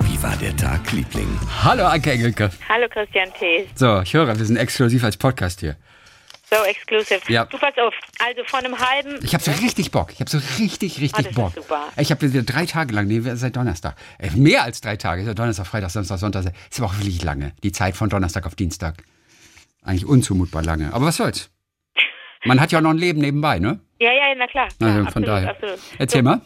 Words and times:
Wie 0.00 0.22
war 0.22 0.36
der 0.36 0.56
Tag, 0.56 0.90
Liebling? 0.92 1.28
Hallo 1.62 1.84
Anke 1.84 2.12
Engelke. 2.12 2.50
Hallo 2.68 2.88
Christian 2.88 3.28
T. 3.38 3.68
So, 3.74 4.00
ich 4.00 4.14
höre, 4.14 4.26
wir 4.26 4.44
sind 4.44 4.56
exklusiv 4.56 5.04
als 5.04 5.16
Podcast 5.16 5.60
hier. 5.60 5.76
So, 6.48 6.56
exclusive. 6.64 7.20
Ja. 7.30 7.44
Du 7.44 7.58
pass 7.58 7.74
auf, 7.78 7.94
also 8.18 8.42
von 8.44 8.64
einem 8.64 8.78
halben. 8.78 9.18
Ich 9.22 9.34
habe 9.34 9.44
so 9.44 9.50
richtig 9.50 9.90
Bock. 9.90 10.12
Ich 10.12 10.20
habe 10.20 10.30
so 10.30 10.38
richtig, 10.58 11.00
richtig 11.00 11.12
das 11.12 11.26
ist 11.26 11.34
Bock. 11.34 11.52
super. 11.54 11.88
Ich 11.98 12.10
habe 12.10 12.32
wieder 12.32 12.42
drei 12.42 12.64
Tage 12.66 12.94
lang, 12.94 13.06
nee, 13.06 13.20
seit 13.20 13.56
Donnerstag. 13.56 13.96
Äh, 14.18 14.30
mehr 14.30 14.62
als 14.62 14.80
drei 14.80 14.96
Tage. 14.96 15.34
Donnerstag, 15.34 15.66
Freitag, 15.66 15.90
Samstag, 15.90 16.18
Sonntag. 16.18 16.44
Ist 16.70 16.80
aber 16.80 16.88
auch 16.88 16.98
wirklich 16.98 17.22
lange. 17.22 17.52
Die 17.62 17.72
Zeit 17.72 17.94
von 17.96 18.08
Donnerstag 18.08 18.46
auf 18.46 18.54
Dienstag. 18.54 19.02
Eigentlich 19.82 20.06
unzumutbar 20.06 20.62
lange. 20.62 20.92
Aber 20.94 21.06
was 21.06 21.16
soll's? 21.16 21.50
Man 22.44 22.60
hat 22.60 22.72
ja 22.72 22.78
auch 22.78 22.82
noch 22.82 22.90
ein 22.90 22.98
Leben 22.98 23.20
nebenbei, 23.20 23.58
ne? 23.58 23.80
Ja, 24.00 24.10
ja, 24.12 24.34
na 24.36 24.46
klar. 24.46 24.64
Also 24.64 24.86
ja, 24.86 24.94
von 24.94 25.06
absolut, 25.06 25.28
daher. 25.28 25.50
Absolut. 25.50 25.78
Erzähl 25.98 26.20
so, 26.22 26.24
mal. 26.24 26.40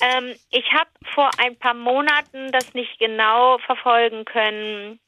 Ähm, 0.00 0.34
ich 0.50 0.64
habe 0.72 0.90
vor 1.14 1.30
ein 1.38 1.56
paar 1.56 1.74
Monaten 1.74 2.52
das 2.52 2.64
nicht 2.74 2.98
genau 2.98 3.58
verfolgen 3.58 4.24
können, 4.24 5.00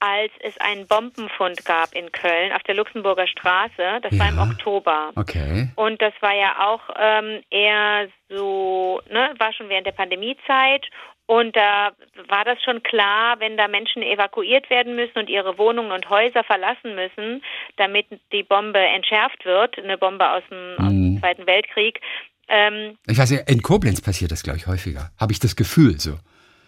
als 0.00 0.32
es 0.40 0.56
einen 0.58 0.86
Bombenfund 0.86 1.64
gab 1.64 1.94
in 1.94 2.12
Köln 2.12 2.52
auf 2.52 2.62
der 2.64 2.74
Luxemburger 2.74 3.26
Straße. 3.26 4.00
Das 4.02 4.18
war 4.18 4.28
im 4.28 4.36
Ja. 4.36 4.42
Oktober. 4.42 5.12
Okay. 5.16 5.68
Und 5.76 6.02
das 6.02 6.12
war 6.20 6.34
ja 6.34 6.66
auch 6.68 6.82
ähm, 6.98 7.42
eher 7.50 8.08
so, 8.28 9.00
ne, 9.10 9.32
war 9.38 9.52
schon 9.52 9.68
während 9.68 9.86
der 9.86 9.92
Pandemiezeit. 9.92 10.86
Und 11.28 11.56
da 11.56 11.90
war 12.28 12.44
das 12.44 12.62
schon 12.62 12.82
klar, 12.84 13.40
wenn 13.40 13.56
da 13.56 13.66
Menschen 13.66 14.02
evakuiert 14.02 14.70
werden 14.70 14.94
müssen 14.94 15.18
und 15.18 15.28
ihre 15.28 15.58
Wohnungen 15.58 15.90
und 15.90 16.08
Häuser 16.08 16.44
verlassen 16.44 16.94
müssen, 16.94 17.42
damit 17.78 18.06
die 18.32 18.44
Bombe 18.44 18.78
entschärft 18.78 19.44
wird, 19.44 19.76
eine 19.78 19.98
Bombe 19.98 20.28
aus 20.30 20.42
dem, 20.50 20.74
aus 20.78 20.88
dem 20.90 21.14
Mhm. 21.14 21.20
Zweiten 21.20 21.46
Weltkrieg. 21.46 22.00
Ähm, 22.48 22.96
Ich 23.06 23.18
weiß 23.18 23.30
ja, 23.30 23.40
in 23.46 23.62
Koblenz 23.62 24.00
passiert 24.00 24.30
das, 24.32 24.42
glaube 24.42 24.58
ich, 24.58 24.66
häufiger. 24.66 25.10
Habe 25.18 25.32
ich 25.32 25.40
das 25.40 25.56
Gefühl 25.56 25.98
so. 25.98 26.18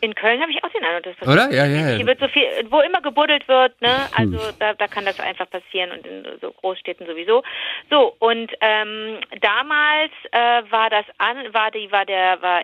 in 0.00 0.14
Köln 0.14 0.40
habe 0.40 0.52
ich 0.52 0.62
auch 0.62 0.70
den 0.70 0.84
Eindruck, 0.84 1.02
dass 1.04 1.16
das 1.18 1.28
Oder? 1.28 1.50
Ja, 1.50 1.66
ja, 1.66 1.88
Hier 1.88 1.98
ja. 1.98 2.06
wird 2.06 2.20
so 2.20 2.28
viel, 2.28 2.44
wo 2.70 2.80
immer 2.80 3.00
gebuddelt 3.00 3.46
wird, 3.48 3.80
ne? 3.80 4.06
Also 4.16 4.38
da, 4.58 4.74
da 4.74 4.86
kann 4.86 5.04
das 5.04 5.18
einfach 5.18 5.50
passieren 5.50 5.90
und 5.90 6.06
in 6.06 6.24
so 6.40 6.52
Großstädten 6.52 7.06
sowieso. 7.06 7.42
So 7.90 8.14
und 8.20 8.52
ähm, 8.60 9.18
damals 9.40 10.12
äh, 10.30 10.62
war 10.70 10.88
das 10.90 11.04
an, 11.18 11.52
war 11.52 11.70
die 11.72 11.90
war 11.90 12.04
der 12.04 12.40
war 12.42 12.60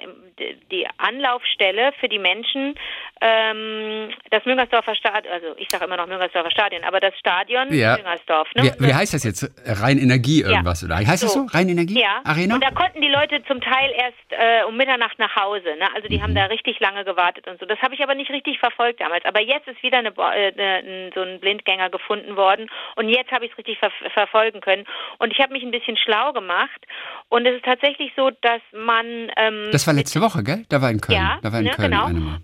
die 0.71 0.87
Anlaufstelle 0.99 1.93
für 1.99 2.09
die 2.09 2.19
Menschen 2.21 2.75
ähm, 3.21 4.11
das 4.31 4.45
Müngersdorfer 4.45 4.95
Stadion, 4.95 5.33
also 5.33 5.55
ich 5.57 5.69
sage 5.71 5.85
immer 5.85 5.97
noch 5.97 6.07
Müngersdorfer 6.07 6.51
Stadion, 6.51 6.85
aber 6.85 7.01
das 7.01 7.17
Stadion 7.19 7.73
Ja. 7.73 7.97
Müngersdorf, 7.97 8.49
ne? 8.55 8.75
Wie, 8.79 8.87
wie 8.89 8.95
heißt 8.95 9.15
das 9.15 9.25
jetzt? 9.25 9.51
Rhein 9.67 9.99
Energie 9.99 10.43
irgendwas, 10.43 10.85
oder? 10.85 10.97
Heißt 10.97 11.23
das 11.23 11.33
so? 11.33 11.47
Rhein 11.51 11.69
Energie? 11.69 12.01
Ja. 12.01 12.21
Arena? 12.25 12.55
Und 12.57 12.65
da 12.65 12.71
konnten 12.71 13.01
die 13.01 13.09
Leute 13.09 13.43
zum 13.47 13.61
Teil 13.61 13.91
erst 13.97 14.15
äh, 14.31 14.65
um 14.69 14.77
Mitternacht 14.77 15.19
nach 15.19 15.35
Hause. 15.37 15.77
Ne? 15.79 15.87
Also 15.95 16.09
die 16.09 16.19
Mhm. 16.19 16.23
haben 16.23 16.35
da 16.35 16.45
richtig 16.47 16.81
lange 16.81 17.05
gewartet 17.05 17.47
und 17.47 17.59
so. 17.61 17.67
Das 17.67 17.79
habe 17.81 17.95
ich 17.95 18.03
aber 18.03 18.15
nicht 18.15 18.31
richtig 18.31 18.59
verfolgt 18.59 19.01
damals. 19.01 19.25
Aber 19.25 19.41
jetzt 19.41 19.67
ist 19.69 19.83
wieder 19.83 19.99
eine, 19.99 20.09
äh, 20.11 20.53
eine, 20.53 21.11
so 21.15 21.23
ein 21.23 21.41
Blindgänger 21.41 21.91
gefunden 21.91 22.37
worden 22.37 22.69
und 22.97 23.09
jetzt 23.09 23.31
habe 23.33 23.47
ich 23.47 23.53
es 23.53 23.59
richtig 23.59 23.79
ver 23.79 23.91
verfolgen 24.13 24.61
können. 24.61 24.85
Und 25.19 25.33
ich 25.33 25.39
habe 25.41 25.53
mich 25.53 25.63
ein 25.63 25.71
bisschen 25.71 25.97
schlau 25.97 26.33
gemacht. 26.33 26.81
Und 27.29 27.47
es 27.47 27.57
ist 27.57 27.65
tatsächlich 27.65 28.13
so, 28.17 28.31
dass 28.43 28.61
man 28.73 29.31
ähm, 29.37 29.69
das 29.73 29.87
war 29.87 29.95
letzte 29.95 30.21
Woche, 30.21 30.43
gell? 30.43 30.65
Da 30.69 30.81
war 30.83 30.91
in 30.91 31.01
Köln. 31.01 31.19
ja, 31.19 31.39
da 31.43 31.53
war 31.53 31.59
in 31.61 31.67
ne, 31.67 31.71
Köln 31.73 31.91
genau. 31.91 32.07
eine 32.07 32.21
Mal. 32.21 32.39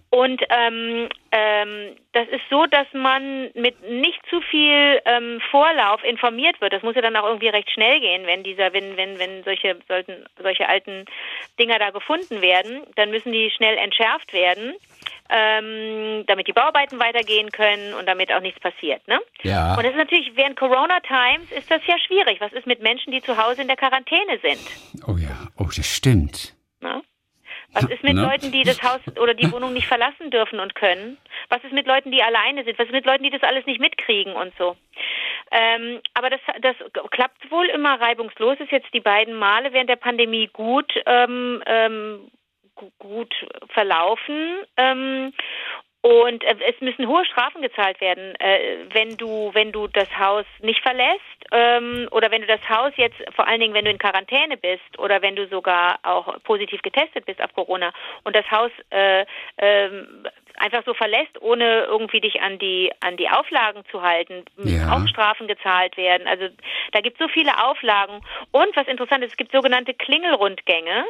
Ähm, 0.60 1.08
ähm, 1.32 1.96
das 2.12 2.28
ist 2.28 2.42
so, 2.50 2.66
dass 2.66 2.86
man 2.92 3.50
mit 3.54 3.88
nicht 3.88 4.20
zu 4.28 4.40
viel 4.40 5.00
ähm, 5.04 5.40
Vorlauf 5.50 6.02
informiert 6.02 6.60
wird. 6.60 6.72
Das 6.72 6.82
muss 6.82 6.96
ja 6.96 7.02
dann 7.02 7.16
auch 7.16 7.26
irgendwie 7.26 7.48
recht 7.48 7.70
schnell 7.70 8.00
gehen, 8.00 8.26
wenn 8.26 8.42
dieser, 8.42 8.72
wenn, 8.72 8.96
wenn, 8.96 9.18
wenn 9.18 9.44
solche 9.44 9.76
sollten 9.86 10.24
solche 10.42 10.68
alten 10.68 11.04
Dinger 11.58 11.78
da 11.78 11.90
gefunden 11.90 12.42
werden, 12.42 12.82
dann 12.96 13.10
müssen 13.10 13.32
die 13.32 13.50
schnell 13.50 13.78
entschärft 13.78 14.32
werden, 14.32 14.74
ähm, 15.30 16.24
damit 16.26 16.48
die 16.48 16.52
Bauarbeiten 16.52 16.98
weitergehen 16.98 17.50
können 17.52 17.94
und 17.94 18.06
damit 18.06 18.32
auch 18.32 18.40
nichts 18.40 18.60
passiert. 18.60 19.06
Ne? 19.06 19.20
Ja. 19.42 19.76
Und 19.76 19.84
das 19.84 19.92
ist 19.92 19.98
natürlich 19.98 20.32
während 20.34 20.56
Corona 20.56 20.98
Times 21.00 21.52
ist 21.52 21.70
das 21.70 21.80
ja 21.86 21.96
schwierig. 21.98 22.40
Was 22.40 22.52
ist 22.52 22.66
mit 22.66 22.82
Menschen, 22.82 23.12
die 23.12 23.22
zu 23.22 23.36
Hause 23.36 23.62
in 23.62 23.68
der 23.68 23.76
Quarantäne 23.76 24.38
sind? 24.42 25.06
Oh 25.06 25.16
ja, 25.16 25.48
oh, 25.56 25.68
das 25.74 25.86
stimmt. 25.86 26.54
Ne? 26.80 27.02
Was 27.72 27.84
ist 27.84 28.02
mit 28.02 28.14
Ne? 28.14 28.22
Leuten, 28.22 28.50
die 28.50 28.62
das 28.64 28.82
Haus 28.82 29.00
oder 29.20 29.34
die 29.34 29.50
Wohnung 29.52 29.72
nicht 29.72 29.86
verlassen 29.86 30.30
dürfen 30.30 30.58
und 30.60 30.74
können? 30.74 31.18
Was 31.48 31.62
ist 31.62 31.72
mit 31.72 31.86
Leuten, 31.86 32.10
die 32.10 32.22
alleine 32.22 32.64
sind? 32.64 32.78
Was 32.78 32.86
ist 32.86 32.92
mit 32.92 33.06
Leuten, 33.06 33.22
die 33.22 33.30
das 33.30 33.42
alles 33.42 33.64
nicht 33.66 33.80
mitkriegen 33.80 34.32
und 34.34 34.52
so? 34.58 34.76
Ähm, 35.52 36.00
aber 36.14 36.30
das, 36.30 36.40
das 36.60 36.76
klappt 37.10 37.50
wohl 37.50 37.66
immer 37.66 38.00
reibungslos. 38.00 38.58
Ist 38.60 38.72
jetzt 38.72 38.92
die 38.94 39.00
beiden 39.00 39.34
Male 39.34 39.72
während 39.72 39.88
der 39.90 39.96
Pandemie 39.96 40.48
gut, 40.52 40.92
ähm, 41.06 41.62
ähm, 41.66 42.30
gu- 42.74 42.90
gut 42.98 43.34
verlaufen. 43.68 44.58
Ähm, 44.76 45.32
und 46.02 46.42
äh, 46.44 46.56
es 46.66 46.80
müssen 46.80 47.06
hohe 47.06 47.24
Strafen 47.26 47.60
gezahlt 47.62 48.00
werden, 48.00 48.34
äh, 48.40 48.78
wenn 48.92 49.16
du 49.16 49.50
wenn 49.52 49.72
du 49.72 49.86
das 49.86 50.08
Haus 50.18 50.46
nicht 50.60 50.80
verlässt 50.80 51.20
ähm, 51.52 52.08
oder 52.10 52.30
wenn 52.30 52.40
du 52.40 52.46
das 52.46 52.66
Haus 52.68 52.92
jetzt 52.96 53.16
vor 53.34 53.46
allen 53.46 53.60
Dingen 53.60 53.74
wenn 53.74 53.84
du 53.84 53.90
in 53.90 53.98
Quarantäne 53.98 54.56
bist 54.56 54.98
oder 54.98 55.20
wenn 55.20 55.36
du 55.36 55.46
sogar 55.48 55.98
auch 56.02 56.42
positiv 56.44 56.80
getestet 56.82 57.26
bist 57.26 57.42
auf 57.42 57.52
Corona 57.54 57.92
und 58.24 58.34
das 58.34 58.50
Haus 58.50 58.70
äh, 58.90 59.26
ähm, 59.58 60.26
einfach 60.58 60.82
so 60.84 60.94
verlässt, 60.94 61.40
ohne 61.40 61.84
irgendwie 61.84 62.20
dich 62.20 62.40
an 62.40 62.58
die 62.58 62.90
an 63.00 63.16
die 63.16 63.28
Auflagen 63.28 63.82
zu 63.90 64.02
halten, 64.02 64.44
müssen 64.56 64.80
Ja. 64.88 64.96
auch 64.96 65.06
Strafen 65.08 65.46
gezahlt 65.48 65.96
werden. 65.96 66.26
Also 66.26 66.48
da 66.92 67.00
gibt 67.00 67.20
es 67.20 67.26
so 67.26 67.32
viele 67.32 67.64
Auflagen 67.66 68.20
und 68.52 68.74
was 68.76 68.86
interessant 68.88 69.24
ist, 69.24 69.30
es 69.32 69.36
gibt 69.36 69.52
sogenannte 69.52 69.94
Klingelrundgänge. 69.94 71.04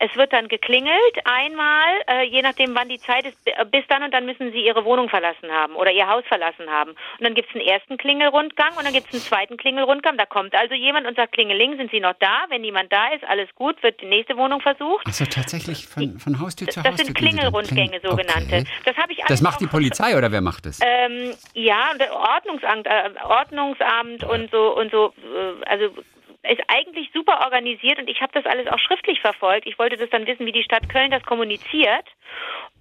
Es 0.00 0.14
wird 0.16 0.32
dann 0.32 0.48
geklingelt 0.48 0.96
einmal, 1.24 1.86
äh, 2.08 2.24
je 2.24 2.42
nachdem 2.42 2.74
wann 2.74 2.88
die 2.88 2.98
Zeit 2.98 3.24
ist, 3.24 3.38
bis 3.70 3.84
dann 3.88 4.02
und 4.02 4.12
dann 4.12 4.26
müssen 4.26 4.50
sie 4.52 4.64
ihre 4.64 4.84
Wohnung 4.84 5.08
verlassen 5.08 5.50
haben 5.52 5.76
oder 5.76 5.92
ihr 5.92 6.08
Haus 6.08 6.24
verlassen 6.26 6.68
haben. 6.68 6.90
Und 6.90 7.20
dann 7.20 7.34
gibt 7.34 7.48
es 7.50 7.54
einen 7.54 7.64
ersten 7.64 7.96
Klingelrundgang 7.96 8.76
und 8.76 8.84
dann 8.84 8.92
gibt 8.92 9.06
es 9.08 9.14
einen 9.14 9.22
zweiten 9.22 9.56
Klingelrundgang. 9.56 10.16
Da 10.18 10.26
kommt 10.26 10.54
also 10.56 10.74
jemand 10.74 11.06
und 11.06 11.16
sagt, 11.16 11.32
Klingeling, 11.32 11.76
sind 11.76 11.90
Sie 11.92 12.00
noch 12.00 12.14
da? 12.18 12.46
Wenn 12.48 12.62
niemand 12.62 12.92
da 12.92 13.08
ist, 13.14 13.22
alles 13.24 13.48
gut, 13.54 13.80
wird 13.84 14.00
die 14.00 14.06
nächste 14.06 14.36
Wohnung 14.36 14.60
versucht. 14.60 15.06
Achso, 15.06 15.24
tatsächlich 15.24 15.86
von, 15.86 16.18
von 16.18 16.40
Haustür 16.40 16.66
zu 16.68 16.80
Das 16.82 16.90
Haustür. 16.92 17.06
sind 17.06 17.16
Sie 17.18 17.24
dann. 17.24 17.30
Klingelrundgänge, 17.30 17.98
Kling- 18.00 18.10
sogenannte. 18.10 18.56
Okay. 18.56 18.64
Das 18.84 18.96
habe 18.96 19.12
ich 19.12 19.18
Das 19.28 19.40
macht 19.40 19.60
die 19.60 19.66
Polizei 19.66 20.16
oder 20.16 20.32
wer 20.32 20.40
macht 20.40 20.66
das? 20.66 20.80
ähm, 20.82 21.34
ja, 21.54 21.90
Ordnungsamt, 22.12 22.86
äh, 22.86 23.10
Ordnungsamt 23.24 24.24
und 24.24 24.50
so 24.50 24.76
und 24.76 24.90
so, 24.90 25.12
äh, 25.18 25.64
also 25.66 25.94
ist 26.42 26.62
eigentlich 26.68 27.10
super 27.12 27.40
organisiert 27.44 27.98
und 27.98 28.08
ich 28.08 28.20
habe 28.22 28.32
das 28.32 28.46
alles 28.46 28.66
auch 28.66 28.78
schriftlich 28.78 29.20
verfolgt. 29.20 29.66
Ich 29.66 29.78
wollte 29.78 29.96
das 29.96 30.08
dann 30.10 30.26
wissen, 30.26 30.46
wie 30.46 30.52
die 30.52 30.62
Stadt 30.62 30.88
Köln 30.88 31.10
das 31.10 31.22
kommuniziert. 31.24 32.06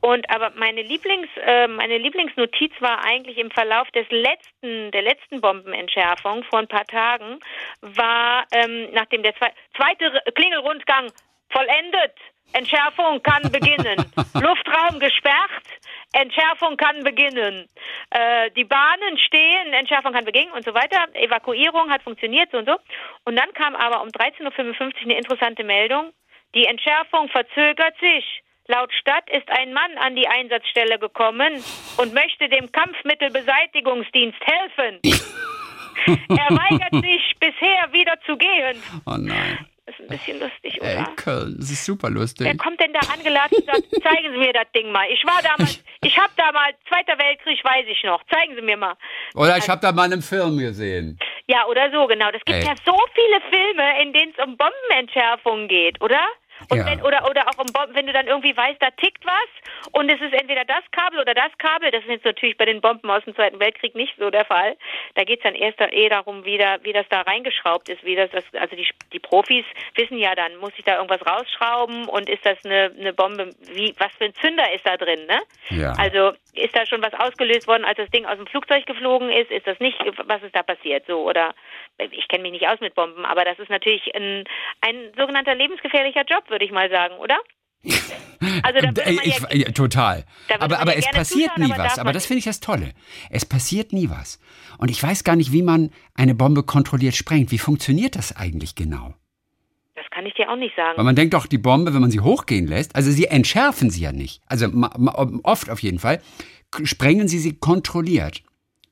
Und 0.02 0.30
aber 0.34 0.52
meine 0.56 0.82
Lieblings, 0.82 1.28
äh, 1.46 1.68
meine 1.68 1.98
Lieblingsnotiz 1.98 2.72
war 2.80 3.04
eigentlich 3.04 3.38
im 3.38 3.52
Verlauf 3.52 3.90
des 3.92 4.08
letzten, 4.10 4.92
der 4.92 5.02
letzten 5.02 5.42
Bombenentschärfung 5.42 6.44
vor 6.44 6.60
ein 6.60 6.70
paar 6.70 6.86
Tagen, 6.86 7.40
war 7.81 8.46
ähm, 8.54 8.88
nachdem 8.94 9.24
der 9.24 9.36
zwe 9.36 9.48
zweite 9.76 10.22
Klingelrundgang 10.36 11.12
vollendet. 11.50 12.16
Entschärfung 12.54 13.22
kann 13.22 13.44
beginnen. 13.52 13.98
Luftraum 14.34 15.00
gesperrt. 15.00 15.52
Entschärfung 16.12 16.75
kann 16.78 17.03
beginnen. 17.03 17.68
Äh, 18.09 18.52
die 18.52 18.64
Bahnen 18.64 19.18
stehen, 19.20 19.74
Entschärfung 19.74 20.14
kann 20.14 20.25
beginnen 20.25 20.52
und 20.52 20.66
so 20.66 20.74
weiter. 20.74 21.08
Evakuierung 21.14 21.90
hat 21.92 22.02
funktioniert 22.02 22.50
so 22.52 22.58
und 22.58 22.68
so. 22.68 22.78
Und 23.25 23.38
dann 23.38 23.53
kam 23.53 23.75
aber 23.75 24.02
um 24.02 24.09
13.55 24.09 24.81
Uhr 24.81 24.92
eine 25.03 25.18
interessante 25.18 25.64
Meldung. 25.64 26.12
Die 26.56 26.66
Entschärfung 26.66 27.30
verzögert 27.30 27.96
sich. 28.00 28.42
Laut 28.68 28.92
Stadt 28.94 29.30
ist 29.31 29.50
ein 29.50 29.74
Mann 29.74 29.98
an 29.98 30.16
die 30.16 30.28
Einsatzstelle 30.28 31.00
gekommen 31.00 31.64
und 31.98 32.14
möchte 32.14 32.50
dem 32.50 32.72
Kampfmittelbeseitigungsdienst 32.72 34.40
helfen. 34.42 35.00
er 36.30 36.56
weigert 36.56 37.03
sich 37.03 37.34
bisher 37.40 37.92
wieder 37.92 38.19
zu 38.25 38.38
gehen. 38.38 38.81
Oh 39.06 39.18
nein. 39.18 39.66
Das 39.90 40.00
ist 40.00 40.06
ein 40.12 40.18
bisschen 40.20 40.40
lustig, 40.40 40.78
Ey, 40.84 40.98
oder? 40.98 41.12
Köln, 41.16 41.56
das 41.58 41.72
ist 41.72 41.84
super 41.84 42.12
lustig. 42.12 42.46
Wer 42.46 42.58
kommt 42.58 42.80
denn 42.80 42.94
da 42.94 43.00
angeladen 43.12 43.58
und 43.58 43.66
sagt, 43.66 43.82
zeigen 44.04 44.32
Sie 44.32 44.38
mir 44.38 44.54
das 44.54 44.72
Ding 44.76 44.92
mal. 44.92 45.08
Ich 45.10 45.26
war 45.26 45.42
damals, 45.42 45.84
ich 46.04 46.16
habe 46.16 46.30
damals, 46.38 46.75
Zweiter 46.88 47.18
Weltkrieg, 47.18 47.63
weiß 47.63 47.86
ich 47.90 48.04
noch. 48.04 48.22
Zeigen 48.31 48.54
Sie 48.56 48.62
mir 48.62 48.78
mal. 48.78 48.96
Oder 49.34 49.58
ich 49.58 49.68
habe 49.68 49.81
da 49.81 49.92
mal 49.92 50.04
einen 50.04 50.22
Film 50.22 50.60
gesehen. 50.60 51.18
Ja, 51.48 51.66
oder 51.66 51.90
so, 51.92 52.06
genau. 52.06 52.31
Das 52.31 52.46
gibt 52.46 52.60
Ey. 52.60 52.66
ja 52.66 52.75
so 52.86 52.96
viele 53.16 53.42
Filme, 53.50 54.04
in 54.04 54.13
denen 54.13 54.31
es 54.38 54.46
um 54.46 54.58
Bombenentschärfung 54.58 55.68
geht, 55.68 56.00
oder? 56.02 56.22
Und 56.70 56.78
Ja. 56.78 56.86
wenn, 56.86 57.02
oder, 57.02 57.30
oder 57.30 57.48
auch 57.48 57.58
um 57.58 57.72
Bomben, 57.72 57.96
wenn 57.96 58.06
du 58.08 58.14
dann 58.14 58.28
irgendwie 58.28 58.56
weißt, 58.56 58.82
da 58.82 58.90
tickt 58.92 59.26
was 59.26 59.92
und 59.92 60.10
es 60.10 60.20
ist 60.22 60.34
entweder 60.34 60.66
das 60.66 60.84
Kabel 60.92 61.20
oder 61.20 61.34
das 61.34 61.52
Kabel. 61.58 61.92
Das 61.92 62.04
ist 62.04 62.10
jetzt 62.10 62.26
natürlich 62.26 62.58
bei 62.58 62.66
den 62.66 62.82
Bomben 62.82 63.10
aus 63.10 63.24
dem 63.24 63.36
Zweiten 63.36 63.60
Weltkrieg 63.60 63.96
nicht 63.96 64.16
so 64.18 64.30
der 64.30 64.46
Fall. 64.46 64.76
Da 65.16 65.24
geht 65.24 65.40
es 65.40 65.44
dann 65.44 65.56
erst 65.56 65.80
eh 65.80 66.10
darum, 66.10 66.46
wie, 66.46 66.58
da, 66.58 66.78
wie 66.84 66.94
das 66.94 67.08
da 67.10 67.22
reingeschraubt 67.22 67.90
ist. 67.90 68.04
Wie 68.04 68.16
das, 68.16 68.30
das, 68.32 68.44
also 68.60 68.76
die, 68.76 68.88
die 69.14 69.20
Profis 69.20 69.66
wissen 69.96 70.18
ja 70.18 70.36
dann, 70.36 70.58
muss 70.58 70.74
ich 70.78 70.86
da 70.86 70.96
irgendwas 70.96 71.26
rausschrauben 71.26 72.08
und 72.08 72.30
ist 72.30 72.46
das 72.46 72.58
eine, 72.66 72.92
eine 72.98 73.14
Bombe, 73.14 73.52
wie, 73.74 73.96
was 73.98 74.12
für 74.18 74.26
ein 74.26 74.36
Zünder 74.36 74.72
ist 74.74 74.86
da 74.86 74.98
drin, 74.98 75.26
ne? 75.26 75.40
Ja. 75.70 75.94
Also 75.98 76.34
ist 76.54 76.76
da 76.76 76.86
schon 76.86 77.02
was 77.02 77.14
ausgelöst 77.14 77.68
worden, 77.68 77.86
als 77.86 77.98
das 77.98 78.10
Ding 78.10 78.26
aus 78.26 78.38
dem 78.38 78.48
Flugzeug 78.48 78.86
geflogen 78.86 79.30
ist? 79.30 79.52
Ist 79.52 79.68
das 79.68 79.80
nicht, 79.80 79.98
was 80.26 80.44
ist 80.44 80.56
da 80.56 80.64
passiert? 80.64 81.06
So 81.08 81.22
oder 81.22 81.54
ich 81.98 82.28
kenne 82.28 82.44
mich 82.44 82.54
nicht 82.54 82.68
aus 82.68 82.80
mit 82.80 82.96
Bomben, 82.96 83.26
aber 83.26 83.46
das 83.46 83.60
ist 83.60 83.70
natürlich 83.70 84.14
ein, 84.16 84.46
ein 84.82 85.12
sogenannter 85.18 85.56
lebensgefährlicher 85.56 86.24
Job, 86.24 86.49
würde 86.50 86.66
ich 86.66 86.72
mal 86.72 86.90
sagen, 86.90 87.16
oder? 87.16 87.38
Also 88.63 88.80
da 88.80 88.96
würde 88.96 89.13
man 89.16 89.25
ich, 89.25 89.38
ja, 89.38 89.54
ja, 89.54 89.72
total. 89.72 90.24
Aber, 90.60 90.80
aber 90.80 90.94
ja 90.94 91.00
es 91.00 91.12
passiert 91.12 91.51
zuschauen, 91.56 91.68
nie 91.68 91.74
aber 91.74 91.84
was. 91.84 92.00
Aber 92.00 92.13
das 92.13 92.25
finde 92.25 92.40
ich 92.40 92.46
das 92.46 92.62
Tolle. 92.62 92.94
Es 93.30 93.46
passiert 93.46 93.92
nie 93.92 94.10
was. 94.10 94.40
Und 94.78 94.90
ich 94.90 95.04
weiß 95.04 95.25
gar 95.25 95.36
nicht, 95.36 95.51
wie 95.51 95.62
man 95.62 95.92
eine 96.16 96.36
Bombe 96.36 96.63
kontrolliert 96.63 97.16
sprengt. 97.16 97.51
Wie 97.51 97.57
funktioniert 97.57 98.16
das 98.16 98.34
eigentlich 98.38 98.75
genau? 98.75 99.13
das 100.00 100.10
kann 100.12 100.25
ich 100.25 100.34
dir 100.34 100.50
auch 100.50 100.56
nicht 100.56 100.75
sagen. 100.75 100.98
Weil 100.98 101.06
man 101.06 101.16
denkt 101.16 101.34
doch, 101.34 101.46
die 101.46 101.57
Bombe, 101.57 101.94
wenn 101.94 102.01
man 102.01 102.12
sie 102.12 102.22
hochgehen 102.22 102.68
lässt, 102.68 102.96
also 102.96 103.12
sie 103.12 103.25
entschärfen 103.25 103.90
sie 103.90 104.01
ja 104.01 104.12
nicht. 104.12 104.42
Also 104.48 104.68
oft 105.44 105.69
auf 105.69 105.81
jeden 105.84 106.00
Fall, 106.00 106.22
sprengen 106.84 107.28
sie 107.28 107.40
sie 107.40 107.57
kontrolliert. 107.60 108.42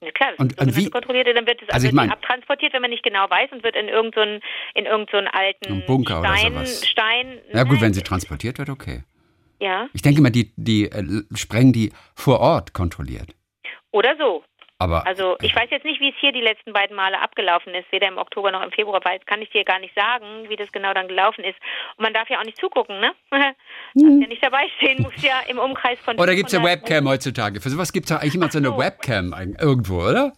Ja, 0.01 0.11
klar, 0.11 0.29
das 0.31 0.39
Und- 0.39 0.51
ist 0.53 0.59
so 0.59 0.65
und 0.65 0.75
wie- 0.75 0.89
kontrollierte, 0.89 1.33
dann 1.33 1.47
wird 1.47 1.61
es 1.61 1.69
Also 1.69 1.88
ich 1.88 1.94
mein- 1.94 2.11
abtransportiert, 2.11 2.73
wenn 2.73 2.81
man 2.81 2.91
nicht 2.91 3.03
genau 3.03 3.29
weiß 3.29 3.51
und 3.51 3.63
wird 3.63 3.75
in 3.75 3.88
irgendeinen 3.88 4.41
in 4.75 4.85
irgend 4.85 5.09
so 5.11 5.17
alten 5.17 5.83
Bunker 5.85 6.19
oder 6.19 6.38
Stein, 6.38 6.53
sowas. 6.53 6.88
Stein. 6.88 7.39
Ja 7.53 7.63
gut, 7.63 7.73
Nein, 7.73 7.81
wenn 7.81 7.94
sie 7.94 8.01
transportiert 8.03 8.59
wird, 8.59 8.69
okay. 8.69 9.03
Ja, 9.59 9.89
Ich 9.94 10.03
denke 10.03 10.21
mal, 10.21 10.29
die, 10.29 10.53
die 10.55 10.83
äh, 10.85 11.03
sprengen 11.35 11.73
die 11.73 11.91
vor 12.15 12.39
Ort 12.41 12.73
kontrolliert. 12.73 13.33
oder 13.91 14.15
so. 14.19 14.44
Aber 14.79 15.07
Also 15.07 15.38
ich 15.41 15.56
weiß 15.56 15.69
jetzt 15.71 15.85
nicht, 15.85 16.00
wie 16.00 16.09
es 16.09 16.15
hier 16.19 16.31
die 16.31 16.41
letzten 16.41 16.71
beiden 16.71 16.95
Male 16.95 17.19
abgelaufen 17.19 17.74
ist, 17.74 17.91
weder 17.91 18.07
im 18.07 18.18
Oktober 18.18 18.51
noch 18.51 18.62
im 18.62 18.71
Februar, 18.71 19.01
weil 19.03 19.19
kann 19.19 19.41
ich 19.41 19.50
dir 19.50 19.63
gar 19.63 19.79
nicht 19.79 19.95
sagen, 19.95 20.50
wie 20.50 20.56
das 20.56 20.71
genau 20.71 20.94
dann 20.94 21.07
gelaufen 21.07 21.44
ist. 21.44 21.57
Und 21.97 22.03
man 22.03 22.13
darf 22.13 22.29
ja 22.29 22.39
auch 22.39 22.45
nicht 22.45 22.59
zugucken, 22.59 23.00
ne? 23.00 23.13
Darf 23.31 23.56
ja 23.95 24.27
nicht 24.27 24.44
dabei 24.44 24.68
stehen, 24.77 25.01
muss 25.01 25.19
ja 25.24 25.39
im 25.47 25.57
Umkreis 25.57 26.00
von 26.00 26.19
Oder 26.19 26.35
gibt 26.35 26.47
es 26.47 26.53
ja 26.53 26.59
500 26.59 26.81
Webcam 26.83 27.07
heutzutage? 27.09 27.62
Für 27.62 27.69
sowas 27.69 27.91
gibt 27.91 28.06
es 28.06 28.12
ja 28.12 28.18
eigentlich 28.18 28.35
immer 28.35 28.51
so 28.51 28.59
eine. 28.59 28.77
Webcam 28.77 29.33
irgendwo, 29.59 30.03
oder? 30.03 30.33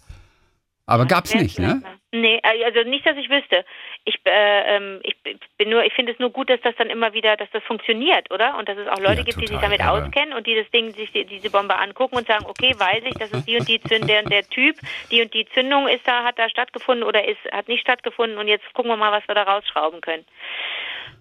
Aber 0.86 1.06
gab's 1.06 1.34
Wer- 1.34 1.42
nicht, 1.44 1.60
ne? 1.60 1.82
Nee, 2.12 2.42
also 2.44 2.90
nicht, 2.90 3.06
dass 3.06 3.18
ich 3.18 3.30
wüsste. 3.30 3.64
Ich, 4.06 4.16
äh, 4.26 4.76
ähm, 4.78 5.00
ich 5.04 5.16
bin 5.58 5.70
nur, 5.70 5.84
ich 5.84 5.94
finde 5.94 6.14
es 6.14 6.20
nur 6.20 6.32
gut, 6.32 6.50
dass 6.50 6.60
das 6.62 6.76
dann 6.78 6.90
immer 6.90 7.14
wieder, 7.14 7.36
dass 7.38 7.50
das 7.52 7.62
funktioniert, 7.64 8.32
oder? 8.32 8.58
Und 8.58 8.68
dass 8.68 8.78
es 8.78 8.88
auch 8.88 8.98
Leute 9.00 9.18
Ja, 9.20 9.24
gibt, 9.24 9.38
die 9.42 9.48
sich 9.48 9.58
total, 9.58 9.62
damit 9.78 9.82
aber- 9.82 10.06
auskennen 10.06 10.34
und 10.34 10.48
die 10.48 10.56
das 10.56 10.70
Ding, 10.72 10.94
sich 10.94 11.12
die, 11.12 11.26
diese 11.26 11.50
Bombe 11.52 11.78
angucken 11.78 12.16
und 12.16 12.26
sagen, 12.28 12.46
okay, 12.48 12.74
weiß 12.78 13.04
ich, 13.06 13.14
das 13.16 13.32
ist 13.32 13.48
die 13.48 13.58
und 13.58 13.68
die 13.68 13.80
Zündung, 13.82 14.08
der, 14.08 14.24
und 14.24 14.32
der 14.32 14.50
Typ, 14.50 14.78
die 15.12 15.22
und 15.22 15.34
die 15.34 15.46
Zündung 15.50 15.88
ist 15.88 16.08
da, 16.08 16.24
hat 16.24 16.40
da 16.40 16.50
stattgefunden 16.50 17.04
oder 17.04 17.24
ist, 17.28 17.40
hat 17.52 17.68
nicht 17.68 17.82
stattgefunden 17.82 18.38
und 18.40 18.48
jetzt 18.48 18.66
gucken 18.74 18.90
wir 18.90 18.98
mal, 18.98 19.12
was 19.12 19.28
wir 19.28 19.36
da 19.36 19.44
rausschrauben 19.44 20.02
können. 20.02 20.26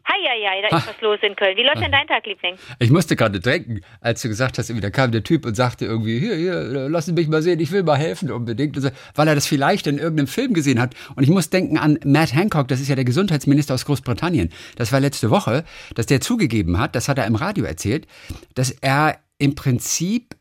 Heieiei, 0.09 0.63
da 0.63 0.79
ist 0.79 0.89
was 0.89 1.01
los 1.01 1.19
in 1.23 1.37
Köln. 1.37 1.57
Wie 1.57 1.63
läuft 1.63 1.83
denn 1.83 1.93
dein 1.93 2.07
Tag, 2.07 2.25
Liebling? 2.27 2.57
Ich 2.79 2.91
musste 2.91 3.15
gerade 3.17 3.41
denken, 3.41 3.81
als 4.01 4.23
du 4.23 4.29
gesagt 4.29 4.59
hast, 4.59 4.71
da 4.71 4.91
kam 4.91 5.13
der 5.13 5.23
Typ 5.23 5.45
und 5.45 5.55
sagte 5.55 5.85
irgendwie, 5.85 6.19
hier, 6.19 6.35
hier, 6.35 6.89
lassen 6.89 7.11
Sie 7.11 7.21
mich 7.21 7.29
mal 7.29 7.43
sehen, 7.43 7.61
ich 7.61 7.71
will 7.73 7.83
mal 7.83 7.97
helfen 7.97 8.31
unbedingt. 8.31 8.81
So, 8.81 8.89
weil 9.15 9.29
er 9.29 9.35
das 9.35 9.47
vielleicht 9.47 9.87
in 9.87 9.99
irgendeinem 9.99 10.27
Film 10.27 10.55
gesehen 10.55 10.81
hat. 10.81 10.95
Und 11.15 11.25
ich 11.25 11.31
muss 11.31 11.51
denken 11.51 11.79
an 11.79 11.99
Matt 12.05 12.35
Hancock, 12.35 12.69
das 12.69 12.81
ist 12.81 12.89
ja 12.89 12.95
der 12.95 13.05
Gesundheitsminister 13.05 13.75
aus 13.75 13.85
Großbritannien. 13.85 14.51
Das 14.77 14.93
war 14.93 15.01
letzte 15.01 15.31
Woche, 15.31 15.65
dass 15.95 16.07
der 16.07 16.21
zugegeben 16.21 16.79
hat, 16.79 16.95
das 16.95 17.09
hat 17.09 17.19
er 17.19 17.27
im 17.27 17.35
Radio 17.35 17.65
erzählt, 17.65 18.07
dass 18.55 18.71
er 18.71 19.19
im 19.39 19.55
Prinzip 19.55 20.35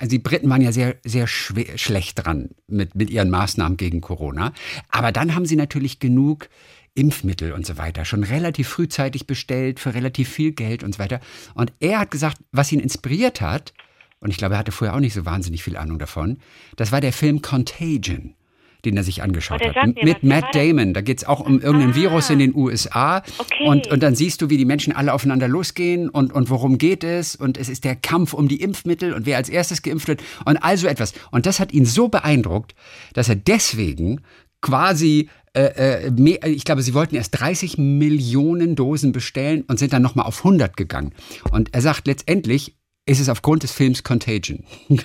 also 0.00 0.10
die 0.10 0.18
Briten 0.18 0.50
waren 0.50 0.62
ja 0.62 0.72
sehr, 0.72 0.96
sehr 1.04 1.28
schwer, 1.28 1.78
schlecht 1.78 2.24
dran 2.24 2.50
mit, 2.66 2.96
mit 2.96 3.08
ihren 3.08 3.30
Maßnahmen 3.30 3.76
gegen 3.76 4.00
Corona. 4.00 4.52
Aber 4.88 5.12
dann 5.12 5.36
haben 5.36 5.46
sie 5.46 5.54
natürlich 5.54 6.00
genug 6.00 6.48
Impfmittel 6.94 7.52
und 7.52 7.64
so 7.66 7.78
weiter 7.78 8.04
schon 8.04 8.22
relativ 8.24 8.68
frühzeitig 8.68 9.26
bestellt 9.26 9.80
für 9.80 9.94
relativ 9.94 10.28
viel 10.28 10.52
Geld 10.52 10.82
und 10.84 10.94
so 10.94 10.98
weiter. 10.98 11.20
Und 11.54 11.72
er 11.80 11.98
hat 12.00 12.10
gesagt, 12.10 12.38
was 12.52 12.70
ihn 12.72 12.80
inspiriert 12.80 13.40
hat, 13.40 13.72
und 14.20 14.30
ich 14.30 14.36
glaube, 14.36 14.54
er 14.54 14.58
hatte 14.58 14.72
vorher 14.72 14.94
auch 14.94 15.00
nicht 15.00 15.14
so 15.14 15.24
wahnsinnig 15.24 15.62
viel 15.62 15.76
Ahnung 15.76 15.98
davon, 15.98 16.38
das 16.76 16.92
war 16.92 17.00
der 17.00 17.12
Film 17.12 17.40
Contagion, 17.42 18.34
den 18.84 18.96
er 18.96 19.04
sich 19.04 19.22
angeschaut 19.22 19.62
Oh, 19.64 19.74
hat. 19.74 19.94
Mit 20.02 20.22
Matt? 20.22 20.54
Damon. 20.54 20.92
Da 20.92 21.00
geht 21.00 21.18
es 21.18 21.24
auch 21.24 21.40
um 21.40 21.60
irgendein 21.60 21.92
Ah. 21.92 21.94
Virus 21.94 22.30
in 22.30 22.38
den 22.40 22.54
USA. 22.54 23.22
Okay. 23.38 23.66
Und, 23.66 23.86
und 23.86 24.02
dann 24.02 24.14
siehst 24.14 24.42
du, 24.42 24.50
wie 24.50 24.56
die 24.58 24.64
Menschen 24.64 24.92
alle 24.92 25.12
aufeinander 25.14 25.48
losgehen 25.48 26.08
und, 26.08 26.32
und 26.32 26.50
worum 26.50 26.78
geht 26.78 27.04
es. 27.04 27.34
Und 27.36 27.56
es 27.58 27.68
ist 27.68 27.84
der 27.84 27.96
Kampf 27.96 28.32
um 28.34 28.48
die 28.48 28.60
Impfmittel 28.60 29.12
und 29.14 29.24
wer 29.24 29.38
als 29.38 29.48
erstes 29.48 29.82
geimpft 29.82 30.08
wird 30.08 30.22
und 30.44 30.56
all 30.58 30.76
so 30.76 30.88
etwas. 30.88 31.14
Und 31.30 31.46
das 31.46 31.58
hat 31.58 31.72
ihn 31.72 31.86
so 31.86 32.08
beeindruckt, 32.08 32.74
dass 33.14 33.28
er 33.28 33.36
deswegen 33.36 34.20
quasi, 34.60 35.28
äh, 35.54 36.06
äh, 36.06 36.10
mehr, 36.10 36.44
ich 36.46 36.64
glaube, 36.64 36.82
sie 36.82 36.94
wollten 36.94 37.14
erst 37.14 37.38
30 37.40 37.78
Millionen 37.78 38.74
Dosen 38.76 39.12
bestellen 39.12 39.62
und 39.68 39.78
sind 39.78 39.92
dann 39.92 40.02
nochmal 40.02 40.26
auf 40.26 40.38
100 40.38 40.76
gegangen. 40.76 41.12
Und 41.50 41.74
er 41.74 41.82
sagt 41.82 42.06
letztendlich, 42.06 42.74
ist 43.04 43.18
es 43.20 43.28
aufgrund 43.28 43.64
des 43.64 43.72
Films 43.72 44.04
Contagion 44.04 44.62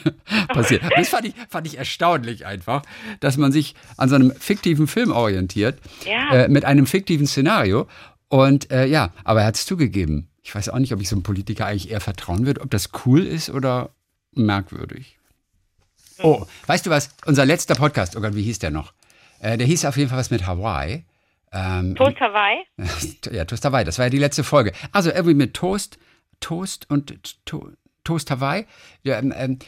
passiert. 0.49 0.83
Das 0.95 1.09
fand 1.09 1.25
ich, 1.25 1.33
fand 1.49 1.65
ich 1.67 1.77
erstaunlich 1.79 2.45
einfach, 2.45 2.83
dass 3.19 3.37
man 3.37 3.51
sich 3.51 3.73
an 3.97 4.07
so 4.07 4.15
einem 4.15 4.31
fiktiven 4.39 4.85
Film 4.87 5.11
orientiert, 5.11 5.79
Ja. 6.05 6.43
äh, 6.43 6.47
mit 6.47 6.63
einem 6.63 6.85
fiktiven 6.85 7.25
Szenario. 7.25 7.87
Und 8.29 8.71
äh, 8.71 8.85
ja, 8.85 9.11
aber 9.23 9.41
er 9.41 9.47
hat 9.47 9.55
es 9.55 9.65
zugegeben. 9.65 10.29
Ich 10.43 10.53
weiß 10.53 10.69
auch 10.69 10.79
nicht, 10.79 10.93
ob 10.93 11.01
ich 11.01 11.09
so 11.09 11.15
einem 11.15 11.23
Politiker 11.23 11.65
eigentlich 11.65 11.89
eher 11.89 11.99
vertrauen 12.01 12.45
würde, 12.45 12.61
ob 12.61 12.69
das 12.69 12.89
cool 13.05 13.25
ist 13.25 13.49
oder 13.49 13.89
merkwürdig. 14.33 15.17
Oh, 16.21 16.45
weißt 16.67 16.85
du 16.85 16.89
was? 16.89 17.09
Unser 17.25 17.45
letzter 17.45 17.75
Podcast, 17.75 18.15
oh 18.15 18.21
Gott, 18.21 18.35
wie 18.35 18.43
hieß 18.43 18.59
der 18.59 18.71
noch? 18.71 18.93
Äh, 19.39 19.57
der 19.57 19.67
hieß 19.67 19.85
auf 19.85 19.97
jeden 19.97 20.09
Fall 20.09 20.17
was 20.19 20.29
mit 20.31 20.45
Hawaii. 20.45 21.05
Ähm, 21.53 21.95
Toast 21.95 22.19
Hawaii? 22.19 22.65
ja, 23.31 23.45
Toast 23.45 23.63
Hawaii, 23.65 23.85
das 23.85 23.97
war 23.99 24.05
ja 24.05 24.09
die 24.09 24.17
letzte 24.17 24.43
Folge. 24.43 24.73
Also 24.91 25.09
irgendwie 25.11 25.33
mit 25.33 25.53
Toast, 25.53 25.97
Toast 26.39 26.89
und 26.89 27.13
to 27.45 27.71
Toast 28.03 28.29
Hawaii. 28.31 28.65
Ja, 29.03 29.17
ähm, 29.19 29.33
ähm, 29.35 29.59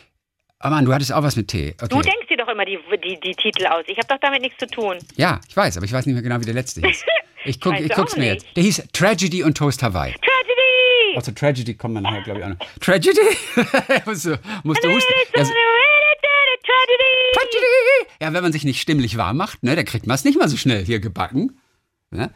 oh 0.63 0.69
Mann, 0.69 0.85
du 0.85 0.93
hattest 0.93 1.11
auch 1.13 1.23
was 1.23 1.35
mit 1.35 1.47
Tee. 1.47 1.75
Du 1.77 1.85
Okay. 1.97 2.09
denkst 2.11 2.27
dir 2.29 2.37
doch 2.37 2.47
immer 2.49 2.65
die, 2.65 2.77
die, 3.03 3.19
die 3.19 3.33
Titel 3.35 3.65
aus. 3.67 3.83
Ich 3.87 3.97
habe 3.97 4.07
doch 4.07 4.19
damit 4.21 4.41
nichts 4.41 4.57
zu 4.59 4.67
tun. 4.67 4.97
Ja, 5.15 5.39
ich 5.47 5.55
weiß, 5.55 5.77
aber 5.77 5.85
ich 5.85 5.93
weiß 5.93 6.05
nicht 6.05 6.13
mehr 6.15 6.23
genau, 6.23 6.39
wie 6.41 6.45
der 6.45 6.53
letzte 6.53 6.81
hieß. 6.81 7.05
Ich, 7.45 7.61
guck, 7.61 7.79
ich 7.79 7.89
guck's 7.93 8.17
mir 8.17 8.33
nicht. 8.33 8.43
jetzt. 8.43 8.55
Der 8.57 8.63
hieß 8.63 8.87
Tragedy 8.91 9.43
und 9.43 9.57
Toast 9.57 9.81
Hawaii. 9.81 10.11
Tragedy! 10.11 11.17
Außer 11.17 11.33
Tragedy 11.33 11.73
kommt 11.73 11.93
man 11.93 12.03
nachher, 12.03 12.21
glaube 12.21 12.39
ich, 12.41 12.45
auch 12.45 12.49
noch. 12.49 12.57
Tragedy? 12.81 13.21
musst 14.05 14.25
du, 14.25 14.37
musst 14.63 14.83
du 14.83 14.89
husten. 14.91 15.13
Ja, 15.37 15.45
so- 15.45 15.53
Tragedy! 16.89 17.33
Tragedy! 17.33 18.11
Ja, 18.21 18.33
wenn 18.33 18.43
man 18.43 18.51
sich 18.51 18.63
nicht 18.63 18.81
stimmlich 18.81 19.17
warm 19.17 19.37
macht, 19.37 19.63
ne, 19.63 19.75
da 19.75 19.83
kriegt 19.83 20.07
man 20.07 20.15
es 20.15 20.23
nicht 20.25 20.39
mal 20.39 20.47
so 20.47 20.57
schnell 20.57 20.83
hier 20.83 20.99
gebacken. 20.99 21.59
Ne? 22.11 22.31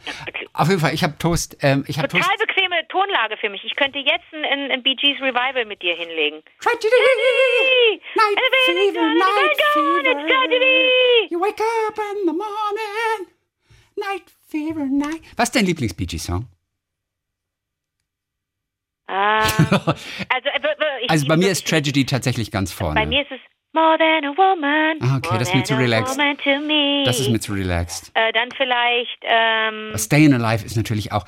Auf 0.52 0.68
jeden 0.68 0.80
Fall, 0.80 0.94
ich 0.94 1.02
habe 1.02 1.18
Toast, 1.18 1.56
ähm, 1.62 1.84
ich 1.88 1.96
Toast. 1.96 2.10
Total 2.10 2.36
bequeme 2.38 2.86
Tonlage 2.88 3.36
für 3.38 3.50
mich. 3.50 3.64
Ich 3.64 3.74
könnte 3.74 3.98
jetzt 3.98 4.24
ein, 4.32 4.70
ein, 4.70 4.82
Bee 4.84 4.94
Gees 4.94 5.20
Revival 5.20 5.64
mit 5.64 5.82
dir 5.82 5.96
hinlegen. 5.96 6.42
Tragedy! 6.60 8.00
Night 8.14 8.40
fever, 8.66 9.14
night 9.14 9.62
fever. 9.72 10.10
It's 10.10 10.30
tragedy! 10.30 11.28
You 11.30 11.40
wake 11.40 11.60
up 11.88 11.98
in 11.98 12.26
the 12.26 12.32
morning. 12.32 13.34
Night 13.96 14.30
fever, 14.48 14.86
night. 14.86 15.22
Was 15.36 15.48
ist 15.48 15.56
dein 15.56 15.66
Lieblings-Bee 15.66 16.06
Gees-Song? 16.06 16.46
Ah, 19.06 19.42
also, 19.68 20.48
äh, 20.48 21.06
Also 21.08 21.26
bei 21.26 21.36
mir 21.36 21.50
ist 21.50 21.66
Tragedy 21.66 22.06
tatsächlich 22.06 22.52
ganz 22.52 22.72
vorne. 22.72 22.94
Bei 22.94 23.06
mir 23.06 23.22
ist 23.22 23.32
es 23.32 23.40
More 23.74 23.98
than 23.98 24.24
a 24.24 24.32
woman. 24.36 24.98
Ah, 25.02 25.16
okay, 25.18 25.30
more 25.30 25.38
das 25.40 25.48
ist 25.48 25.54
mir 25.54 25.64
zu 25.64 25.74
relaxed. 25.76 26.16
woman 26.16 26.36
to 26.38 26.60
me. 26.60 27.02
Das 27.04 27.18
ist 27.18 27.28
mir 27.28 27.40
zu 27.40 27.52
relaxed. 27.54 28.12
Äh, 28.14 28.32
dann 28.32 28.48
vielleicht, 28.56 29.18
ähm, 29.22 29.92
Stayin' 29.98 30.32
Alive 30.32 30.64
ist 30.64 30.76
natürlich 30.76 31.10
auch. 31.12 31.24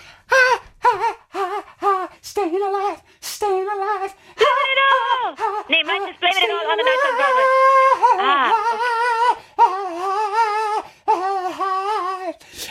Stayin' 2.22 2.62
Alive, 2.62 3.00
Stayin' 3.20 3.66
Alive. 3.74 4.14
nee, 5.68 5.82
meins 5.84 6.04
ist 6.10 6.20
Blame 6.20 6.38
It 6.38 6.50
All 6.50 6.66
on 6.70 6.78
the 6.78 6.84
Night 6.84 7.02
on 7.04 7.14
Broadway. 7.18 7.46
Ah, 8.20 8.52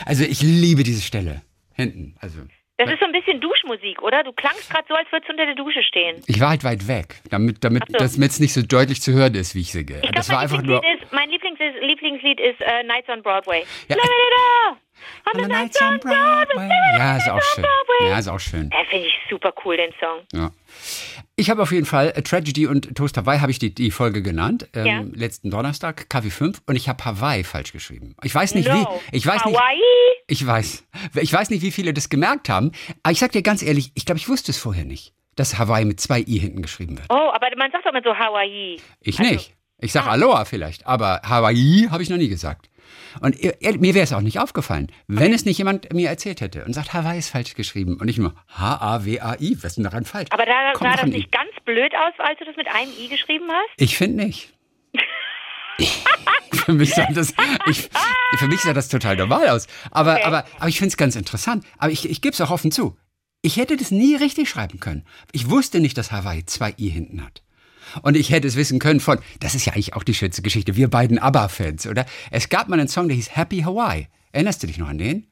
Also 0.06 0.24
ich 0.24 0.40
liebe 0.42 0.82
diese 0.84 1.02
Stelle. 1.02 1.42
Hinten. 1.74 2.14
Also 2.20 2.38
Das 2.78 2.90
ist 2.90 3.00
so 3.00 3.06
ein 3.06 3.12
bisschen 3.12 3.40
Duschmusik, 3.40 4.02
oder? 4.02 4.22
Du 4.22 4.32
klangst 4.32 4.68
gerade 4.70 4.84
so, 4.86 4.94
als 4.94 5.10
würdest 5.10 5.28
du 5.28 5.32
unter 5.32 5.46
der 5.46 5.54
Dusche 5.54 5.82
stehen. 5.82 6.20
ich 6.26 6.40
war 6.40 6.50
halt 6.50 6.62
weit 6.62 6.86
weg, 6.88 7.22
damit 7.30 7.64
damit 7.64 7.84
so. 7.88 7.96
das 7.96 8.18
jetzt 8.18 8.38
nicht 8.40 8.52
so 8.52 8.62
deutlich 8.62 9.00
zu 9.00 9.12
hören 9.12 9.34
ist, 9.34 9.54
wie 9.54 9.60
ich 9.60 9.72
singe. 9.72 10.00
Ich 10.02 10.10
das 10.10 10.26
glaube, 10.26 10.36
war 10.36 10.40
einfach 10.42 10.62
nur. 10.62 10.82
Lieblingslied 10.82 11.02
ist, 11.02 11.12
mein 11.12 11.30
Lieblings 11.30 11.58
ist, 11.58 11.82
Lieblingslied 11.82 12.40
ist 12.40 12.60
äh, 12.60 12.82
Nights 12.84 13.08
on 13.08 13.22
Broadway. 13.22 13.64
Ja, 13.88 13.96
on 15.34 15.42
the 15.42 15.48
Nights 15.48 15.80
on 15.80 15.98
Broadway. 16.00 16.68
Ja, 16.98 17.16
ist 17.16 17.28
auch 17.28 17.42
schön. 17.42 17.64
Ja, 18.08 18.18
ist 18.18 18.28
auch 18.28 18.40
schön. 18.40 18.70
Der 18.70 18.84
finde 18.86 19.06
ich 19.06 19.14
super 19.30 19.52
cool, 19.64 19.76
den 19.76 19.92
Song. 20.00 20.20
Ja. 20.32 20.50
Ich 21.36 21.50
habe 21.50 21.62
auf 21.62 21.72
jeden 21.72 21.86
Fall 21.86 22.12
äh, 22.16 22.22
Tragedy 22.22 22.66
und 22.66 22.94
Toast 22.96 23.16
Hawaii 23.16 23.40
habe 23.40 23.50
ich 23.50 23.58
die, 23.58 23.74
die 23.74 23.90
Folge 23.90 24.22
genannt, 24.22 24.68
ähm, 24.74 24.86
Ja. 24.86 25.02
letzten 25.12 25.50
Donnerstag, 25.50 26.06
KW5 26.10 26.58
und 26.66 26.76
ich 26.76 26.88
habe 26.88 27.04
Hawaii 27.04 27.44
falsch 27.44 27.72
geschrieben. 27.72 28.14
Ich 28.22 28.34
weiß 28.34 28.54
nicht 28.54 28.68
no. 28.68 28.74
wie, 29.10 29.16
ich 29.16 29.26
weiß 29.26 29.44
nicht, 29.44 29.56
Hawaii? 29.58 29.80
ich 30.28 30.46
weiß, 30.46 30.84
ich 31.20 31.32
weiß 31.32 31.50
nicht, 31.50 31.62
wie 31.62 31.70
viele 31.72 31.92
das 31.92 32.08
gemerkt 32.08 32.48
haben, 32.48 32.72
aber 33.02 33.12
ich 33.12 33.18
sag 33.18 33.32
dir 33.32 33.42
ganz 33.42 33.62
ehrlich, 33.62 33.90
ich 33.94 34.06
glaube, 34.06 34.18
ich 34.18 34.28
wusste 34.28 34.50
es 34.50 34.58
vorher 34.58 34.84
nicht, 34.84 35.12
dass 35.34 35.58
Hawaii 35.58 35.84
mit 35.84 36.00
zwei 36.00 36.20
i 36.20 36.38
hinten 36.38 36.62
geschrieben 36.62 36.96
wird. 36.96 37.06
Oh, 37.10 37.30
aber 37.34 37.48
man 37.58 37.70
sagt 37.70 37.84
doch 37.84 37.90
immer 37.90 38.02
so 38.02 38.16
Hawaii. 38.16 38.80
Ich 39.00 39.18
Also- 39.18 39.30
nicht. 39.32 39.52
Ich 39.78 39.92
sag 39.92 40.06
Aloha 40.06 40.46
vielleicht, 40.46 40.86
aber 40.86 41.20
Hawaii 41.22 41.88
habe 41.90 42.02
ich 42.02 42.08
noch 42.08 42.16
nie 42.16 42.28
gesagt. 42.30 42.70
Und 43.20 43.38
ihr- 43.38 43.56
mir 43.78 43.94
wäre 43.94 44.04
es 44.04 44.12
auch 44.12 44.20
nicht 44.20 44.38
aufgefallen, 44.40 44.90
wenn 45.06 45.32
es 45.32 45.44
nicht 45.44 45.58
jemand 45.58 45.92
mir 45.92 46.08
erzählt 46.08 46.40
hätte 46.40 46.64
und 46.64 46.72
sagt, 46.74 46.92
Hawaii 46.92 47.18
ist 47.18 47.30
falsch 47.30 47.54
geschrieben 47.54 47.96
und 47.98 48.06
nicht 48.06 48.18
nur 48.18 48.34
H-A-W-A-I. 48.48 49.56
Was 49.58 49.64
ist 49.64 49.76
denn 49.76 49.84
daran 49.84 50.04
falsch? 50.04 50.28
Aber 50.30 50.44
da 50.46 50.72
Kommt 50.74 50.90
sah 50.90 50.96
das 50.96 51.04
ein 51.04 51.12
I. 51.12 51.16
nicht 51.18 51.32
ganz 51.32 51.50
blöd 51.64 51.92
aus, 51.94 52.12
als 52.18 52.38
du 52.38 52.44
das 52.44 52.56
mit 52.56 52.68
einem 52.68 52.90
I 52.98 53.08
geschrieben 53.08 53.46
hast? 53.50 53.70
Ich 53.78 53.96
finde 53.96 54.24
nicht. 54.24 54.52
für, 56.52 56.72
mich 56.72 56.94
sah 56.94 57.06
das, 57.12 57.34
ich, 57.66 57.88
für 58.38 58.46
mich 58.48 58.60
sah 58.60 58.72
das 58.72 58.88
total 58.88 59.16
normal 59.16 59.48
aus. 59.48 59.66
Aber, 59.90 60.14
Okay. 60.14 60.22
aber, 60.24 60.44
aber 60.58 60.68
ich 60.68 60.78
finde 60.78 60.88
es 60.88 60.96
ganz 60.96 61.16
interessant. 61.16 61.64
Aber 61.78 61.92
ich, 61.92 62.08
ich 62.08 62.20
gebe 62.22 62.32
es 62.32 62.40
auch 62.40 62.50
offen 62.50 62.70
zu. 62.70 62.96
Ich 63.42 63.56
hätte 63.58 63.76
das 63.76 63.90
nie 63.90 64.14
richtig 64.16 64.48
schreiben 64.48 64.80
können. 64.80 65.04
Ich 65.32 65.50
wusste 65.50 65.80
nicht, 65.80 65.96
dass 65.98 66.10
Hawaii 66.12 66.44
zwei 66.46 66.74
I 66.78 66.88
hinten 66.88 67.24
hat. 67.24 67.42
Und 68.02 68.16
ich 68.16 68.30
hätte 68.30 68.46
es 68.48 68.56
wissen 68.56 68.78
können 68.78 69.00
von, 69.00 69.18
das 69.40 69.54
ist 69.54 69.64
ja 69.66 69.72
eigentlich 69.72 69.94
auch 69.94 70.02
die 70.04 70.14
schönste 70.14 70.42
Geschichte, 70.42 70.76
wir 70.76 70.88
beiden 70.88 71.18
ABBA-Fans, 71.18 71.86
oder? 71.86 72.06
Es 72.30 72.48
gab 72.48 72.68
mal 72.68 72.78
einen 72.78 72.88
Song, 72.88 73.08
der 73.08 73.16
hieß 73.16 73.36
Happy 73.36 73.60
Hawaii. 73.62 74.08
Erinnerst 74.32 74.62
du 74.62 74.66
dich 74.66 74.78
noch 74.78 74.88
an 74.88 74.98
den? 74.98 75.26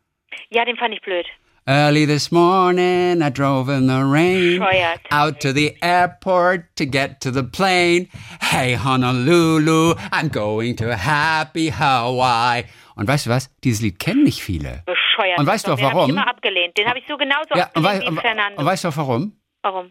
Ja, 0.50 0.64
den 0.64 0.76
fand 0.76 0.94
ich 0.94 1.00
blöd. 1.02 1.26
Early 1.66 2.06
this 2.06 2.30
morning, 2.30 3.22
I 3.22 3.30
drove 3.30 3.70
in 3.74 3.88
the 3.88 3.94
rain 4.02 4.58
Bescheuert. 4.58 5.00
out 5.10 5.40
to 5.40 5.50
the 5.52 5.74
airport 5.80 6.64
to 6.76 6.84
get 6.84 7.20
to 7.22 7.30
the 7.32 7.42
plane. 7.42 8.08
Hey 8.42 8.76
Honolulu, 8.76 9.94
I'm 10.12 10.28
going 10.30 10.76
to 10.76 10.94
happy 10.94 11.70
Hawaii. 11.70 12.64
Und 12.96 13.08
weißt 13.08 13.26
du 13.26 13.30
was? 13.30 13.50
Dieses 13.64 13.80
Lied 13.80 13.98
kennen 13.98 14.24
nicht 14.24 14.42
viele. 14.42 14.82
Bescheuert. 14.84 15.38
Und 15.38 15.46
weißt 15.46 15.66
du 15.66 15.72
auch 15.72 15.76
den 15.76 15.86
hab 15.86 15.94
warum? 15.94 16.10
Ich 16.10 16.16
immer 16.16 16.28
abgelehnt. 16.28 16.76
Den 16.76 16.86
habe 16.86 16.98
ich 16.98 17.06
so 17.08 17.16
genauso 17.16 17.54
Ja, 17.56 17.70
und, 17.74 17.82
wei 17.82 17.96
abgelehnt 18.06 18.40
und, 18.50 18.58
und 18.58 18.66
weißt 18.66 18.84
du 18.84 18.88
auch 18.88 18.96
warum? 18.98 19.32
warum? 19.62 19.90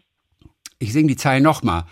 Ich 0.78 0.92
singe 0.92 1.08
die 1.08 1.16
Zeilen 1.16 1.42
nochmal. 1.42 1.84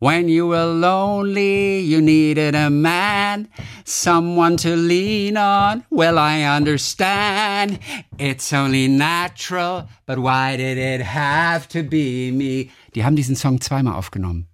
When 0.00 0.28
you 0.28 0.46
were 0.46 0.64
lonely, 0.64 1.80
you 1.80 2.00
needed 2.00 2.54
a 2.54 2.70
man, 2.70 3.48
someone 3.84 4.56
to 4.58 4.76
lean 4.76 5.36
on. 5.36 5.82
Well, 5.90 6.18
I 6.18 6.44
understand. 6.44 7.80
It's 8.16 8.52
only 8.52 8.86
natural, 8.86 9.88
but 10.06 10.20
why 10.20 10.56
did 10.56 10.78
it 10.78 11.00
have 11.00 11.66
to 11.70 11.82
be 11.82 12.30
me? 12.30 12.70
Die 12.94 13.02
haben 13.02 13.16
diesen 13.16 13.34
Song 13.34 13.60
zweimal 13.60 13.94
aufgenommen. 13.94 14.46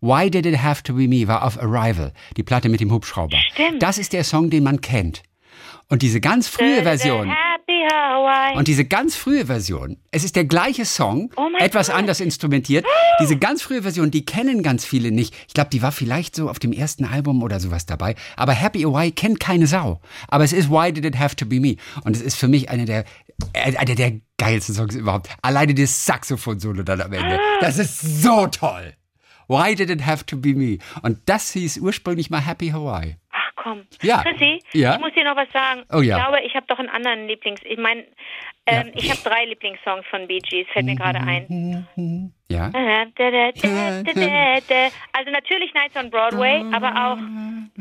Why 0.00 0.28
Did 0.28 0.46
It 0.46 0.62
Have 0.62 0.84
to 0.84 0.94
Be 0.94 1.08
Me 1.08 1.26
war 1.26 1.44
auf 1.44 1.60
Arrival, 1.60 2.12
die 2.36 2.44
Platte 2.44 2.68
mit 2.68 2.80
dem 2.80 2.92
Hubschrauber. 2.92 3.38
Stimmt. 3.52 3.82
Das 3.82 3.98
ist 3.98 4.12
der 4.12 4.22
Song, 4.22 4.50
den 4.50 4.62
man 4.62 4.80
kennt. 4.80 5.22
Und 5.92 6.00
diese 6.00 6.22
ganz 6.22 6.48
frühe 6.48 6.84
Version. 6.84 7.30
Und 8.56 8.66
diese 8.66 8.86
ganz 8.86 9.14
frühe 9.14 9.44
Version, 9.44 9.98
es 10.10 10.24
ist 10.24 10.36
der 10.36 10.46
gleiche 10.46 10.86
Song, 10.86 11.30
Oh 11.36 11.48
etwas 11.58 11.88
Gott. 11.88 11.96
anders 11.96 12.20
instrumentiert. 12.20 12.86
Diese 13.20 13.36
ganz 13.36 13.60
frühe 13.60 13.82
Version, 13.82 14.10
die 14.10 14.24
kennen 14.24 14.62
ganz 14.62 14.86
viele 14.86 15.10
nicht. 15.10 15.34
Ich 15.48 15.52
glaube, 15.52 15.68
die 15.68 15.82
war 15.82 15.92
vielleicht 15.92 16.34
so 16.34 16.48
auf 16.48 16.58
dem 16.58 16.72
ersten 16.72 17.04
Album 17.04 17.42
oder 17.42 17.60
sowas 17.60 17.84
dabei. 17.84 18.14
Aber 18.36 18.52
Happy 18.52 18.82
Hawaii 18.82 19.12
kennt 19.12 19.38
keine 19.38 19.66
Sau. 19.66 20.00
Aber 20.28 20.44
es 20.44 20.54
ist 20.54 20.70
Why 20.70 20.94
Did 20.94 21.04
It 21.04 21.18
Have 21.18 21.36
to 21.36 21.44
Be 21.44 21.60
Me? 21.60 21.76
Und 22.04 22.16
es 22.16 22.22
ist 22.22 22.36
für 22.36 22.48
mich 22.48 22.70
eine 22.70 22.86
der, 22.86 23.04
äh, 23.52 23.76
einer 23.76 23.94
der 23.94 24.14
geilsten 24.38 24.74
Songs 24.74 24.94
überhaupt. 24.94 25.28
Alleine 25.42 25.74
das 25.74 26.06
Saxophon-Solo 26.06 26.84
dann 26.84 27.02
am 27.02 27.12
Ende. 27.12 27.38
Das 27.60 27.78
ist 27.78 28.22
so 28.22 28.46
toll. 28.46 28.94
Why 29.46 29.74
Did 29.74 29.90
It 29.90 30.06
Have 30.06 30.24
to 30.26 30.38
Be 30.38 30.54
Me? 30.54 30.78
Und 31.02 31.18
das 31.26 31.50
hieß 31.52 31.78
ursprünglich 31.78 32.30
mal 32.30 32.40
Happy 32.40 32.70
Hawaii. 32.70 33.16
Komm. 33.62 33.86
Ja. 34.02 34.22
Chrissy, 34.22 34.60
Ja. 34.72 34.94
ich 34.94 35.00
muss 35.00 35.12
dir 35.14 35.24
noch 35.24 35.36
was 35.36 35.50
sagen. 35.52 35.84
Oh 35.92 36.00
ja. 36.00 36.16
Ich 36.16 36.22
glaube, 36.22 36.40
ich 36.44 36.54
habe 36.54 36.66
doch 36.66 36.78
einen 36.78 36.88
anderen 36.88 37.28
Lieblings... 37.28 37.60
Ich 37.64 37.78
meine, 37.78 38.04
ähm, 38.66 38.90
ich 38.94 39.08
habe 39.10 39.20
drei 39.22 39.44
Lieblingssongs 39.44 40.04
von 40.08 40.26
Bee 40.26 40.38
Gees, 40.38 40.66
fällt 40.72 40.86
mir 40.86 40.96
gerade 40.96 41.20
ein. 41.20 42.32
Ja? 42.52 42.70
Also 45.12 45.30
natürlich 45.30 45.72
Nights 45.74 45.96
on 45.96 46.10
Broadway, 46.10 46.62
aber 46.72 46.90
auch 46.90 47.18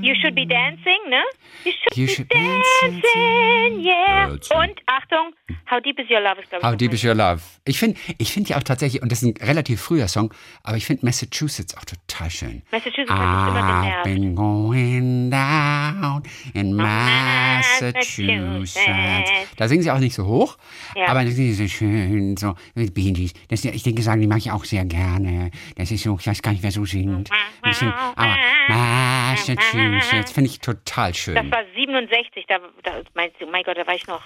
You 0.01 0.13
Should 0.21 0.35
Be 0.35 0.45
Dancing, 0.47 0.99
ne? 1.09 1.21
You 1.65 1.71
Should, 1.71 1.97
You 1.97 2.05
be 2.05 2.11
should 2.13 2.27
be 2.29 2.35
dancing, 2.35 3.01
dancing. 3.01 3.85
yeah. 3.85 4.27
Und 4.29 4.79
Achtung, 4.85 5.33
How 5.69 5.81
Deep 5.81 5.99
Is 5.99 6.09
Your 6.09 6.21
Love 6.21 6.41
ist, 6.41 6.49
glaube 6.49 6.63
ich, 6.63 6.69
How 6.71 6.75
Deep 6.77 6.93
Is 6.93 7.03
Your 7.03 7.13
Love? 7.15 7.41
Ich 7.65 7.77
finde 7.79 7.99
ich 8.17 8.31
find 8.31 8.49
ja 8.49 8.57
auch 8.57 8.63
tatsächlich, 8.63 9.01
und 9.01 9.11
das 9.11 9.21
ist 9.23 9.27
ein 9.41 9.45
relativ 9.47 9.81
früher 9.81 10.07
Song, 10.07 10.33
aber 10.63 10.77
ich 10.77 10.85
finde 10.85 11.05
Massachusetts 11.05 11.75
auch 11.77 11.85
total 11.85 12.29
schön. 12.29 12.61
Massachusetts 12.71 13.09
hat 13.11 13.19
mich 13.19 13.27
immer 13.27 13.59
I've 13.61 14.03
genervt. 14.03 14.03
been 14.03 14.35
going 14.35 15.31
down 15.31 16.23
in 16.53 16.73
Massachusetts. 16.75 18.17
Massachusetts. 18.17 19.31
Da 19.57 19.67
singen 19.67 19.83
sie 19.83 19.91
auch 19.91 19.99
nicht 19.99 20.15
so 20.15 20.25
hoch, 20.25 20.57
Ja. 20.95 21.07
aber 21.07 21.23
das 21.25 21.35
ist 21.37 21.57
so 21.57 21.67
schön, 21.67 22.37
so 22.37 22.55
mit 22.75 22.93
Bee 22.93 23.11
Gees. 23.11 23.33
Das, 23.49 23.63
ich 23.65 23.83
denke, 23.83 24.01
sagen, 24.01 24.21
die 24.21 24.27
mag 24.27 24.37
ich 24.39 24.51
auch 24.51 24.60
sehr 24.65 24.85
gerne. 24.85 25.51
Das 25.75 25.91
ist 25.91 26.03
so, 26.03 26.17
ich 26.19 26.27
weiß 26.27 26.41
gar 26.41 26.51
nicht, 26.51 26.63
wer 26.63 26.71
so 26.71 26.85
singt. 26.85 27.29
Ein 27.31 27.37
bisschen, 27.61 27.91
aber 27.91 28.37
Massachusetts 28.67 30.31
finde 30.31 30.49
ich 30.49 30.59
total 30.59 31.13
schön. 31.13 31.35
Das 31.35 31.51
war 31.51 31.63
67, 31.75 32.45
da, 32.47 32.59
da 32.83 33.01
meinst 33.13 33.39
du, 33.39 33.45
mein 33.47 33.63
Gott, 33.63 33.77
da 33.77 33.85
war 33.85 33.95
ich 33.95 34.07
noch, 34.07 34.23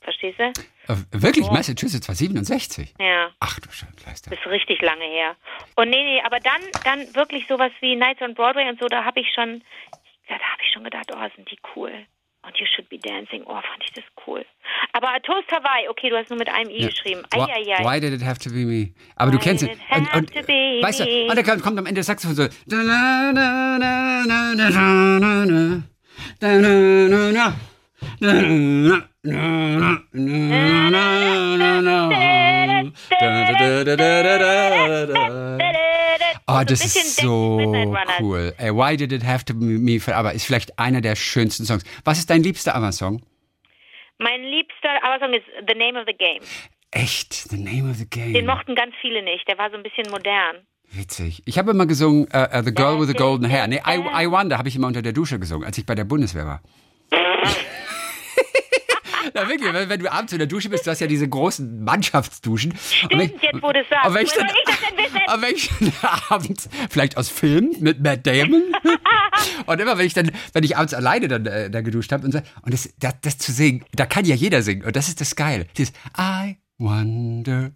verstehst 0.00 0.38
du? 0.38 0.44
Äh, 0.44 0.96
Wirklich, 1.12 1.50
Massachusetts 1.50 2.08
war 2.08 2.14
67. 2.14 2.94
Ja. 2.98 3.30
Ach 3.40 3.60
du 3.60 3.68
Scheiße. 3.70 4.30
Das 4.30 4.38
ist 4.38 4.46
richtig 4.46 4.80
lange 4.82 5.04
her. 5.04 5.36
Und 5.76 5.90
nee, 5.90 6.02
nee, 6.02 6.22
aber 6.24 6.40
dann, 6.40 6.60
dann 6.84 7.14
wirklich 7.14 7.46
sowas 7.46 7.72
wie 7.80 7.96
Nights 7.96 8.22
on 8.22 8.34
Broadway 8.34 8.68
und 8.68 8.80
so, 8.80 8.86
da 8.86 9.04
habe 9.04 9.20
ich 9.20 9.28
schon, 9.34 9.62
ja, 10.28 10.38
da 10.38 10.44
habe 10.44 10.62
ich 10.64 10.72
schon 10.72 10.84
gedacht, 10.84 11.10
oh, 11.14 11.28
sind 11.36 11.50
die 11.50 11.58
cool. 11.76 11.92
Und 12.42 12.56
You 12.58 12.66
Should 12.66 12.88
Be 12.88 12.98
Dancing, 12.98 13.42
oh, 13.44 13.54
fand 13.60 13.84
ich 13.84 13.92
das 13.92 14.04
cool. 14.26 14.44
Hawaii, 15.08 15.20
Toast 15.20 15.50
Hawaii. 15.50 15.88
Okay, 15.88 16.10
du 16.10 16.16
hast 16.16 16.30
nur 16.30 16.38
mit 16.38 16.48
einem 16.48 16.70
I 16.70 16.82
ja. 16.82 16.88
geschrieben. 16.88 17.22
Why, 17.32 17.84
why, 17.84 18.00
did 18.00 18.12
it 18.12 18.24
have 18.24 18.38
to 18.40 18.50
be 18.50 18.64
me? 18.64 18.92
Aber 19.16 19.32
why 19.32 19.36
du 19.36 19.42
kennst 19.42 19.64
ihn. 19.64 19.70
Und, 19.90 20.14
und, 20.14 20.34
weißt 20.34 21.00
du, 21.00 21.04
und 21.04 21.34
der 21.34 21.44
kommt 21.44 21.78
am 21.78 21.86
Ende 21.86 21.94
der 21.94 22.04
Saxophon 22.04 22.36
so. 22.36 22.48
Oh, 36.50 36.62
das 36.64 36.84
ist 36.84 37.16
so 37.16 37.58
cool. 38.20 38.54
Ey, 38.56 38.74
Why 38.74 38.96
Did 38.96 39.12
It 39.12 39.24
Have 39.24 39.44
to 39.46 39.54
Be 39.54 39.64
Me? 39.64 40.00
Aber 40.14 40.32
ist 40.32 40.46
vielleicht 40.46 40.78
einer 40.78 41.00
der 41.00 41.16
schönsten 41.16 41.64
Songs. 41.64 41.84
Was 42.04 42.18
ist 42.18 42.30
dein 42.30 42.42
liebster 42.42 42.74
ABBA-Song? 42.74 43.20
Mein 44.20 44.42
liebster 44.42 44.77
ABBA-Song 45.18 45.34
ist 45.34 45.44
The 45.68 45.74
Name 45.74 45.98
of 45.98 46.06
the 46.06 46.14
Game. 46.14 46.40
Echt, 46.90 47.32
The 47.50 47.58
Name 47.58 47.90
of 47.90 47.96
the 47.96 48.08
Game. 48.08 48.32
Den 48.32 48.46
mochten 48.46 48.74
ganz 48.74 48.94
viele 49.00 49.22
nicht. 49.22 49.46
Der 49.48 49.58
war 49.58 49.70
so 49.70 49.76
ein 49.76 49.82
bisschen 49.82 50.10
modern. 50.10 50.66
Witzig. 50.90 51.42
Ich 51.44 51.58
habe 51.58 51.72
immer 51.72 51.86
gesungen 51.86 52.28
uh, 52.34 52.58
uh, 52.58 52.62
The 52.62 52.72
Girl 52.72 52.98
with 52.98 53.08
the 53.08 53.14
Golden 53.14 53.48
Hair. 53.48 53.66
Nee, 53.68 53.82
I, 53.86 54.24
I 54.24 54.30
Wonder 54.30 54.56
habe 54.56 54.68
ich 54.68 54.76
immer 54.76 54.86
unter 54.86 55.02
der 55.02 55.12
Dusche 55.12 55.38
gesungen, 55.38 55.66
als 55.66 55.76
ich 55.76 55.84
bei 55.84 55.94
der 55.94 56.04
Bundeswehr 56.04 56.46
war. 56.46 56.62
Na 59.38 59.48
wirklich, 59.48 59.72
wenn, 59.72 59.88
wenn 59.88 60.00
du 60.00 60.10
abends 60.12 60.32
in 60.32 60.38
der 60.38 60.46
Dusche 60.46 60.68
bist, 60.68 60.86
du 60.86 60.90
hast 60.90 61.00
ja 61.00 61.06
diese 61.06 61.28
großen 61.28 61.82
Mannschaftsduschen. 61.82 62.74
Stimmt, 62.76 63.42
jetzt 63.42 63.62
wo 63.62 63.72
du 63.72 63.84
sagst. 63.88 64.14
Wenn 64.14 64.26
und 65.34 65.42
wenn 65.42 65.54
ich 65.54 65.70
dann 65.78 65.92
abends, 66.28 66.68
vielleicht 66.90 67.16
aus 67.16 67.28
Filmen 67.28 67.76
mit 67.80 68.00
Matt 68.00 68.26
Damon, 68.26 68.62
und 69.66 69.80
immer 69.80 69.98
wenn 69.98 70.06
ich 70.06 70.14
dann, 70.14 70.30
wenn 70.52 70.64
ich 70.64 70.76
abends 70.76 70.94
alleine 70.94 71.28
dann 71.28 71.46
äh, 71.46 71.70
da 71.70 71.80
geduscht 71.80 72.12
habe 72.12 72.24
und 72.24 72.32
so, 72.32 72.38
und 72.62 72.74
das, 72.74 72.88
das, 72.98 73.14
das 73.22 73.38
zu 73.38 73.52
singen, 73.52 73.84
da 73.92 74.06
kann 74.06 74.24
ja 74.24 74.34
jeder 74.34 74.62
singen, 74.62 74.84
und 74.84 74.96
das 74.96 75.08
ist 75.08 75.20
das 75.20 75.36
Geile. 75.36 75.66
Dieses 75.76 75.92
I 76.18 76.56
wonder, 76.78 77.72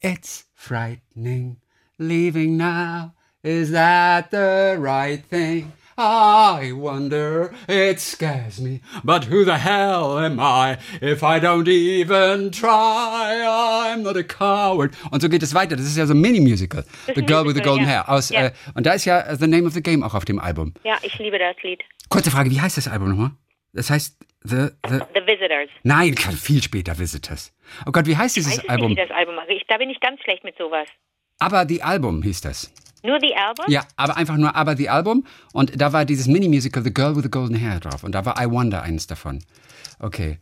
it's 0.00 0.46
frightening, 0.54 1.58
leaving 1.98 2.56
now, 2.56 3.12
is 3.42 3.72
that 3.72 4.28
the 4.30 4.76
right 4.78 5.22
thing? 5.28 5.72
I 5.98 6.72
wonder, 6.72 7.52
it 7.68 8.00
scares 8.00 8.60
me, 8.60 8.80
but 9.04 9.24
who 9.30 9.44
the 9.44 9.56
hell 9.58 10.18
am 10.18 10.40
I 10.40 10.78
if 11.02 11.22
I 11.22 11.38
don't 11.38 11.68
even 11.68 12.50
try? 12.50 13.42
I'm 13.94 14.02
not 14.02 14.16
a 14.16 14.22
coward. 14.22 14.92
Und 15.10 15.20
so 15.22 15.28
geht 15.28 15.42
es 15.42 15.54
weiter. 15.54 15.76
Das 15.76 15.84
ist 15.86 15.96
ja 15.96 16.06
so 16.06 16.14
ein 16.14 16.20
Mini-Musical. 16.20 16.84
The 17.14 17.22
Girl 17.22 17.44
with 17.46 17.54
the 17.56 17.60
Golden 17.62 17.84
ja. 17.84 17.90
Hair. 17.90 18.08
Aus, 18.08 18.30
Ja. 18.30 18.46
äh, 18.46 18.52
und 18.74 18.86
da 18.86 18.92
ist 18.94 19.04
ja 19.04 19.20
äh, 19.20 19.36
The 19.36 19.46
Name 19.46 19.66
of 19.66 19.74
the 19.74 19.82
Game 19.82 20.02
auch 20.02 20.14
auf 20.14 20.24
dem 20.24 20.38
Album. 20.38 20.72
Ja, 20.84 20.96
ich 21.02 21.18
liebe 21.18 21.38
das 21.38 21.56
Lied. 21.62 21.82
Kurze 22.08 22.30
Frage, 22.30 22.50
wie 22.50 22.60
heißt 22.60 22.76
das 22.76 22.88
Album 22.88 23.10
nochmal? 23.10 23.30
Das 23.72 23.90
heißt 23.90 24.16
The, 24.44 24.68
the 24.88 24.98
The 25.14 25.20
Visitors. 25.26 25.68
Nein, 25.84 26.16
viel 26.16 26.62
später 26.62 26.98
Visitors. 26.98 27.52
Oh 27.86 27.92
Gott, 27.92 28.06
wie 28.06 28.16
heißt 28.16 28.36
Ich 28.36 28.42
dieses 28.44 28.58
weiß 28.58 28.64
es 28.64 28.68
Album? 28.70 28.88
nicht, 28.88 28.98
wie 28.98 29.06
das 29.08 29.16
Album 29.16 29.36
war. 29.36 29.48
Ich, 29.48 29.64
da 29.68 29.78
bin 29.78 29.88
ich 29.90 30.00
ganz 30.00 30.20
schlecht 30.22 30.42
mit 30.42 30.56
sowas. 30.58 30.88
Aber 31.38 31.64
the 31.68 31.82
Album 31.82 32.22
hieß 32.22 32.40
das. 32.40 32.72
Nur 33.02 33.18
die 33.18 33.34
Album? 33.34 33.66
Ja, 33.68 33.84
aber 33.96 34.16
einfach 34.16 34.36
nur 34.36 34.54
Aber 34.54 34.76
the 34.76 34.88
Album. 34.88 35.24
Und 35.52 35.80
da 35.80 35.92
war 35.92 36.04
dieses 36.04 36.26
Mini-Musical 36.26 36.82
The 36.82 36.94
Girl 36.94 37.16
with 37.16 37.24
the 37.24 37.30
Golden 37.30 37.56
Hair 37.56 37.80
drauf. 37.80 38.04
Und 38.04 38.12
da 38.12 38.24
war 38.24 38.40
I 38.40 38.48
Wonder 38.50 38.82
eines 38.82 39.06
davon. 39.06 39.40
Okay. 39.98 40.38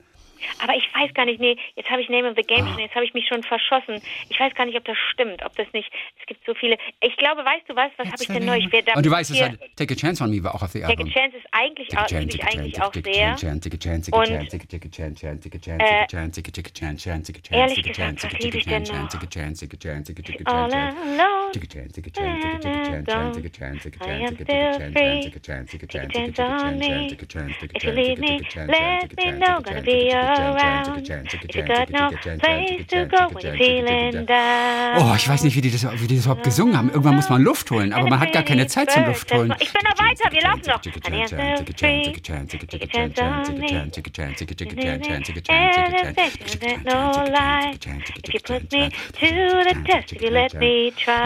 Aber 0.59 0.75
ich 0.77 0.89
weiß 0.95 1.13
gar 1.15 1.25
nicht, 1.25 1.41
nee, 1.41 1.57
jetzt 1.77 1.91
habe 1.91 2.03
ich 2.03 2.09
Name 2.09 2.29
of 2.31 2.37
the 2.37 2.45
Ah. 2.55 2.55
Game 2.55 2.67
schon, 2.67 2.79
jetzt 2.81 2.95
habe 2.95 3.05
ich 3.05 3.15
mich 3.15 3.27
schon 3.27 3.43
verschossen. 3.43 4.01
Ich 4.29 4.39
weiß 4.39 4.55
gar 4.55 4.67
nicht, 4.67 4.77
ob 4.77 4.85
das 4.85 4.97
stimmt, 5.13 5.45
ob 5.45 5.55
das 5.57 5.67
nicht, 5.73 5.91
es 6.21 6.27
gibt 6.27 6.45
so 6.47 6.55
viele. 6.55 6.77
Ich 7.01 7.17
glaube, 7.17 7.45
weißt 7.45 7.69
du 7.69 7.77
was, 7.77 7.91
was 7.97 8.11
habe 8.11 8.23
ich 8.23 8.31
denn 8.31 8.45
neu? 8.45 8.57
Ich 8.57 8.71
werde 8.73 8.93
Und 8.95 9.05
du 9.07 9.11
weißt, 9.11 9.31
es 9.31 9.41
hat 9.43 9.59
Take 9.77 9.95
a 9.95 9.97
Chance 9.97 10.23
on 10.25 10.31
Me 10.31 10.43
war 10.43 10.55
auch 10.55 10.63
auf 10.63 10.71
the 10.73 10.81
Take 10.81 11.03
a. 11.03 11.07
Chance 11.07 11.37
ist 11.37 11.47
eigentlich 11.53 11.89
Take 11.89 12.01
a 12.01 12.05
auch, 12.05 12.09
chance, 12.09 12.21
liebe 12.25 12.37
ich 12.37 12.41
take 12.41 12.59
a 12.59 12.61
eigentlich 12.61 12.73
chance, 12.75 12.87
auch 12.89 12.93
take 12.93 13.11
a 13.11 13.13
sehr. 13.15 13.37
chance, 13.37 13.61
take 13.61 13.75
a 13.75 13.79
chance, 13.79 14.07
take 14.11 14.17
a 14.17 14.21
Und, 14.21 14.27
chance, 14.27 14.49
take 14.51 14.65
a 14.65 14.67
take 14.69 14.87
a 14.87 14.91
chance, 14.91 15.21
chance, 15.21 15.41
take 15.43 15.57
a 15.57 15.61
chance, 15.61 15.85
äh, 15.85 15.87
take 15.87 16.03
a 16.03 16.07
chance, 16.07 16.35
take 16.37 16.49
a 16.49 16.53
take 16.53 16.69
a 16.69 16.73
chance, 16.73 17.03
chance, 17.03 17.27
take 17.27 17.39
a 17.39 17.43
chance, 17.43 17.57
ehrlich 17.57 17.75
take 17.75 17.87
a 17.87 17.91
chance, 17.91 18.21
gesagt, 18.21 18.23
take 18.23 18.35
a 18.35 18.39
was 18.39 18.41
liebe 18.41 18.59
ich 18.59 18.65
chance, 18.65 18.67
denn 18.67 18.85
chance, 18.85 19.03
noch? 19.03 19.11
take 19.11 19.23
a 19.23 19.27
chance, 19.29 19.61
take 19.61 19.75
a 19.75 19.77
chance, 19.79 20.07
take 20.09 20.19
a 20.19 20.23
take 20.23 20.41
a 20.41 20.45
All 20.47 20.69
chance, 20.69 20.73
chance. 20.73 20.97
alone. 20.97 21.53
Take 21.53 21.65
a 21.65 21.67
chance, 21.69 21.93
take 21.93 22.07
a 22.07 22.11
chance, 22.11 22.41
take 22.43 22.55
a 22.55 22.59
take 22.59 22.75
a 22.77 22.81
chance, 22.81 23.09
chance, 23.09 23.33
take 23.33 23.45
a 23.47 23.51
chance, 23.51 23.83
take 23.83 23.97
a 23.97 24.01
I 24.01 24.05
chance, 24.05 24.29
am 24.29 24.37
take 24.37 24.41
a 24.41 24.45
take 24.47 24.63
a 24.63 24.69
still 24.71 24.71
chance, 24.71 24.99
free. 24.99 25.01
chance, 25.01 25.25
take 25.25 25.37
a 25.37 25.41
chance, 25.41 25.71
take 25.71 25.83
a 25.83 25.87
Take 25.91 26.03
a 26.03 26.09
chance, 26.09 26.15
take 26.15 26.29
a 26.29 26.33
chance 26.33 26.63
on 26.65 26.79
chance, 26.79 26.79
me. 26.79 27.09
take 27.09 27.23
a 27.23 27.27
chance, 27.27 27.57
take 27.59 27.73
a 27.73 27.75
If 27.75 27.85
you 27.85 27.93
chance, 27.93 27.93
leave 27.93 28.19
take 28.27 28.31
a 28.31 28.33
me, 28.33 28.41
chance, 28.45 28.79
let 28.79 29.01
take 29.01 29.13
a 29.13 29.17
me 29.17 29.25
chance, 29.25 29.39
know, 29.39 29.57
take 29.57 29.61
a 29.61 29.65
gonna 29.65 29.83
chance, 29.83 29.87
be 29.87 30.11
take 30.11 30.23
a 30.25 30.30
around. 30.39 31.09
If 31.09 31.55
you 31.55 31.63
got 31.65 31.91
no 31.91 32.11
place 32.39 32.87
to 32.89 33.07
go 33.07 33.29
when 33.33 33.43
you're 33.45 33.57
feeling 33.57 34.27
down. 34.27 34.99
Oh, 34.99 35.15
ich 35.17 35.29
weiß 35.29 35.43
nicht, 35.45 35.57
wie 35.57 35.61
die, 35.61 35.71
das, 35.71 35.85
wie 36.01 36.07
die 36.07 36.17
das 36.17 36.25
überhaupt 36.25 36.45
gesungen 36.45 36.77
haben. 36.77 36.89
Irgendwann 36.91 37.17
muss 37.17 37.29
man 37.29 37.43
Luft 37.43 37.71
holen, 37.71 37.93
aber 37.93 38.09
man 38.09 38.21
hat 38.21 38.33
gar 38.33 38.43
keine 38.43 38.67
Zeit 38.67 38.91
zum 38.91 39.07
Luft 39.07 39.33
holen. 39.33 39.55
Ich 39.61 39.73
bin 39.73 39.83
noch 39.83 39.99
weiter, 39.99 40.31
wir 40.31 40.43
laufen 40.43 40.67
noch. 40.67 40.81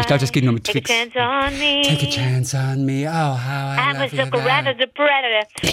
Ich 0.00 0.06
glaube, 0.06 0.20
das 0.20 0.32
geht 0.32 0.44
nur 0.44 0.52
mit 0.54 0.64
Tricks. 0.64 0.90
Take 0.90 2.06
a 2.06 2.10
chance 2.10 2.54
on 2.54 2.84
me, 2.84 3.06
oh 3.06 3.36
how 3.36 3.76
I 3.78 3.92
love 3.92 4.12
you. 4.14 4.22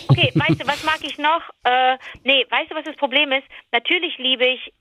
Okay, 0.09 0.31
weißt 0.35 0.61
du, 0.61 0.67
was 0.67 0.83
mag 0.83 1.00
ich 1.03 1.17
noch? 1.17 1.41
Äh, 1.63 1.97
nee, 2.23 2.45
weißt 2.50 2.71
du, 2.71 2.75
was 2.75 2.83
das 2.85 2.95
Problem 2.95 3.20
ist? 3.31 3.47
Natürlich 3.71 4.17
liebe 4.17 4.45
ich, 4.47 4.73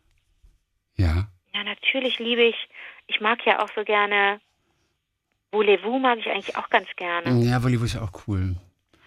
Ja, 0.96 1.26
ja, 1.54 1.64
natürlich 1.64 2.18
liebe 2.18 2.42
ich, 2.42 2.56
ich 3.08 3.20
mag 3.20 3.44
ja 3.44 3.62
auch 3.62 3.68
so 3.74 3.82
gerne, 3.84 4.40
Voulez-vous 5.52 5.98
mag 6.00 6.18
ich 6.18 6.28
eigentlich 6.28 6.56
auch 6.56 6.70
ganz 6.70 6.86
gerne. 6.96 7.42
ja, 7.44 7.58
Bollywood 7.58 7.86
ist 7.88 7.96
auch 7.98 8.12
cool. 8.28 8.54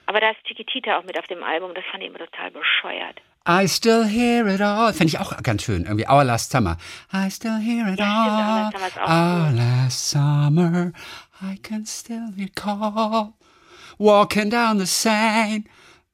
Aber 0.07 0.19
da 0.19 0.31
ist 0.31 0.43
Chiquitita 0.45 0.97
auch 0.99 1.03
mit 1.05 1.17
auf 1.17 1.27
dem 1.27 1.41
Album, 1.43 1.73
das 1.73 1.85
fand 1.89 2.03
ich 2.03 2.09
immer 2.09 2.19
total 2.19 2.51
bescheuert. 2.51 3.21
I 3.47 3.67
still 3.67 4.05
hear 4.05 4.45
it 4.47 4.61
all. 4.61 4.93
Fände 4.93 5.07
ich 5.13 5.19
auch 5.19 5.35
ganz 5.43 5.63
schön. 5.63 5.83
Irgendwie 5.83 6.07
Our 6.07 6.23
Last 6.23 6.51
Summer. 6.51 6.77
I 7.13 7.29
still 7.29 7.57
hear 7.59 7.87
it 7.91 7.99
Ja, 7.99 8.71
all. 8.73 8.79
stimmt, 8.89 8.97
Our 9.05 9.51
Last 9.51 10.09
Summer. 10.11 10.91
I 11.41 11.57
can 11.61 11.85
still 11.85 12.29
recall. 12.37 13.33
Walking 13.97 14.49
down 14.49 14.79
the 14.79 14.85
Seine. 14.85 15.63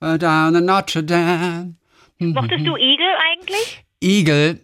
Down 0.02 0.54
the 0.56 0.62
Notre 0.62 1.04
Dame. 1.04 1.76
Mochtest 2.20 2.66
du 2.68 2.76
Eagle 2.76 3.16
eigentlich? 3.32 3.84
Eagle 4.02 4.60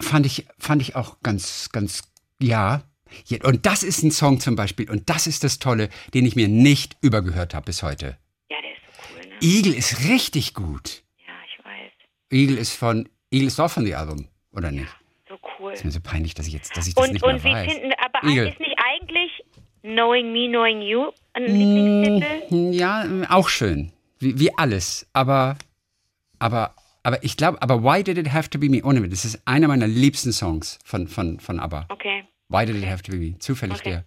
fand 0.00 0.26
ich, 0.26 0.46
fand 0.58 0.82
ich 0.82 0.96
auch 0.96 1.20
ganz, 1.22 1.68
ganz, 1.70 2.02
ja. 2.40 2.82
Ja, 3.26 3.38
Und 3.44 3.64
das 3.66 3.82
ist 3.84 4.02
ein 4.02 4.10
Song 4.10 4.40
zum 4.40 4.56
Beispiel, 4.56 4.90
und 4.90 5.08
das 5.08 5.26
ist 5.28 5.44
das 5.44 5.60
Tolle, 5.60 5.88
den 6.14 6.26
ich 6.26 6.34
mir 6.34 6.48
nicht 6.48 6.96
übergehört 7.00 7.54
habe 7.54 7.66
bis 7.66 7.82
heute. 7.84 8.18
Ja, 8.50 8.56
der 8.60 8.72
ist 8.72 8.80
so 8.86 9.14
cool, 9.14 9.28
ne? 9.28 9.34
Eagle 9.40 9.74
ist 9.74 10.08
richtig 10.08 10.52
gut. 10.54 11.04
Ja, 11.24 11.32
ich 11.46 11.64
weiß. 11.64 11.92
Eagle 12.30 12.56
ist 12.56 12.72
von, 12.74 13.08
Eagle 13.30 13.46
ist 13.46 13.60
auch 13.60 13.70
von 13.70 13.84
The 13.86 13.94
Album, 13.94 14.26
oder 14.50 14.72
nicht? 14.72 14.88
So 15.28 15.38
cool. 15.60 15.72
Ist 15.74 15.84
mir 15.84 15.92
so 15.92 16.00
peinlich, 16.00 16.34
dass 16.34 16.46
ich 16.48 16.54
jetzt, 16.54 16.76
dass 16.76 16.88
ich 16.88 16.94
das 16.94 17.04
Und, 17.06 17.12
nicht 17.12 17.22
und 17.22 17.34
mehr 17.34 17.44
wie 17.44 17.52
weiß. 17.54 17.72
finden, 17.72 17.92
aber 18.04 18.28
Eagle. 18.28 18.48
ist 18.48 18.58
nicht 18.60 18.76
eigentlich 18.78 19.30
Knowing 19.82 20.32
Me, 20.32 20.48
Knowing 20.48 20.80
You 20.82 21.10
ein 21.34 21.44
Lieblingstitel? 21.44 22.48
Hm, 22.48 22.72
Ja, 22.72 23.06
auch 23.28 23.48
schön. 23.48 23.92
Wie, 24.18 24.40
wie 24.40 24.56
alles. 24.58 25.06
Aber, 25.12 25.56
aber, 26.40 26.74
aber 27.04 27.22
ich 27.22 27.36
glaube, 27.36 27.62
aber 27.62 27.82
Why 27.84 28.02
Did 28.02 28.18
It 28.18 28.32
Have 28.32 28.50
to 28.50 28.58
Be 28.58 28.68
Me? 28.68 28.82
Ohne 28.82 29.08
das 29.08 29.24
ist 29.24 29.40
einer 29.46 29.68
meiner 29.68 29.86
liebsten 29.86 30.32
Songs 30.32 30.78
von, 30.84 31.06
von, 31.06 31.38
von 31.38 31.60
ABBA. 31.60 31.86
Okay, 31.90 32.24
Why 32.48 32.66
Did 32.66 32.76
It 32.76 32.86
Have 32.86 33.02
to 33.04 33.12
Be 33.12 33.18
Me? 33.18 33.38
Zufällig 33.38 33.78
Okay. 33.78 33.90
der. 33.90 34.04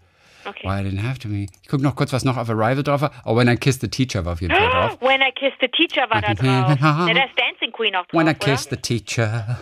okay. 0.50 0.68
Why 0.68 0.84
Did 0.84 0.94
It 0.94 1.04
Have 1.04 1.20
to 1.20 1.30
Be 1.30 1.34
Me? 1.36 1.46
Ich 1.62 1.70
gucke 1.70 1.84
noch 1.84 1.96
kurz, 1.96 2.12
was 2.12 2.26
noch 2.26 2.36
auf 2.38 2.50
Arrival 2.50 2.84
drauf 2.84 3.02
war. 3.02 3.12
Oh, 3.26 3.36
When 3.38 3.48
I 3.48 3.56
Kissed 3.56 3.82
the 3.82 3.88
Teacher 3.88 4.26
war 4.26 4.34
auf 4.34 4.42
jeden 4.42 4.54
Fall 4.54 4.70
drauf. 4.70 4.98
When 5.02 5.22
I 5.22 5.32
Kissed 5.34 5.60
the 5.62 5.68
Teacher 5.70 6.10
war 6.10 6.22
da 6.22 6.34
drauf. 6.34 7.06
ne, 7.08 7.14
da 7.14 7.24
ist 7.24 7.40
Dancing 7.40 7.72
Queen 7.72 7.96
auch 7.96 8.06
drauf, 8.08 8.20
When 8.20 8.28
I? 8.28 8.34
Kissed 8.34 8.70
the 8.72 8.78
Teacher. 8.78 9.60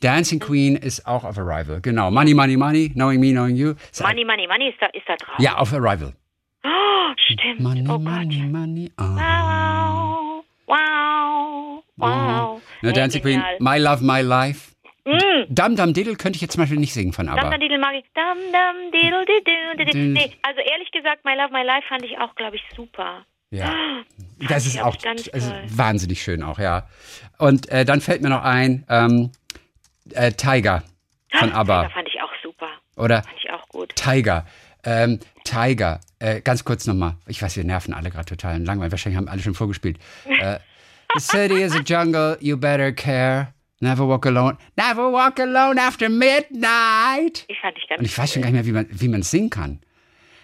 Dancing 0.00 0.38
Queen 0.38 0.76
ist 0.76 1.06
auch 1.06 1.24
auf 1.24 1.36
Arrival. 1.38 1.80
Genau. 1.80 2.10
Money, 2.10 2.32
Money, 2.32 2.56
Money. 2.56 2.90
Knowing 2.90 3.18
Me, 3.20 3.32
Knowing 3.32 3.56
You. 3.56 3.74
Ist 3.90 4.00
Money, 4.00 4.24
Money, 4.24 4.46
Money 4.46 4.68
ist 4.68 4.76
da, 4.80 4.86
ist 4.86 5.08
da 5.08 5.16
drauf. 5.16 5.34
Ja, 5.40 5.56
auf 5.56 5.72
Arrival. 5.72 6.14
Oh, 6.64 6.68
stimmt. 7.32 7.60
Money, 7.60 7.84
oh 7.88 7.98
Money, 7.98 8.40
Gott. 8.42 8.50
Money. 8.52 8.92
Ah. 8.96 10.38
Wow, 10.38 10.44
wow, 10.66 11.82
wow. 11.96 12.57
Ne, 12.82 12.92
Dancing 12.92 13.22
Queen. 13.22 13.42
My 13.58 13.78
Love, 13.78 14.04
My 14.04 14.20
Life. 14.20 14.72
Mm. 15.04 15.44
Dum 15.48 15.76
Dum 15.76 15.94
Diddle 15.94 16.16
könnte 16.16 16.36
ich 16.36 16.42
jetzt 16.42 16.52
zum 16.52 16.62
Beispiel 16.62 16.78
nicht 16.78 16.92
singen 16.92 17.12
von 17.12 17.28
ABBA. 17.28 17.50
Dum 17.50 17.60
Diddle 17.60 17.78
mag 17.78 17.94
ich. 17.94 18.04
Dum 18.14 18.38
Dum 18.52 18.92
Diddle 18.92 19.24
Diddle 19.24 19.86
Diddle. 19.86 20.00
Nee, 20.00 20.32
also 20.42 20.60
ehrlich 20.60 20.90
gesagt, 20.90 21.24
My 21.24 21.34
Love, 21.34 21.52
My 21.52 21.64
Life 21.64 21.86
fand 21.88 22.04
ich 22.04 22.18
auch, 22.18 22.34
glaube 22.34 22.56
ich, 22.56 22.62
super. 22.74 23.24
Ja. 23.50 23.72
Das 24.48 24.66
ist 24.66 24.80
auch 24.80 24.96
ganz 24.98 25.28
also 25.32 25.52
wahnsinnig 25.66 26.22
schön 26.22 26.44
auch, 26.44 26.60
ja. 26.60 26.86
Und 27.38 27.68
äh, 27.70 27.84
dann 27.84 28.00
fällt 28.00 28.22
mir 28.22 28.28
noch 28.28 28.44
ein, 28.44 28.84
ähm, 28.88 29.32
äh, 30.14 30.30
Tiger 30.32 30.84
von 31.32 31.52
ABBA. 31.52 31.84
Das 31.84 31.92
fand 31.92 32.08
ich 32.08 32.22
auch 32.22 32.30
super. 32.42 32.68
Oder 32.96 33.22
Fand 33.22 33.36
ich 33.42 33.50
auch 33.50 33.68
gut. 33.68 33.94
Tiger. 33.96 34.46
Ähm, 34.84 35.20
Tiger. 35.44 36.00
Äh, 36.18 36.40
ganz 36.40 36.64
kurz 36.64 36.86
nochmal. 36.86 37.14
Ich 37.26 37.40
weiß, 37.42 37.56
wir 37.56 37.64
nerven 37.64 37.94
alle 37.94 38.10
gerade 38.10 38.26
total 38.26 38.62
langweilig. 38.62 38.92
Wahrscheinlich 38.92 39.16
haben 39.16 39.28
alle 39.28 39.40
schon 39.42 39.54
vorgespielt. 39.54 39.98
Äh, 40.40 40.60
The 41.14 41.20
city 41.20 41.62
is 41.62 41.74
a 41.74 41.80
jungle, 41.82 42.36
you 42.40 42.56
better 42.56 42.92
care. 42.92 43.54
Never 43.80 44.06
walk 44.06 44.26
alone. 44.26 44.58
Never 44.76 45.10
walk 45.10 45.38
alone 45.38 45.80
after 45.80 46.08
midnight. 46.08 47.44
Ich 47.48 47.60
fand 47.60 47.76
ich 47.78 47.88
ganz 47.88 48.00
Und 48.00 48.04
ich 48.06 48.18
weiß 48.18 48.32
schon 48.32 48.42
gar 48.42 48.50
nicht 48.50 48.56
mehr, 48.56 48.66
wie 48.66 48.72
man 48.72 48.86
wie 48.90 49.08
man 49.08 49.22
singen 49.22 49.50
kann. 49.50 49.80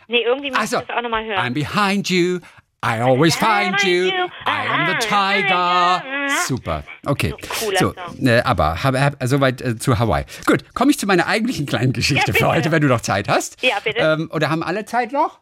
Nee, 0.08 0.22
irgendwie 0.24 0.50
muss 0.50 0.58
Also, 0.58 0.78
ich 0.78 0.86
das 0.86 0.96
auch 0.96 1.02
nochmal 1.02 1.24
hören. 1.24 1.38
I'm 1.38 1.52
behind 1.54 2.08
you. 2.08 2.38
I 2.84 3.00
always 3.00 3.34
find 3.34 3.82
you. 3.82 4.08
I 4.46 4.68
am 4.68 4.86
the 4.86 5.06
tiger. 5.06 6.02
Super. 6.46 6.84
Okay. 7.06 7.34
So 7.78 7.94
äh, 8.22 8.42
aber 8.42 8.84
hab, 8.84 8.94
hab, 8.94 9.16
soweit 9.24 9.62
äh, 9.62 9.78
zu 9.78 9.98
Hawaii. 9.98 10.24
Gut, 10.46 10.74
komme 10.74 10.90
ich 10.90 10.98
zu 10.98 11.06
meiner 11.06 11.26
eigentlichen 11.26 11.64
kleinen 11.66 11.92
Geschichte 11.94 12.32
Ja, 12.32 12.38
für 12.38 12.48
heute, 12.48 12.70
wenn 12.72 12.82
du 12.82 12.88
noch 12.88 13.00
Zeit 13.00 13.28
hast. 13.28 13.62
Ja, 13.62 13.76
bitte. 13.82 14.00
Ähm, 14.00 14.30
oder 14.32 14.50
haben 14.50 14.62
alle 14.62 14.84
Zeit 14.84 15.12
noch? 15.12 15.40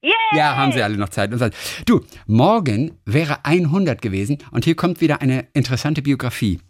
Yay! 0.00 0.12
Ja, 0.32 0.56
haben 0.56 0.72
sie 0.72 0.82
alle 0.82 0.96
noch 0.96 1.08
Zeit. 1.08 1.30
Du, 1.86 2.00
morgen 2.26 2.98
wäre 3.04 3.44
100 3.44 4.00
gewesen 4.00 4.38
und 4.52 4.64
hier 4.64 4.76
kommt 4.76 5.00
wieder 5.00 5.20
eine 5.22 5.48
interessante 5.54 6.02
Biografie. 6.02 6.60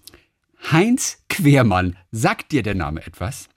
Heinz 0.72 1.24
Quermann, 1.28 1.96
sagt 2.10 2.52
dir 2.52 2.62
der 2.62 2.74
Name 2.74 3.00
etwas? 3.06 3.48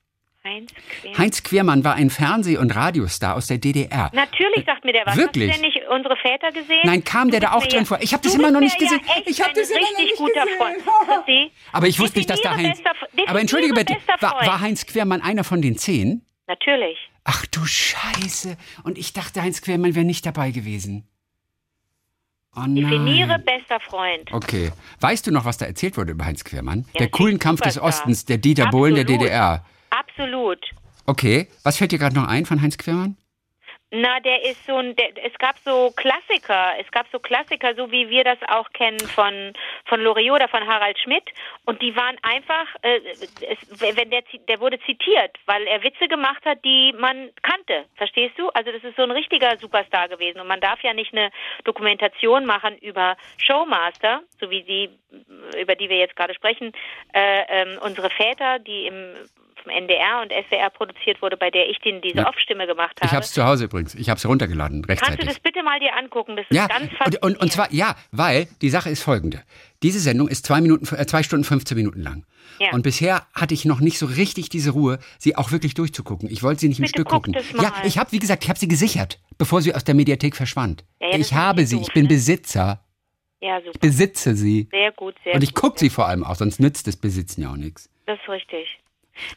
Heinz 0.44 0.72
Quer. 1.02 1.18
Heinz 1.20 1.44
Quermann 1.44 1.84
war 1.84 1.94
ein 1.96 2.10
Fernseh- 2.10 2.58
und 2.58 2.76
Radiostar 2.76 3.36
aus 3.36 3.46
der 3.48 3.60
DDR. 3.60 4.10
Natürlich 4.14 4.66
sagt 4.66 4.84
mir 4.84 4.92
der 4.92 5.06
was. 5.06 5.16
Wirklich? 5.16 5.52
Hast 5.52 5.60
du 5.60 5.62
denn 5.62 5.72
nicht 5.72 5.88
unsere 5.88 6.16
Väter 6.18 6.52
gesehen? 6.52 6.80
Nein, 6.84 7.04
kam 7.04 7.28
Du 7.28 7.32
der 7.32 7.42
da 7.42 7.52
auch 7.54 7.66
drin 7.66 7.80
ja- 7.82 7.86
vor? 7.86 8.00
Ich 8.02 8.12
hab 8.14 8.24
das 8.24 8.34
immer 8.34 8.50
noch 8.50 8.60
nicht 8.60 8.78
gesehen. 8.78 9.00
Ja 9.06 9.22
Ich 9.26 9.40
hab 9.40 9.50
ein 9.50 9.54
das 9.56 9.70
immer 9.70 9.80
noch 9.82 10.00
nicht 10.00 10.16
guter 10.18 10.44
gesehen. 10.46 10.58
Freund. 10.58 11.52
Aber 11.72 11.88
ich 11.88 12.00
wusste 12.00 12.18
nicht, 12.18 12.30
dass 12.30 12.42
da 12.42 12.56
Heinz. 12.58 12.80
bester- 12.82 12.96
Aber 13.28 13.40
entschuldige 13.40 13.74
bitte, 13.74 13.96
war, 14.20 14.34
war 14.46 14.60
Heinz 14.62 14.86
Quermann 14.88 15.22
einer 15.22 15.44
von 15.44 15.62
den 15.62 15.78
zehn? 15.78 16.26
Natürlich. 16.48 16.98
Ach 17.24 17.46
du 17.48 17.66
Scheiße. 17.66 18.58
Und 18.84 18.98
ich 18.98 19.14
dachte, 19.14 19.42
Heinz 19.42 19.62
Quermann 19.62 19.96
wäre 19.96 20.06
nicht 20.06 20.26
dabei 20.26 20.52
gewesen. 20.52 21.08
Oh 22.56 22.62
Definiere 22.68 23.28
nein. 23.30 23.44
bester 23.46 23.80
Freund. 23.80 24.32
Okay. 24.34 24.72
Weißt 25.00 25.26
du 25.26 25.32
noch, 25.32 25.46
was 25.46 25.58
da 25.58 25.66
erzählt 25.66 25.96
wurde 25.98 26.12
über 26.12 26.26
Heinz 26.26 26.44
Quermann? 26.44 26.86
Ja, 26.94 27.00
der 27.00 27.10
coolen 27.10 27.40
Kampf 27.40 27.62
des. 27.62 27.80
Ostens, 27.80 28.26
der 28.26 28.40
Dieter 28.40 28.68
Bohlen 28.70 28.96
der 28.96 29.04
Absolut. 29.04 29.22
DDR. 29.22 29.66
Absolut. 29.90 30.60
Okay. 31.06 31.48
Was 31.64 31.78
fällt 31.78 31.92
dir 31.94 32.00
gerade 32.00 32.16
noch 32.16 32.28
ein 32.28 32.46
von 32.46 32.62
Heinz 32.62 32.78
Quermann? 32.78 33.16
Na, 33.94 34.22
der 34.22 34.46
ist 34.46 34.66
so 34.66 34.78
ein, 34.78 34.96
der, 34.96 35.10
es 35.22 35.38
gab 35.38 35.58
so 35.60 35.92
Klassiker, 35.96 36.74
es 36.80 36.90
gab 36.92 37.08
so 37.12 37.20
Klassiker, 37.20 37.76
so 37.76 37.92
wie 37.92 38.10
wir 38.10 38.24
das 38.24 38.38
auch 38.48 38.70
kennen 38.72 39.00
von 39.02 39.52
von 39.86 40.00
Loriot 40.00 40.38
oder 40.38 40.48
von 40.48 40.66
Harald 40.66 40.98
Schmidt, 40.98 41.30
und 41.66 41.82
die 41.82 41.94
waren 41.96 42.18
einfach, 42.22 42.68
äh, 42.84 43.02
es, 43.42 43.96
wenn 43.96 44.10
der 44.10 44.24
der 44.48 44.60
wurde 44.62 44.80
zitiert, 44.80 45.38
weil 45.46 45.68
er 45.68 45.84
Witze 45.84 46.08
gemacht 46.08 46.44
hat, 46.46 46.64
die 46.64 46.94
man 46.98 47.32
kannte, 47.42 47.86
verstehst 47.96 48.40
du? 48.40 48.50
Also 48.50 48.72
das 48.72 48.82
ist 48.84 48.96
so 48.96 49.04
ein 49.04 49.12
richtiger 49.12 49.58
Superstar 49.58 50.08
gewesen. 50.08 50.40
Und 50.40 50.48
man 50.48 50.62
darf 50.62 50.82
ja 50.84 50.94
nicht 50.94 51.14
eine 51.14 51.30
Dokumentation 51.66 52.46
machen 52.46 52.78
über 52.78 53.18
Showmaster, 53.38 54.22
so 54.40 54.50
wie 54.50 54.64
sie, 54.64 54.90
über 55.60 55.76
die 55.76 55.90
wir 55.90 55.98
jetzt 55.98 56.16
gerade 56.16 56.34
sprechen, 56.34 56.72
äh, 57.14 57.44
ähm, 57.50 57.80
unsere 57.82 58.10
Väter, 58.10 58.60
die 58.60 58.88
im 58.88 59.16
vom 59.64 59.72
NDR 59.72 60.22
und 60.22 60.32
SWR 60.32 60.70
produziert 60.70 61.22
wurde, 61.22 61.38
bei 61.38 61.50
der 61.50 61.70
ich 61.70 61.80
den 61.80 62.02
diese 62.02 62.18
Ja. 62.18 62.28
Off-Stimme 62.30 62.68
gemacht 62.68 62.98
habe. 63.00 63.06
Ich 63.08 63.12
hab's 63.14 63.32
zu 63.34 63.44
Hause 63.44 63.66
übrigens. 63.66 63.96
Ich 63.96 64.10
hab's 64.10 64.26
runtergeladen, 64.26 64.82
Kannst 64.84 65.02
rechtzeitig. 65.04 65.20
du 65.22 65.26
das 65.28 65.40
bitte 65.40 65.64
mal 65.64 65.80
dir 65.80 65.96
angucken? 65.96 66.36
Das 66.36 66.46
ist 66.50 66.56
Ja, 66.56 66.68
ganz 66.68 66.84
und, 66.84 66.98
faszinierend. 66.98 67.24
und, 67.24 67.42
und 67.42 67.52
zwar, 67.52 67.72
ja, 67.74 67.96
weil 68.12 68.48
die 68.62 68.70
Sache 68.70 68.90
ist 68.90 69.02
folgende. 69.04 69.42
Diese 69.84 70.00
Sendung 70.00 70.28
ist 70.28 70.46
zwei, 70.46 70.62
Minuten, 70.62 70.86
äh, 70.96 71.06
zwei 71.06 71.24
Stunden 71.24 71.44
15 71.44 71.76
Minuten 71.78 72.02
lang. 72.02 72.26
Ja. 72.60 72.72
Und 72.74 72.84
bisher 72.84 73.26
hatte 73.34 73.54
ich 73.54 73.66
noch 73.66 73.80
nicht 73.80 73.98
so 73.98 74.06
richtig 74.06 74.50
diese 74.50 74.72
Ruhe, 74.72 75.00
sie 75.18 75.36
auch 75.36 75.52
wirklich 75.52 75.74
durchzugucken. 75.74 76.30
Ich 76.30 76.44
wollte 76.44 76.62
sie 76.62 76.68
nicht 76.68 76.80
im 76.80 76.84
Bitte 76.84 76.96
Stück 77.00 77.08
guck 77.08 77.24
gucken. 77.26 77.34
das 77.34 77.52
mal. 77.54 77.64
Ja, 77.64 77.74
ich 77.84 77.98
habe, 77.98 78.12
wie 78.12 78.20
gesagt, 78.20 78.44
ich 78.44 78.50
habe 78.50 78.60
sie 78.60 78.68
gesichert, 78.68 79.20
bevor 79.38 79.62
sie 79.62 79.74
aus 79.74 79.84
der 79.84 79.96
Mediathek 79.96 80.36
verschwand. 80.36 80.84
Ja, 81.00 81.10
ja, 81.12 81.18
ich 81.18 81.34
habe 81.34 81.66
sie, 81.66 81.78
doof, 81.78 81.88
ich 81.88 81.94
bin 81.94 82.04
ne? 82.04 82.10
Besitzer, 82.10 82.84
ja, 83.40 83.60
super. 83.62 83.80
besitze 83.80 84.36
sie. 84.36 84.68
Sehr 84.70 84.92
gut, 84.92 85.16
sehr 85.24 85.34
Und 85.36 85.44
ich 85.44 85.54
gut. 85.56 85.64
gucke 85.64 85.80
sie 85.80 85.90
vor 85.90 86.08
allem 86.08 86.24
auch, 86.24 86.36
sonst 86.36 86.60
nützt 86.60 86.86
das 86.88 86.98
Besitzen 86.98 87.42
ja 87.42 87.52
auch 87.52 87.58
nichts. 87.58 87.90
Das 88.06 88.20
ist 88.20 88.30
richtig. 88.30 88.68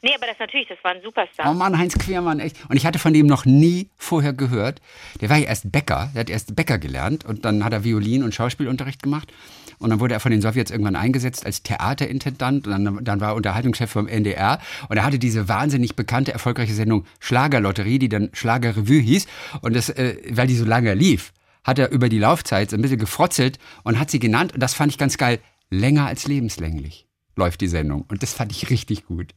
Nee, 0.03 0.13
aber 0.15 0.27
das 0.27 0.39
natürlich, 0.39 0.69
das 0.69 0.79
war 0.83 0.93
ein 0.93 1.03
Superstar. 1.03 1.51
Oh 1.51 1.55
Mann, 1.55 1.77
Heinz 1.79 1.99
Quermann, 1.99 2.41
echt. 2.41 2.57
Und 2.69 2.77
ich 2.77 2.87
hatte 2.87 2.99
von 2.99 3.13
dem 3.13 3.27
noch 3.27 3.45
nie 3.45 3.89
vorher 3.97 4.33
gehört. 4.33 4.81
Der 5.21 5.31
war 5.31 5.37
ja 5.37 5.47
erst 5.47 5.71
Bäcker, 5.73 6.11
der 6.15 6.21
hat 6.21 6.31
erst 6.31 6.57
Bäcker 6.57 6.79
gelernt 6.79 7.25
und 7.25 7.45
dann 7.45 7.65
hat 7.65 7.73
er 7.73 7.85
Violin- 7.85 8.23
und 8.23 8.35
Schauspielunterricht 8.35 9.03
gemacht. 9.03 9.33
Und 9.79 9.91
dann 9.91 10.01
wurde 10.01 10.15
er 10.15 10.21
von 10.21 10.31
den 10.31 10.41
Sowjets 10.41 10.71
irgendwann 10.71 10.97
eingesetzt 10.97 11.45
als 11.45 11.63
Theaterintendant 11.63 12.67
und 12.67 12.73
dann, 12.73 13.05
dann 13.05 13.21
war 13.21 13.31
er 13.31 13.35
Unterhaltungschef 13.35 13.91
vom 13.91 14.07
NDR. 14.07 14.61
Und 14.89 14.97
er 14.97 15.05
hatte 15.05 15.19
diese 15.19 15.49
wahnsinnig 15.49 15.97
bekannte, 15.97 16.33
erfolgreiche 16.33 16.75
Sendung 16.75 17.05
Schlagerlotterie, 17.21 17.99
die 17.99 18.09
dann 18.09 18.31
Schlagerrevue 18.33 19.01
hieß. 19.01 19.27
Und 19.63 19.75
das, 19.75 19.91
äh, 19.91 20.17
weil 20.31 20.47
die 20.47 20.57
so 20.57 20.65
lange 20.65 20.95
lief, 20.95 21.33
hat 21.65 21.79
er 21.79 21.91
über 21.91 22.09
die 22.09 22.19
Laufzeit 22.19 22.71
so 22.71 22.77
ein 22.77 22.83
bisschen 22.83 22.99
gefrotzelt 22.99 23.59
und 23.83 23.99
hat 23.99 24.11
sie 24.11 24.21
genannt, 24.21 24.53
und 24.55 24.61
das 24.61 24.75
fand 24.75 24.93
ich 24.93 24.99
ganz 24.99 25.19
geil, 25.19 25.41
länger 25.71 26.07
als 26.07 26.27
lebenslänglich. 26.27 27.07
läuft 27.37 27.61
die 27.63 27.69
Sendung. 27.69 28.05
Und 28.09 28.23
das 28.23 28.33
fand 28.33 28.53
ich 28.53 28.71
richtig 28.71 29.07
gut. 29.07 29.35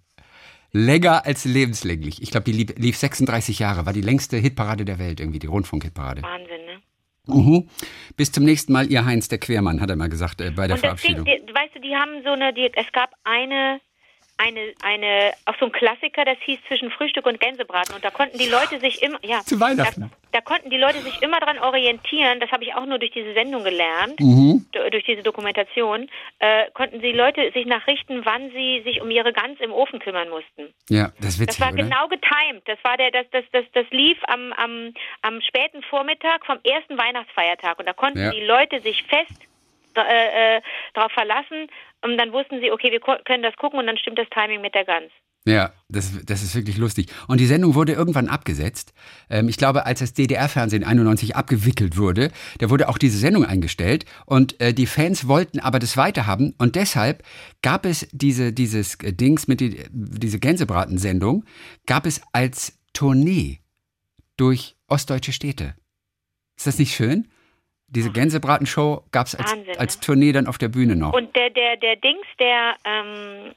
Länger 0.72 1.26
als 1.26 1.46
lebenslänglich. 1.46 2.22
Ich 2.22 2.32
glaube, 2.32 2.44
die 2.46 2.52
lief, 2.52 2.78
lief 2.78 2.98
36 2.98 3.60
Jahre, 3.60 3.86
war 3.86 3.94
die 3.94 4.02
längste 4.02 4.38
Hitparade 4.38 4.86
der 4.86 5.00
Welt, 5.00 5.20
irgendwie, 5.20 5.40
die 5.40 5.48
Rundfunk-Hitparade. 5.48 6.22
Wahnsinn, 6.24 6.66
ne? 6.66 6.82
Mhm. 7.28 7.70
Bis 8.16 8.32
zum 8.32 8.46
nächsten 8.46 8.72
Mal, 8.74 8.90
ihr 8.90 9.06
Heinz 9.06 9.28
der 9.28 9.38
Quermann, 9.38 9.82
hat 9.82 9.90
er 9.90 9.96
mal 9.96 10.10
gesagt 10.10 10.40
äh, 10.42 10.52
bei 10.52 10.68
der 10.68 10.76
Und 10.78 10.84
das 10.84 11.02
Ding, 11.02 11.16
Verabschiedung. 11.16 11.26
die, 11.26 11.54
weißt 11.54 11.76
du, 11.76 11.80
die 11.82 11.96
haben 11.96 12.24
so 12.24 12.32
eine, 12.32 12.54
die, 12.54 12.72
es 12.74 12.92
gab 12.94 13.12
eine, 13.24 13.80
eine, 14.38 14.74
eine, 14.84 15.34
auch 15.46 15.56
so 15.60 15.66
ein 15.66 15.72
Klassiker, 15.72 16.24
das 16.26 16.38
hieß 16.46 16.60
zwischen 16.68 16.92
Frühstück 16.92 17.26
und 17.26 17.40
Gänsebraten. 17.40 17.96
Und 17.96 18.04
da 18.06 18.12
konnten 18.12 18.38
die 18.38 18.48
Leute 18.48 18.80
sich 18.80 19.02
immer, 19.02 19.18
ja, 19.24 19.40
Zu 19.42 19.60
Weihnachten. 19.60 20.02
Da, 20.32 20.40
da 20.40 20.42
konnten 20.42 20.70
die 20.70 20.78
Leute 20.78 21.00
sich 21.02 21.22
immer 21.22 21.40
dran 21.40 21.58
orientieren. 21.60 22.40
Das 22.40 22.52
habe 22.52 22.64
ich 22.64 22.76
auch 22.76 22.86
nur 22.86 23.00
durch 23.00 23.12
diese 23.12 23.34
Sendung 23.34 23.64
gelernt, 23.64 24.20
Mhm. 24.20 24.66
durch 24.92 25.04
diese 25.06 25.24
Dokumentation. 25.24 26.10
Äh, 26.40 26.70
konnten 26.74 27.02
die 27.02 27.12
Leute 27.14 27.52
sich 27.52 27.66
nachrichten, 27.66 28.26
wann 28.26 28.52
sie 28.52 28.82
sich 28.84 29.02
um 29.02 29.10
ihre 29.10 29.34
Gans 29.34 29.60
im 29.60 29.72
Ofen 29.74 30.00
kümmern 30.00 30.30
mussten. 30.30 30.74
Ja, 30.90 31.12
das 31.20 31.40
ist 31.40 31.50
Das 31.50 31.60
war 31.60 31.70
oder? 31.74 31.84
genau 31.84 32.08
getimed. 32.08 32.62
Das 32.66 32.78
war 32.84 32.98
der, 32.98 33.12
das, 33.12 33.26
das, 33.32 33.44
das, 33.52 33.66
das 33.74 33.86
lief 33.92 34.18
am, 34.28 34.54
am, 34.54 34.94
am 35.24 35.42
späten 35.42 35.82
Vormittag 35.84 36.46
vom 36.46 36.60
ersten 36.64 36.98
Weihnachtsfeiertag 36.98 37.80
und 37.80 37.86
da 37.88 37.94
konnten 37.94 38.20
Ja. 38.20 38.32
die 38.32 38.44
Leute 38.46 38.82
sich 38.82 39.04
fest 39.04 39.42
äh, 39.98 40.58
äh, 40.58 40.62
verlassen 41.14 41.68
und 42.02 42.18
dann 42.18 42.32
wussten 42.32 42.60
sie, 42.62 42.72
okay, 42.72 42.92
wir 42.92 43.00
können 43.00 43.44
das 43.44 43.56
gucken 43.56 43.80
und 43.80 43.88
dann 43.88 43.98
stimmt 43.98 44.20
das 44.20 44.30
Timing 44.30 44.62
mit 44.62 44.76
der 44.76 44.86
Gans. 44.86 45.12
Ja, 45.48 45.72
das, 45.88 46.26
das 46.26 46.44
ist 46.44 46.56
wirklich 46.56 46.78
lustig. 46.78 47.08
Und 47.30 47.40
die 47.40 47.46
Sendung 47.46 47.74
wurde 47.74 47.94
irgendwann 47.94 48.28
abgesetzt. 48.28 48.94
Ähm, 49.30 49.48
ich 49.48 49.56
glaube, 49.56 49.86
als 49.86 50.00
das 50.00 50.14
DDR-Fernsehen 50.14 50.84
91 50.84 51.38
abgewickelt 51.38 51.98
wurde, 51.98 52.32
da 52.60 52.70
wurde 52.70 52.90
auch 52.90 52.98
diese 52.98 53.18
Sendung 53.18 53.46
eingestellt. 53.46 54.04
Und 54.26 54.60
äh, 54.60 54.74
die 54.74 54.88
Fans 54.88 55.30
wollten 55.30 55.62
aber 55.62 55.80
das 55.80 55.96
weiterhaben. 55.96 56.54
Und 56.58 56.76
deshalb 56.76 57.24
gab 57.62 57.86
es 57.86 58.10
diese, 58.12 58.52
dieses 58.52 58.96
äh, 58.96 59.14
Dings 59.14 59.48
mit 59.48 59.62
die, 59.62 59.86
diese 59.90 60.40
Gänsebratensendung, 60.40 61.46
gab 61.86 62.06
es 62.06 62.22
als 62.34 62.78
Tournee 62.92 63.60
durch 64.36 64.76
ostdeutsche 64.88 65.32
Städte. 65.32 65.76
Ist 66.58 66.68
das 66.68 66.78
nicht 66.78 66.94
schön? 66.94 67.30
Diese 67.90 68.12
Gänsebratenshow 68.12 69.04
gab 69.12 69.28
es 69.28 69.36
als, 69.36 69.52
Wahnsinn, 69.52 69.68
ne? 69.72 69.80
als 69.80 70.00
Tournee 70.00 70.32
dann 70.34 70.48
auf 70.48 70.58
der 70.58 70.68
Bühne 70.68 70.96
noch. 70.96 71.14
Und 71.14 71.34
der, 71.36 71.50
der, 71.50 71.78
der 71.78 71.96
Dings, 71.96 72.26
der, 72.40 72.76
ähm, 72.84 73.54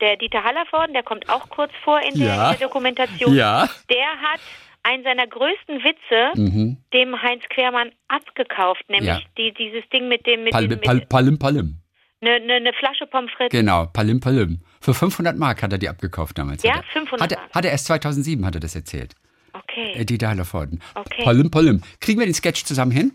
der 0.00 0.16
Dieter 0.16 0.44
Hallervorden, 0.44 0.92
der 0.94 1.02
kommt 1.02 1.28
auch 1.28 1.48
kurz 1.48 1.72
vor 1.84 2.00
in 2.00 2.18
der, 2.18 2.28
Ja. 2.28 2.50
in 2.52 2.58
der 2.58 2.68
Dokumentation. 2.68 3.34
Ja. 3.34 3.68
Der 3.90 4.06
hat 4.22 4.40
einen 4.84 5.02
seiner 5.04 5.26
größten 5.26 5.78
Witze 5.82 6.40
Mhm. 6.40 6.76
dem 6.92 7.20
Heinz 7.22 7.42
Quermann 7.50 7.90
abgekauft, 8.08 8.82
nämlich 8.88 9.06
Ja. 9.08 9.20
die, 9.36 9.52
dieses 9.52 9.88
Ding 9.90 10.08
mit 10.08 10.26
dem 10.26 10.44
mit, 10.44 10.52
Pal, 10.52 10.68
mit 10.68 11.08
palim, 11.08 11.38
palim. 11.38 11.76
ne, 12.20 12.38
ne, 12.40 12.60
ne 12.60 12.72
Flasche 12.78 13.06
Pommes 13.06 13.30
frites. 13.36 13.50
Genau, 13.50 13.86
Palim 13.86 14.20
Palim. 14.20 14.60
Für 14.80 14.94
500 14.94 15.36
Mark 15.36 15.62
hat 15.62 15.72
er 15.72 15.78
die 15.78 15.88
abgekauft 15.88 16.38
damals. 16.38 16.62
Ja, 16.62 16.74
hat 16.76 16.84
er, 16.84 17.00
500 17.00 17.20
hat 17.22 17.32
er, 17.32 17.38
Mark. 17.38 17.54
Hat 17.54 17.64
er 17.64 17.70
erst 17.72 17.86
2007 17.86 18.44
hat 18.46 18.54
er 18.54 18.60
das 18.60 18.74
erzählt. 18.76 19.14
Okay. 19.52 19.92
Äh, 19.94 20.04
Dieter 20.04 20.28
Hallervorden. 20.28 20.80
Okay. 20.94 21.22
Palim 21.24 21.50
Palim. 21.50 21.82
Kriegen 22.00 22.18
wir 22.20 22.26
den 22.26 22.34
Sketch 22.34 22.64
zusammen 22.64 22.90
hin? 22.92 23.12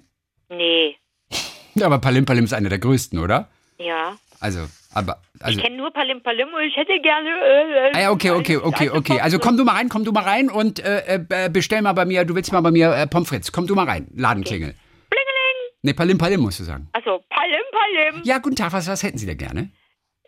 Nee. 0.49 0.95
Ja, 1.75 1.85
aber 1.85 1.99
Palim 1.99 2.25
Palim 2.25 2.45
ist 2.45 2.53
einer 2.53 2.69
der 2.69 2.79
größten, 2.79 3.19
oder? 3.19 3.49
Ja. 3.77 4.17
Also, 4.39 4.59
aber, 4.93 5.21
also. 5.39 5.57
Ich 5.57 5.63
kenne 5.63 5.77
nur 5.77 5.91
Palim 5.91 6.21
Palim 6.23 6.47
und 6.53 6.61
ich 6.63 6.75
hätte 6.75 6.99
gerne. 7.01 7.29
Äh, 7.29 7.91
Ah 7.95 8.01
ja, 8.01 8.11
okay, 8.11 8.31
okay, 8.31 8.57
okay, 8.57 8.89
okay. 8.89 9.19
Also 9.19 9.39
komm 9.39 9.57
du 9.57 9.63
mal 9.63 9.75
rein, 9.75 9.89
komm 9.89 10.03
du 10.03 10.11
mal 10.11 10.23
rein 10.23 10.49
und 10.49 10.79
äh, 10.79 11.19
äh, 11.29 11.49
bestell 11.49 11.81
mal 11.81 11.93
bei 11.93 12.05
mir, 12.05 12.25
du 12.25 12.35
willst 12.35 12.51
mal 12.51 12.61
bei 12.61 12.71
mir 12.71 12.91
äh, 12.93 13.07
Pommes 13.07 13.29
frites. 13.29 13.51
Komm 13.51 13.67
du 13.67 13.75
mal 13.75 13.85
rein, 13.85 14.07
Ladenklingel. 14.15 14.73
Blingeling. 15.09 15.57
Nee, 15.83 15.93
Palim 15.93 16.17
Palim 16.17 16.41
musst 16.41 16.59
du 16.59 16.63
sagen. 16.63 16.87
Also 16.93 17.23
Palim 17.29 17.61
Palim. 17.71 18.21
Ja, 18.23 18.37
guten 18.39 18.55
Tag, 18.55 18.73
was, 18.73 18.87
was 18.87 19.03
hätten 19.03 19.17
Sie 19.17 19.25
denn 19.25 19.37
gerne? 19.37 19.69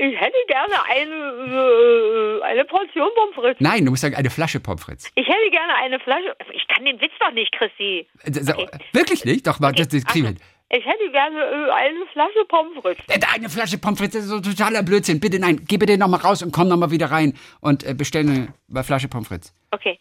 Ich 0.01 0.15
hätte 0.17 0.37
gerne 0.47 0.75
eine, 0.89 2.39
äh, 2.39 2.41
eine 2.43 2.63
Portion 2.63 3.09
Pommes 3.15 3.35
frites. 3.35 3.57
Nein, 3.59 3.83
du 3.83 3.91
musst 3.91 4.01
sagen, 4.01 4.15
eine 4.15 4.29
Flasche 4.29 4.61
Pommes 4.61 4.81
frites. 4.81 5.11
Ich 5.15 5.27
hätte 5.27 5.49
gerne 5.51 5.75
eine 5.75 5.99
Flasche. 5.99 6.33
Ich 6.53 6.65
kann 6.69 6.85
den 6.85 7.01
Witz 7.01 7.11
doch 7.19 7.31
nicht, 7.31 7.51
Chrissy. 7.51 8.07
Äh, 8.23 8.29
Okay. 8.49 8.67
Wirklich 8.93 9.25
nicht? 9.25 9.45
Doch, 9.45 9.59
mal, 9.59 9.73
das, 9.73 9.89
das 9.89 10.05
kriegen 10.05 10.23
wir 10.25 10.29
hin. 10.29 10.39
Ich 10.71 10.85
hätte 10.85 11.11
gerne 11.11 11.37
äh, 11.41 11.71
eine 11.71 12.05
Flasche 12.13 12.45
Pommes 12.47 12.77
frites. 12.81 13.05
Eine 13.35 13.49
Flasche 13.49 13.77
Pommes 13.77 13.99
frites, 13.99 14.13
das 14.15 14.23
ist 14.23 14.29
so 14.29 14.39
totaler 14.39 14.83
Blödsinn. 14.83 15.19
Bitte 15.19 15.37
nein, 15.37 15.65
geh 15.67 15.75
bitte 15.77 15.97
nochmal 15.97 16.21
raus 16.21 16.41
und 16.43 16.53
komm 16.53 16.69
nochmal 16.69 16.91
wieder 16.91 17.11
rein 17.11 17.33
und 17.59 17.85
bestell 17.97 18.53
eine 18.71 18.83
Flasche 18.85 19.09
Pommes 19.09 19.27
frites. 19.27 19.53
Okay. 19.71 19.99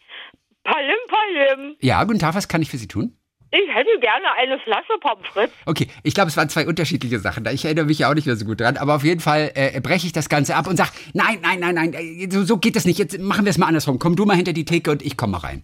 Palim 0.63 0.95
Palim. 1.09 1.75
Ja, 1.81 2.01
guten 2.05 2.19
Tag, 2.19 2.35
was 2.35 2.47
kann 2.47 2.61
ich 2.61 2.69
für 2.69 2.77
Sie 2.77 2.87
tun? 2.87 3.17
Ich 3.51 3.73
hätte 3.73 3.89
gerne 3.99 4.25
eine 4.37 4.59
Flasche 4.59 4.93
Pommes 5.01 5.27
frites. 5.27 5.55
Okay, 5.65 5.87
ich 6.03 6.13
glaube, 6.13 6.29
es 6.29 6.37
waren 6.37 6.49
zwei 6.49 6.67
unterschiedliche 6.67 7.19
Sachen. 7.19 7.47
Ich 7.51 7.65
erinnere 7.65 7.85
mich 7.85 7.99
ja 7.99 8.09
auch 8.09 8.13
nicht 8.13 8.27
mehr 8.27 8.35
so 8.35 8.45
gut 8.45 8.61
dran, 8.61 8.77
aber 8.77 8.95
auf 8.95 9.03
jeden 9.03 9.21
Fall 9.21 9.51
äh, 9.55 9.79
breche 9.81 10.05
ich 10.05 10.13
das 10.13 10.29
Ganze 10.29 10.55
ab 10.55 10.67
und 10.67 10.77
sag, 10.77 10.91
nein, 11.13 11.39
nein, 11.41 11.59
nein, 11.59 11.73
nein, 11.73 11.93
äh, 11.93 12.29
so, 12.29 12.43
so 12.43 12.57
geht 12.57 12.75
das 12.75 12.85
nicht. 12.85 12.99
Jetzt 12.99 13.17
machen 13.19 13.45
wir 13.45 13.49
es 13.49 13.57
mal 13.57 13.65
andersrum. 13.65 13.97
Komm 13.97 14.15
du 14.15 14.25
mal 14.25 14.35
hinter 14.35 14.53
die 14.53 14.65
Theke 14.65 14.91
und 14.91 15.01
ich 15.01 15.17
komme 15.17 15.31
mal 15.31 15.39
rein. 15.39 15.63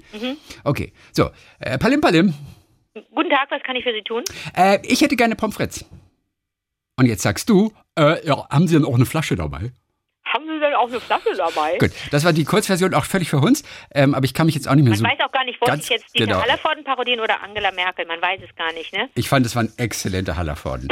Okay, 0.64 0.94
so, 1.12 1.30
äh, 1.60 1.78
Palim 1.78 2.02
Palim. 2.02 2.34
Guten 3.14 3.30
Tag, 3.30 3.52
was 3.52 3.62
kann 3.64 3.76
ich 3.76 3.84
für 3.84 3.94
Sie 3.94 4.02
tun? 4.02 4.24
Äh, 4.56 4.80
ich 4.84 5.02
hätte 5.02 5.16
gerne 5.16 5.36
Pommes 5.36 5.56
frites. 5.56 5.86
Und 6.98 7.06
jetzt 7.06 7.22
sagst 7.22 7.50
du, 7.50 7.72
äh, 8.00 8.26
ja, 8.26 8.48
haben 8.50 8.68
Sie 8.68 8.76
denn 8.76 8.86
auch 8.86 8.96
eine 8.96 9.06
Flasche 9.06 9.36
dabei? 9.36 9.72
Auch 10.86 10.90
eine 10.90 11.00
Flasche 11.00 11.36
dabei? 11.36 11.78
Gut, 11.80 11.92
das 12.12 12.24
war 12.26 12.34
die 12.34 12.44
Kurzversion 12.44 12.94
auch 12.94 13.06
völlig 13.06 13.30
für 13.30 13.38
uns, 13.38 13.64
ähm, 13.94 14.14
aber 14.14 14.26
ich 14.26 14.34
kann 14.34 14.46
mich 14.46 14.56
jetzt 14.56 14.68
auch 14.68 14.76
nicht 14.76 14.84
mehr 14.84 14.92
Man 14.92 15.00
so. 15.00 15.06
weiß 15.06 15.20
auch 15.28 15.32
gar 15.32 15.44
nicht, 15.46 15.60
wollte 15.62 15.82
ich 15.82 15.90
jetzt 15.90 16.06
Dieter 16.14 16.26
genau. 16.28 16.42
Hallervorden 16.42 16.84
parodieren 16.84 17.20
oder 17.20 17.42
Angela 17.44 17.72
Merkel? 17.72 18.06
Man 18.06 18.22
weiß 18.22 18.40
es 18.48 18.56
gar 18.56 18.72
nicht, 18.74 18.94
ne? 18.94 19.10
Ich 19.16 19.28
fand, 19.30 19.46
es 19.46 19.56
war 19.56 19.64
ein 19.64 19.74
exzellenter 19.78 20.38
Hallervorden. 20.38 20.88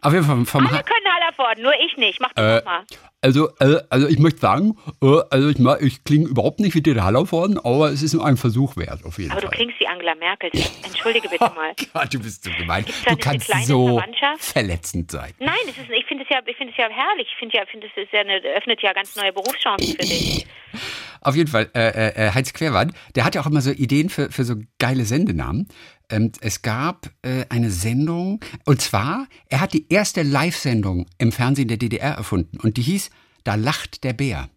Auf 0.00 0.12
jeden 0.12 0.24
Fall 0.24 0.36
vom, 0.36 0.46
vom 0.46 0.66
Alle 0.66 0.78
ha 0.78 0.82
können 0.82 1.14
Hallervorden, 1.14 1.62
nur 1.62 1.72
ich 1.86 1.96
nicht. 1.96 2.20
Mach 2.20 2.30
Äh, 2.30 2.34
das 2.56 2.64
mal. 2.64 2.84
Also, 3.20 3.48
äh, 3.58 3.80
also 3.90 4.06
ich 4.06 4.18
möchte 4.20 4.38
sagen, 4.40 4.78
äh, 5.02 5.20
also 5.30 5.48
ich, 5.48 5.58
ich 5.82 6.04
klinge 6.04 6.28
überhaupt 6.28 6.60
nicht 6.60 6.74
wie 6.76 6.82
der 6.82 7.02
Hallervorden, 7.02 7.58
aber 7.58 7.90
es 7.90 8.02
ist 8.02 8.14
nur 8.14 8.24
ein 8.24 8.36
Versuch 8.36 8.76
wert, 8.76 9.04
auf 9.04 9.18
jeden 9.18 9.32
Aber 9.32 9.40
du 9.40 9.48
Fall. 9.48 9.56
klingst 9.56 9.80
wie 9.80 9.87
Angela 9.98 10.14
Merkel. 10.14 10.50
Entschuldige 10.84 11.28
bitte 11.28 11.50
mal. 11.54 11.72
Oh 11.80 11.84
Gott, 11.92 12.14
du 12.14 12.20
bist 12.20 12.44
so 12.44 12.50
gemein. 12.56 12.84
Du 13.06 13.16
kannst 13.16 13.50
so 13.66 14.00
verletzend 14.38 15.10
sein. 15.10 15.32
Nein, 15.40 15.56
es 15.68 15.76
ist, 15.76 15.90
ich 15.90 16.06
finde 16.06 16.24
es 16.24 16.30
ja, 16.30 16.40
ich 16.46 16.56
finde 16.56 16.72
es 16.72 16.78
ja 16.78 16.88
herrlich. 16.88 17.26
Ich 17.30 17.38
finde 17.38 17.56
ja, 17.56 17.66
finde 17.66 17.88
es 17.88 18.02
ist 18.02 18.12
ja 18.12 18.20
eine, 18.20 18.40
öffnet 18.56 18.80
ja 18.82 18.92
ganz 18.92 19.16
neue 19.16 19.32
Berufschancen 19.32 19.96
für 19.96 19.98
dich. 19.98 20.46
Auf 21.20 21.34
jeden 21.34 21.50
Fall, 21.50 21.68
äh, 21.74 22.10
äh, 22.10 22.30
Heinz 22.32 22.52
Querwand, 22.52 22.92
der 23.16 23.24
hat 23.24 23.34
ja 23.34 23.40
auch 23.40 23.46
immer 23.46 23.60
so 23.60 23.72
Ideen 23.72 24.08
für, 24.08 24.30
für 24.30 24.44
so 24.44 24.54
geile 24.78 25.04
Sendenamen. 25.04 25.66
Ähm, 26.10 26.30
es 26.40 26.62
gab 26.62 27.06
äh, 27.22 27.44
eine 27.48 27.70
Sendung, 27.70 28.40
und 28.64 28.80
zwar, 28.80 29.26
er 29.48 29.60
hat 29.60 29.72
die 29.72 29.92
erste 29.92 30.22
Live-Sendung 30.22 31.06
im 31.18 31.32
Fernsehen 31.32 31.66
der 31.66 31.76
DDR 31.76 32.14
erfunden 32.14 32.58
und 32.62 32.76
die 32.76 32.82
hieß 32.82 33.10
Da 33.42 33.56
lacht 33.56 34.04
der 34.04 34.12
Bär. 34.12 34.48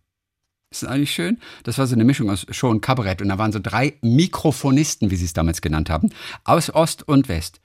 Ist 0.71 0.83
das 0.83 0.89
eigentlich 0.89 1.11
schön? 1.11 1.37
Das 1.63 1.77
war 1.77 1.85
so 1.85 1.95
eine 1.95 2.05
Mischung 2.05 2.29
aus 2.29 2.47
Show 2.49 2.69
und 2.69 2.79
Kabarett 2.79 3.21
und 3.21 3.27
da 3.27 3.37
waren 3.37 3.51
so 3.51 3.59
drei 3.59 3.95
Mikrofonisten, 4.01 5.11
wie 5.11 5.17
sie 5.17 5.25
es 5.25 5.33
damals 5.33 5.61
genannt 5.61 5.89
haben, 5.89 6.09
aus 6.45 6.73
Ost 6.73 7.05
und 7.05 7.27
West. 7.27 7.59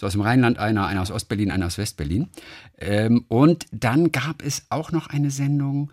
So 0.00 0.06
aus 0.06 0.12
dem 0.12 0.20
Rheinland 0.20 0.58
einer, 0.58 0.86
einer 0.86 1.02
aus 1.02 1.10
Ostberlin, 1.10 1.50
einer 1.50 1.66
aus 1.66 1.76
Westberlin. 1.76 2.30
Ähm, 2.78 3.24
und 3.26 3.66
dann 3.72 4.12
gab 4.12 4.44
es 4.44 4.66
auch 4.68 4.92
noch 4.92 5.08
eine 5.08 5.32
Sendung, 5.32 5.90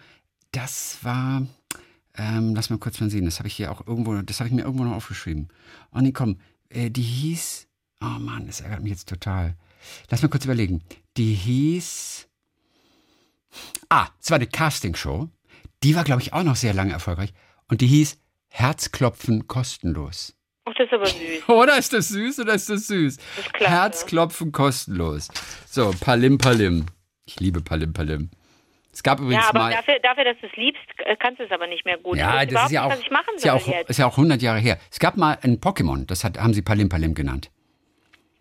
das 0.52 1.00
war, 1.02 1.48
ähm, 2.16 2.54
lass 2.54 2.70
mal 2.70 2.78
kurz 2.78 3.00
mal 3.00 3.10
sehen, 3.10 3.26
das 3.26 3.40
habe 3.40 3.48
ich 3.48 3.56
hier 3.56 3.72
auch 3.72 3.88
irgendwo, 3.88 4.14
das 4.22 4.40
habe 4.40 4.48
ich 4.50 4.54
mir 4.54 4.62
irgendwo 4.62 4.84
noch 4.84 4.96
aufgeschrieben. 4.96 5.48
Oh 5.92 6.00
nee, 6.00 6.12
komm, 6.12 6.38
äh, 6.70 6.92
die 6.92 7.02
hieß, 7.02 7.68
oh 8.02 8.20
Mann, 8.20 8.46
das 8.46 8.62
ärgert 8.62 8.84
mich 8.84 8.92
jetzt 8.92 9.10
total. 9.10 9.56
Lass 10.12 10.22
mal 10.22 10.30
kurz 10.30 10.46
überlegen. 10.46 10.84
Die 11.18 11.34
hieß, 11.34 12.28
ah, 13.90 14.08
es 14.22 14.30
war 14.30 14.36
eine 14.36 14.46
Castingshow. 14.48 15.30
Die 15.84 15.96
war, 15.96 16.04
glaube 16.04 16.22
ich, 16.22 16.34
auch 16.34 16.44
noch 16.44 16.56
sehr 16.56 16.74
lange 16.74 16.92
erfolgreich. 16.94 17.34
Und 17.68 17.82
die 17.82 17.88
hieß 17.88 18.18
Herzklopfen 18.50 19.48
kostenlos. 19.48 20.36
Ach, 20.66 20.74
das 20.78 20.88
ist 20.88 20.94
aber 20.94 21.06
süß. 21.06 21.48
Oder 21.48 21.78
ist 21.78 21.94
das 21.94 22.10
süß 22.10 22.40
oder 22.40 22.54
ist 22.54 22.70
das 22.70 22.88
süß? 22.88 23.18
ist 23.18 23.54
klasse. 23.54 23.72
Herzklopfen 23.72 24.52
kostenlos. 24.52 25.30
So, 25.66 25.92
Palim 26.00 26.38
Palim. 26.38 26.86
Ich 27.26 27.40
liebe 27.40 27.62
Palim 27.62 27.94
Palim. 27.94 28.30
Es 28.92 29.04
gab 29.04 29.20
übrigens 29.20 29.44
Ja, 29.44 29.50
aber 29.50 29.60
mal. 29.60 29.72
dafür, 29.72 30.00
dafür, 30.02 30.26
dass 30.26 30.38
du 30.42 30.48
es 30.48 30.56
liebst, 30.58 30.82
kannst 31.20 31.40
du 31.40 31.44
es 31.46 31.52
aber 31.52 31.68
nicht 31.68 31.86
mehr 31.86 31.98
gut. 31.98 32.18
Ja, 32.18 32.44
das 32.46 32.66
ist 32.66 32.72
ja 32.72 32.84
auch, 32.86 32.94
ist 33.36 33.46
ja 33.46 33.54
auch, 33.54 33.68
ist 33.88 33.98
ja 34.00 34.06
auch 34.08 34.18
100 34.18 34.42
Jahre 34.42 34.60
her. 34.60 34.80
Es 34.92 35.00
gab 35.00 35.16
mal 35.16 35.38
ein 35.44 35.60
Pokémon, 35.62 36.06
das 36.06 36.24
hat, 36.24 36.40
haben 36.40 36.54
sie 36.54 36.62
Palim 36.64 36.90
Palim 36.90 37.14
genannt. 37.14 37.52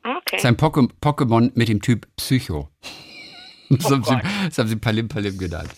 Okay. 0.03 0.21
Das 0.33 0.41
ist 0.41 0.47
ein 0.47 0.57
Poké- 0.57 0.91
Pokémon 1.01 1.53
mit 1.55 1.69
dem 1.69 1.81
Typ 1.83 2.07
Psycho. 2.17 2.69
Das, 3.71 3.91
haben, 3.91 4.03
sie, 4.03 4.17
das 4.47 4.57
haben 4.57 4.69
sie 4.69 4.77
Palim 4.77 5.09
Palim 5.09 5.37
genannt. 5.37 5.69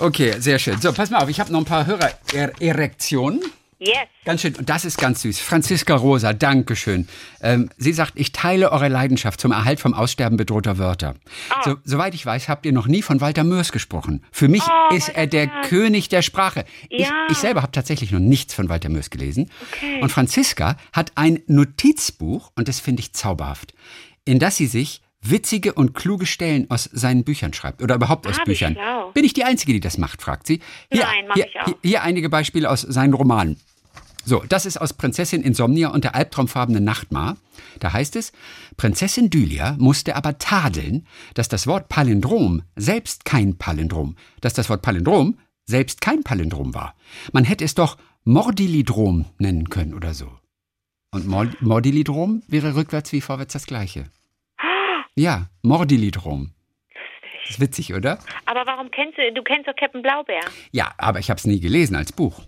Okay, 0.00 0.34
sehr 0.40 0.58
schön. 0.58 0.80
So, 0.80 0.92
pass 0.92 1.10
mal 1.10 1.18
auf, 1.22 1.28
ich 1.28 1.40
habe 1.40 1.52
noch 1.52 1.60
ein 1.60 1.64
paar 1.64 1.86
Hörer-Erektionen. 1.86 3.40
Yes. 3.82 3.96
Ganz 4.26 4.42
schön, 4.42 4.54
und 4.56 4.68
das 4.68 4.84
ist 4.84 4.98
ganz 4.98 5.22
süß. 5.22 5.40
Franziska 5.40 5.94
Rosa, 5.94 6.34
Dankeschön. 6.34 7.08
Ähm, 7.40 7.70
sie 7.78 7.94
sagt, 7.94 8.12
ich 8.16 8.30
teile 8.32 8.72
eure 8.72 8.88
Leidenschaft 8.88 9.40
zum 9.40 9.52
Erhalt 9.52 9.80
vom 9.80 9.94
Aussterben 9.94 10.36
bedrohter 10.36 10.76
Wörter. 10.76 11.14
Ah. 11.48 11.62
So, 11.64 11.76
soweit 11.84 12.14
ich 12.14 12.26
weiß, 12.26 12.50
habt 12.50 12.66
ihr 12.66 12.72
noch 12.72 12.86
nie 12.86 13.00
von 13.00 13.22
Walter 13.22 13.42
Mörs 13.42 13.72
gesprochen. 13.72 14.22
Für 14.32 14.48
mich 14.48 14.62
Oh, 14.68 14.94
ist 14.94 15.08
er 15.08 15.26
der 15.26 15.46
Mörs. 15.46 15.68
König 15.68 16.10
der 16.10 16.20
Sprache. 16.20 16.66
Ich, 16.90 17.00
Ja. 17.06 17.26
ich 17.30 17.38
selber 17.38 17.62
habe 17.62 17.72
tatsächlich 17.72 18.12
noch 18.12 18.20
nichts 18.20 18.52
von 18.52 18.68
Walter 18.68 18.90
Mörs 18.90 19.08
gelesen. 19.08 19.50
Okay. 19.72 20.02
Und 20.02 20.10
Franziska 20.12 20.76
hat 20.92 21.12
ein 21.14 21.38
Notizbuch, 21.46 22.52
und 22.56 22.68
das 22.68 22.80
finde 22.80 23.00
ich 23.00 23.14
zauberhaft, 23.14 23.72
in 24.26 24.38
das 24.38 24.56
sie 24.56 24.66
sich 24.66 25.00
witzige 25.22 25.74
und 25.74 25.94
kluge 25.94 26.26
Stellen 26.26 26.70
aus 26.70 26.84
seinen 26.92 27.24
Büchern 27.24 27.52
schreibt 27.52 27.82
oder 27.82 27.94
überhaupt 27.96 28.26
aus 28.26 28.38
Ah, 28.40 28.44
Büchern. 28.44 28.74
schlau. 28.74 29.10
Bin 29.12 29.24
ich 29.24 29.32
die 29.34 29.44
Einzige, 29.44 29.72
die 29.72 29.80
das 29.80 29.98
macht, 29.98 30.22
fragt 30.22 30.46
sie. 30.46 30.60
Hier, 30.90 31.02
Nein, 31.04 31.24
mach 31.28 31.34
hier, 31.34 31.46
ich 31.48 31.60
auch. 31.60 31.64
Hier, 31.66 31.76
hier 31.82 32.02
einige 32.02 32.28
Beispiele 32.30 32.70
aus 32.70 32.80
seinen 32.82 33.12
Romanen. 33.14 33.56
So, 34.24 34.44
das 34.48 34.66
ist 34.66 34.78
aus 34.80 34.92
Prinzessin 34.92 35.42
Insomnia 35.42 35.88
und 35.88 36.04
der 36.04 36.14
albtraumfarbene 36.14 36.80
Nachtmar. 36.80 37.36
Da 37.80 37.92
heißt 37.92 38.16
es, 38.16 38.32
Prinzessin 38.76 39.30
Dylia 39.30 39.76
musste 39.78 40.14
aber 40.14 40.36
tadeln, 40.38 41.06
dass 41.34 41.48
das 41.48 41.66
Wort 41.66 41.88
Palindrom 41.88 42.62
selbst 42.76 43.24
kein 43.24 43.56
Palindrom, 43.56 44.16
dass 44.42 44.52
das 44.54 44.68
Wort 44.68 44.82
Palindrom 44.82 45.38
selbst 45.66 46.00
kein 46.02 46.22
Palindrom 46.22 46.74
war. 46.74 46.94
Man 47.32 47.44
hätte 47.44 47.64
es 47.64 47.74
doch 47.74 47.96
Mordilidrom 48.24 49.24
nennen 49.38 49.68
können 49.70 49.94
oder 49.94 50.12
so. 50.14 50.30
Und 51.12 51.26
Mor- 51.26 51.48
Mordilidrom 51.60 52.42
wäre 52.46 52.74
rückwärts 52.74 53.12
wie 53.12 53.20
vorwärts 53.20 53.52
das 53.54 53.66
gleiche. 53.66 54.04
Ja, 55.14 55.48
Mordilidrom. 55.62 56.52
Das 57.42 57.50
ist 57.56 57.60
witzig, 57.60 57.94
oder? 57.94 58.18
Aber 58.46 58.66
warum 58.66 58.90
kennst 58.90 59.18
du, 59.18 59.32
du 59.32 59.42
kennst 59.42 59.66
doch 59.66 59.74
Captain 59.74 60.02
Blaubeer. 60.02 60.40
Ja, 60.70 60.92
aber 60.98 61.18
ich 61.18 61.30
habe 61.30 61.38
es 61.38 61.46
nie 61.46 61.60
gelesen 61.60 61.96
als 61.96 62.12
Buch. 62.12 62.42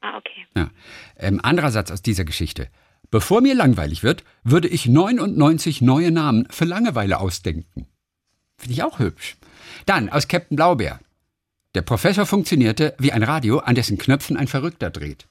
Ah, 0.00 0.16
okay. 0.16 0.46
Ja. 0.54 0.70
Ähm, 1.18 1.40
anderer 1.42 1.70
Satz 1.70 1.90
aus 1.90 2.02
dieser 2.02 2.24
Geschichte. 2.24 2.68
Bevor 3.10 3.40
mir 3.40 3.54
langweilig 3.54 4.02
wird, 4.02 4.24
würde 4.44 4.68
ich 4.68 4.86
99 4.86 5.82
neue 5.82 6.10
Namen 6.10 6.48
für 6.50 6.64
Langeweile 6.64 7.20
ausdenken. 7.20 7.86
Finde 8.56 8.72
ich 8.72 8.82
auch 8.82 8.98
hübsch. 8.98 9.36
Dann 9.84 10.08
aus 10.08 10.28
Captain 10.28 10.56
Blaubeer. 10.56 11.00
Der 11.74 11.82
Professor 11.82 12.24
funktionierte 12.24 12.94
wie 12.98 13.12
ein 13.12 13.22
Radio, 13.22 13.58
an 13.58 13.74
dessen 13.74 13.98
Knöpfen 13.98 14.36
ein 14.36 14.48
Verrückter 14.48 14.90
dreht. 14.90 15.28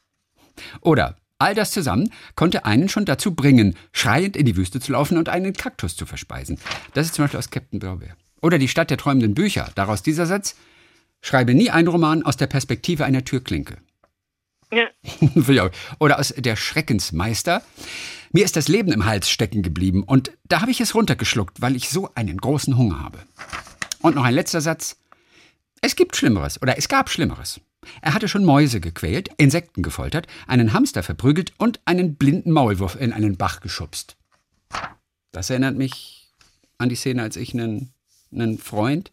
Oder 0.81 1.17
all 1.39 1.55
das 1.55 1.71
zusammen 1.71 2.11
konnte 2.35 2.65
einen 2.65 2.89
schon 2.89 3.05
dazu 3.05 3.33
bringen, 3.33 3.75
schreiend 3.91 4.37
in 4.37 4.45
die 4.45 4.55
Wüste 4.55 4.79
zu 4.79 4.91
laufen 4.91 5.17
und 5.17 5.29
einen 5.29 5.53
Kaktus 5.53 5.95
zu 5.95 6.05
verspeisen. 6.05 6.59
Das 6.93 7.05
ist 7.05 7.15
zum 7.15 7.23
Beispiel 7.23 7.39
aus 7.39 7.49
Captain 7.49 7.79
Blaubeer. 7.79 8.15
Oder 8.41 8.57
die 8.57 8.67
Stadt 8.67 8.89
der 8.89 8.97
träumenden 8.97 9.33
Bücher. 9.33 9.71
Daraus 9.75 10.03
dieser 10.03 10.25
Satz. 10.25 10.55
Schreibe 11.21 11.55
nie 11.55 11.71
einen 11.71 11.87
Roman 11.87 12.23
aus 12.23 12.37
der 12.37 12.47
Perspektive 12.47 13.05
einer 13.05 13.25
Türklinke. 13.25 13.77
Ja. 14.71 14.89
Oder 15.99 16.19
aus 16.19 16.33
Der 16.37 16.55
Schreckensmeister. 16.55 17.63
Mir 18.31 18.45
ist 18.45 18.55
das 18.55 18.67
Leben 18.67 18.91
im 18.91 19.05
Hals 19.05 19.29
stecken 19.29 19.63
geblieben 19.63 20.03
und 20.03 20.31
da 20.43 20.61
habe 20.61 20.71
ich 20.71 20.81
es 20.81 20.93
runtergeschluckt, 20.93 21.61
weil 21.61 21.75
ich 21.75 21.89
so 21.89 22.09
einen 22.15 22.37
großen 22.37 22.77
Hunger 22.77 23.01
habe. 23.01 23.19
Und 24.01 24.15
noch 24.15 24.23
ein 24.23 24.33
letzter 24.33 24.61
Satz. 24.61 24.97
Es 25.81 25.95
gibt 25.95 26.15
Schlimmeres 26.15 26.61
oder 26.61 26.77
es 26.77 26.87
gab 26.87 27.09
Schlimmeres. 27.09 27.61
Er 28.01 28.13
hatte 28.13 28.27
schon 28.27 28.45
Mäuse 28.45 28.79
gequält, 28.79 29.29
Insekten 29.37 29.81
gefoltert, 29.81 30.27
einen 30.47 30.73
Hamster 30.73 31.03
verprügelt 31.03 31.53
und 31.57 31.79
einen 31.85 32.15
blinden 32.15 32.51
Maulwurf 32.51 32.95
in 32.99 33.13
einen 33.13 33.37
Bach 33.37 33.59
geschubst. 33.61 34.17
Das 35.31 35.49
erinnert 35.49 35.75
mich 35.75 36.27
an 36.77 36.89
die 36.89 36.95
Szene, 36.95 37.21
als 37.21 37.35
ich 37.37 37.53
einen, 37.53 37.93
einen 38.31 38.57
Freund, 38.57 39.11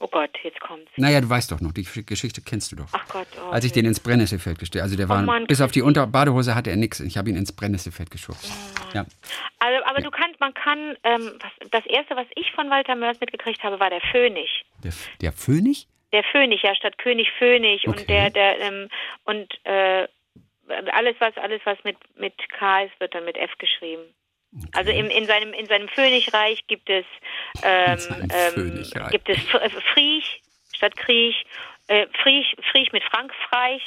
Oh 0.00 0.06
Gott, 0.06 0.30
jetzt 0.44 0.60
kommt's. 0.60 0.90
naja, 0.96 1.20
du 1.20 1.28
weißt 1.28 1.50
doch 1.50 1.60
noch, 1.60 1.72
die 1.72 1.82
Geschichte 1.82 2.40
kennst 2.40 2.70
du 2.70 2.76
doch. 2.76 2.86
Ach 2.92 3.08
Gott. 3.08 3.26
Oh, 3.44 3.50
Als 3.50 3.64
ich 3.64 3.72
den 3.72 3.84
ins 3.84 3.98
Brennnesselfeld 3.98 4.58
gestellt 4.60 4.84
Also 4.84 4.96
der 4.96 5.08
war, 5.08 5.22
Mann, 5.22 5.46
bis 5.48 5.60
auf 5.60 5.72
die 5.72 5.82
Unterbadehose 5.82 6.54
hatte 6.54 6.70
er 6.70 6.76
nichts. 6.76 7.00
Ich 7.00 7.18
habe 7.18 7.30
ihn 7.30 7.36
ins 7.36 7.50
Brennnesselfeld 7.50 8.10
geschubst. 8.10 8.52
Ja. 8.94 9.06
Also, 9.58 9.84
aber 9.86 10.00
du 10.00 10.10
kannst, 10.12 10.38
man 10.38 10.54
kann, 10.54 10.96
ähm, 11.02 11.32
was, 11.40 11.70
das 11.72 11.86
erste, 11.86 12.14
was 12.14 12.26
ich 12.36 12.52
von 12.52 12.70
Walter 12.70 12.94
Mörs 12.94 13.18
mitgekriegt 13.20 13.62
habe, 13.64 13.80
war 13.80 13.90
der 13.90 14.00
Phönix. 14.12 14.48
Der, 14.84 14.92
der 15.20 15.32
Phönix? 15.32 15.88
Der 16.12 16.24
Phönix, 16.24 16.62
ja, 16.62 16.74
statt 16.74 16.98
König 16.98 17.28
Phönix 17.38 17.86
Okay. 17.86 18.00
und 18.00 18.08
der, 18.08 18.30
der, 18.30 18.60
ähm, 18.60 18.88
und 19.24 19.52
äh, 19.64 20.08
alles 20.92 21.16
was, 21.18 21.36
alles 21.36 21.60
was 21.64 21.78
mit 21.84 21.96
mit 22.16 22.34
K 22.58 22.84
ist, 22.84 22.98
wird 23.00 23.14
dann 23.14 23.24
mit 23.24 23.36
F 23.36 23.50
geschrieben. 23.58 24.02
Also 24.72 24.90
im, 24.90 25.10
in 25.10 25.26
seinem 25.26 25.52
in 25.52 25.66
seinem 25.66 25.88
Phönixreich 25.88 26.66
gibt 26.66 26.88
es 26.88 27.04
ähm, 27.62 27.98
ähm, 28.30 28.86
gibt 29.10 29.28
es 29.28 29.38
äh, 29.54 29.70
Friech 29.92 30.40
statt 30.78 30.96
Kriech, 30.96 31.44
äh, 31.88 32.06
Friech, 32.22 32.56
Friech 32.70 32.92
mit 32.92 33.02
Frankreich 33.04 33.82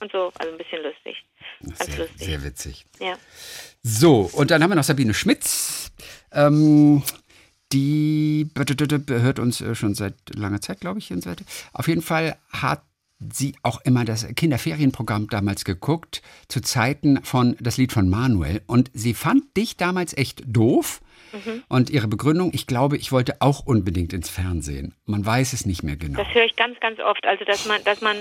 und 0.00 0.12
so, 0.12 0.32
also 0.38 0.52
ein 0.52 0.58
bisschen 0.58 0.82
lustig. 0.82 1.24
Ganz 1.62 1.86
Sehr, 1.86 1.98
lustig. 1.98 2.26
sehr 2.26 2.44
witzig. 2.44 2.84
Ja. 3.00 3.16
So, 3.82 4.30
und 4.32 4.50
dann 4.50 4.62
haben 4.62 4.70
wir 4.70 4.76
noch 4.76 4.84
Sabine 4.84 5.14
Schmitz. 5.14 5.92
Ähm, 6.32 7.02
die 7.72 8.48
hört 8.54 9.38
uns 9.38 9.60
äh, 9.60 9.74
schon 9.74 9.94
seit 9.94 10.14
langer 10.34 10.60
Zeit, 10.60 10.80
glaube 10.80 10.98
ich, 10.98 11.10
und. 11.10 11.44
Auf 11.72 11.88
jeden 11.88 12.02
Fall 12.02 12.36
hat 12.50 12.82
sie 13.32 13.54
auch 13.62 13.80
immer 13.82 14.04
das 14.04 14.26
Kinderferienprogramm 14.26 15.28
damals 15.28 15.64
geguckt, 15.64 16.22
zu 16.48 16.60
Zeiten 16.60 17.22
von 17.22 17.56
das 17.60 17.76
Lied 17.76 17.92
von 17.92 18.08
Manuel. 18.08 18.62
Und 18.66 18.90
sie 18.92 19.14
fand 19.14 19.56
dich 19.56 19.76
damals 19.76 20.16
echt 20.16 20.42
doof. 20.46 21.00
Und 21.68 21.90
ihre 21.90 22.08
Begründung, 22.08 22.50
ich 22.54 22.66
glaube, 22.66 22.96
ich 22.96 23.12
wollte 23.12 23.34
auch 23.40 23.66
unbedingt 23.66 24.12
ins 24.12 24.30
Fernsehen. 24.30 24.94
Man 25.06 25.24
weiß 25.26 25.52
es 25.52 25.66
nicht 25.66 25.82
mehr 25.82 25.96
genau. 25.96 26.18
Das 26.22 26.32
höre 26.34 26.44
ich 26.44 26.56
ganz, 26.56 26.78
ganz 26.80 27.00
oft. 27.00 27.24
Also 27.26 27.44
dass 27.44 27.66
man, 27.66 27.82
dass 27.84 28.00
man, 28.00 28.16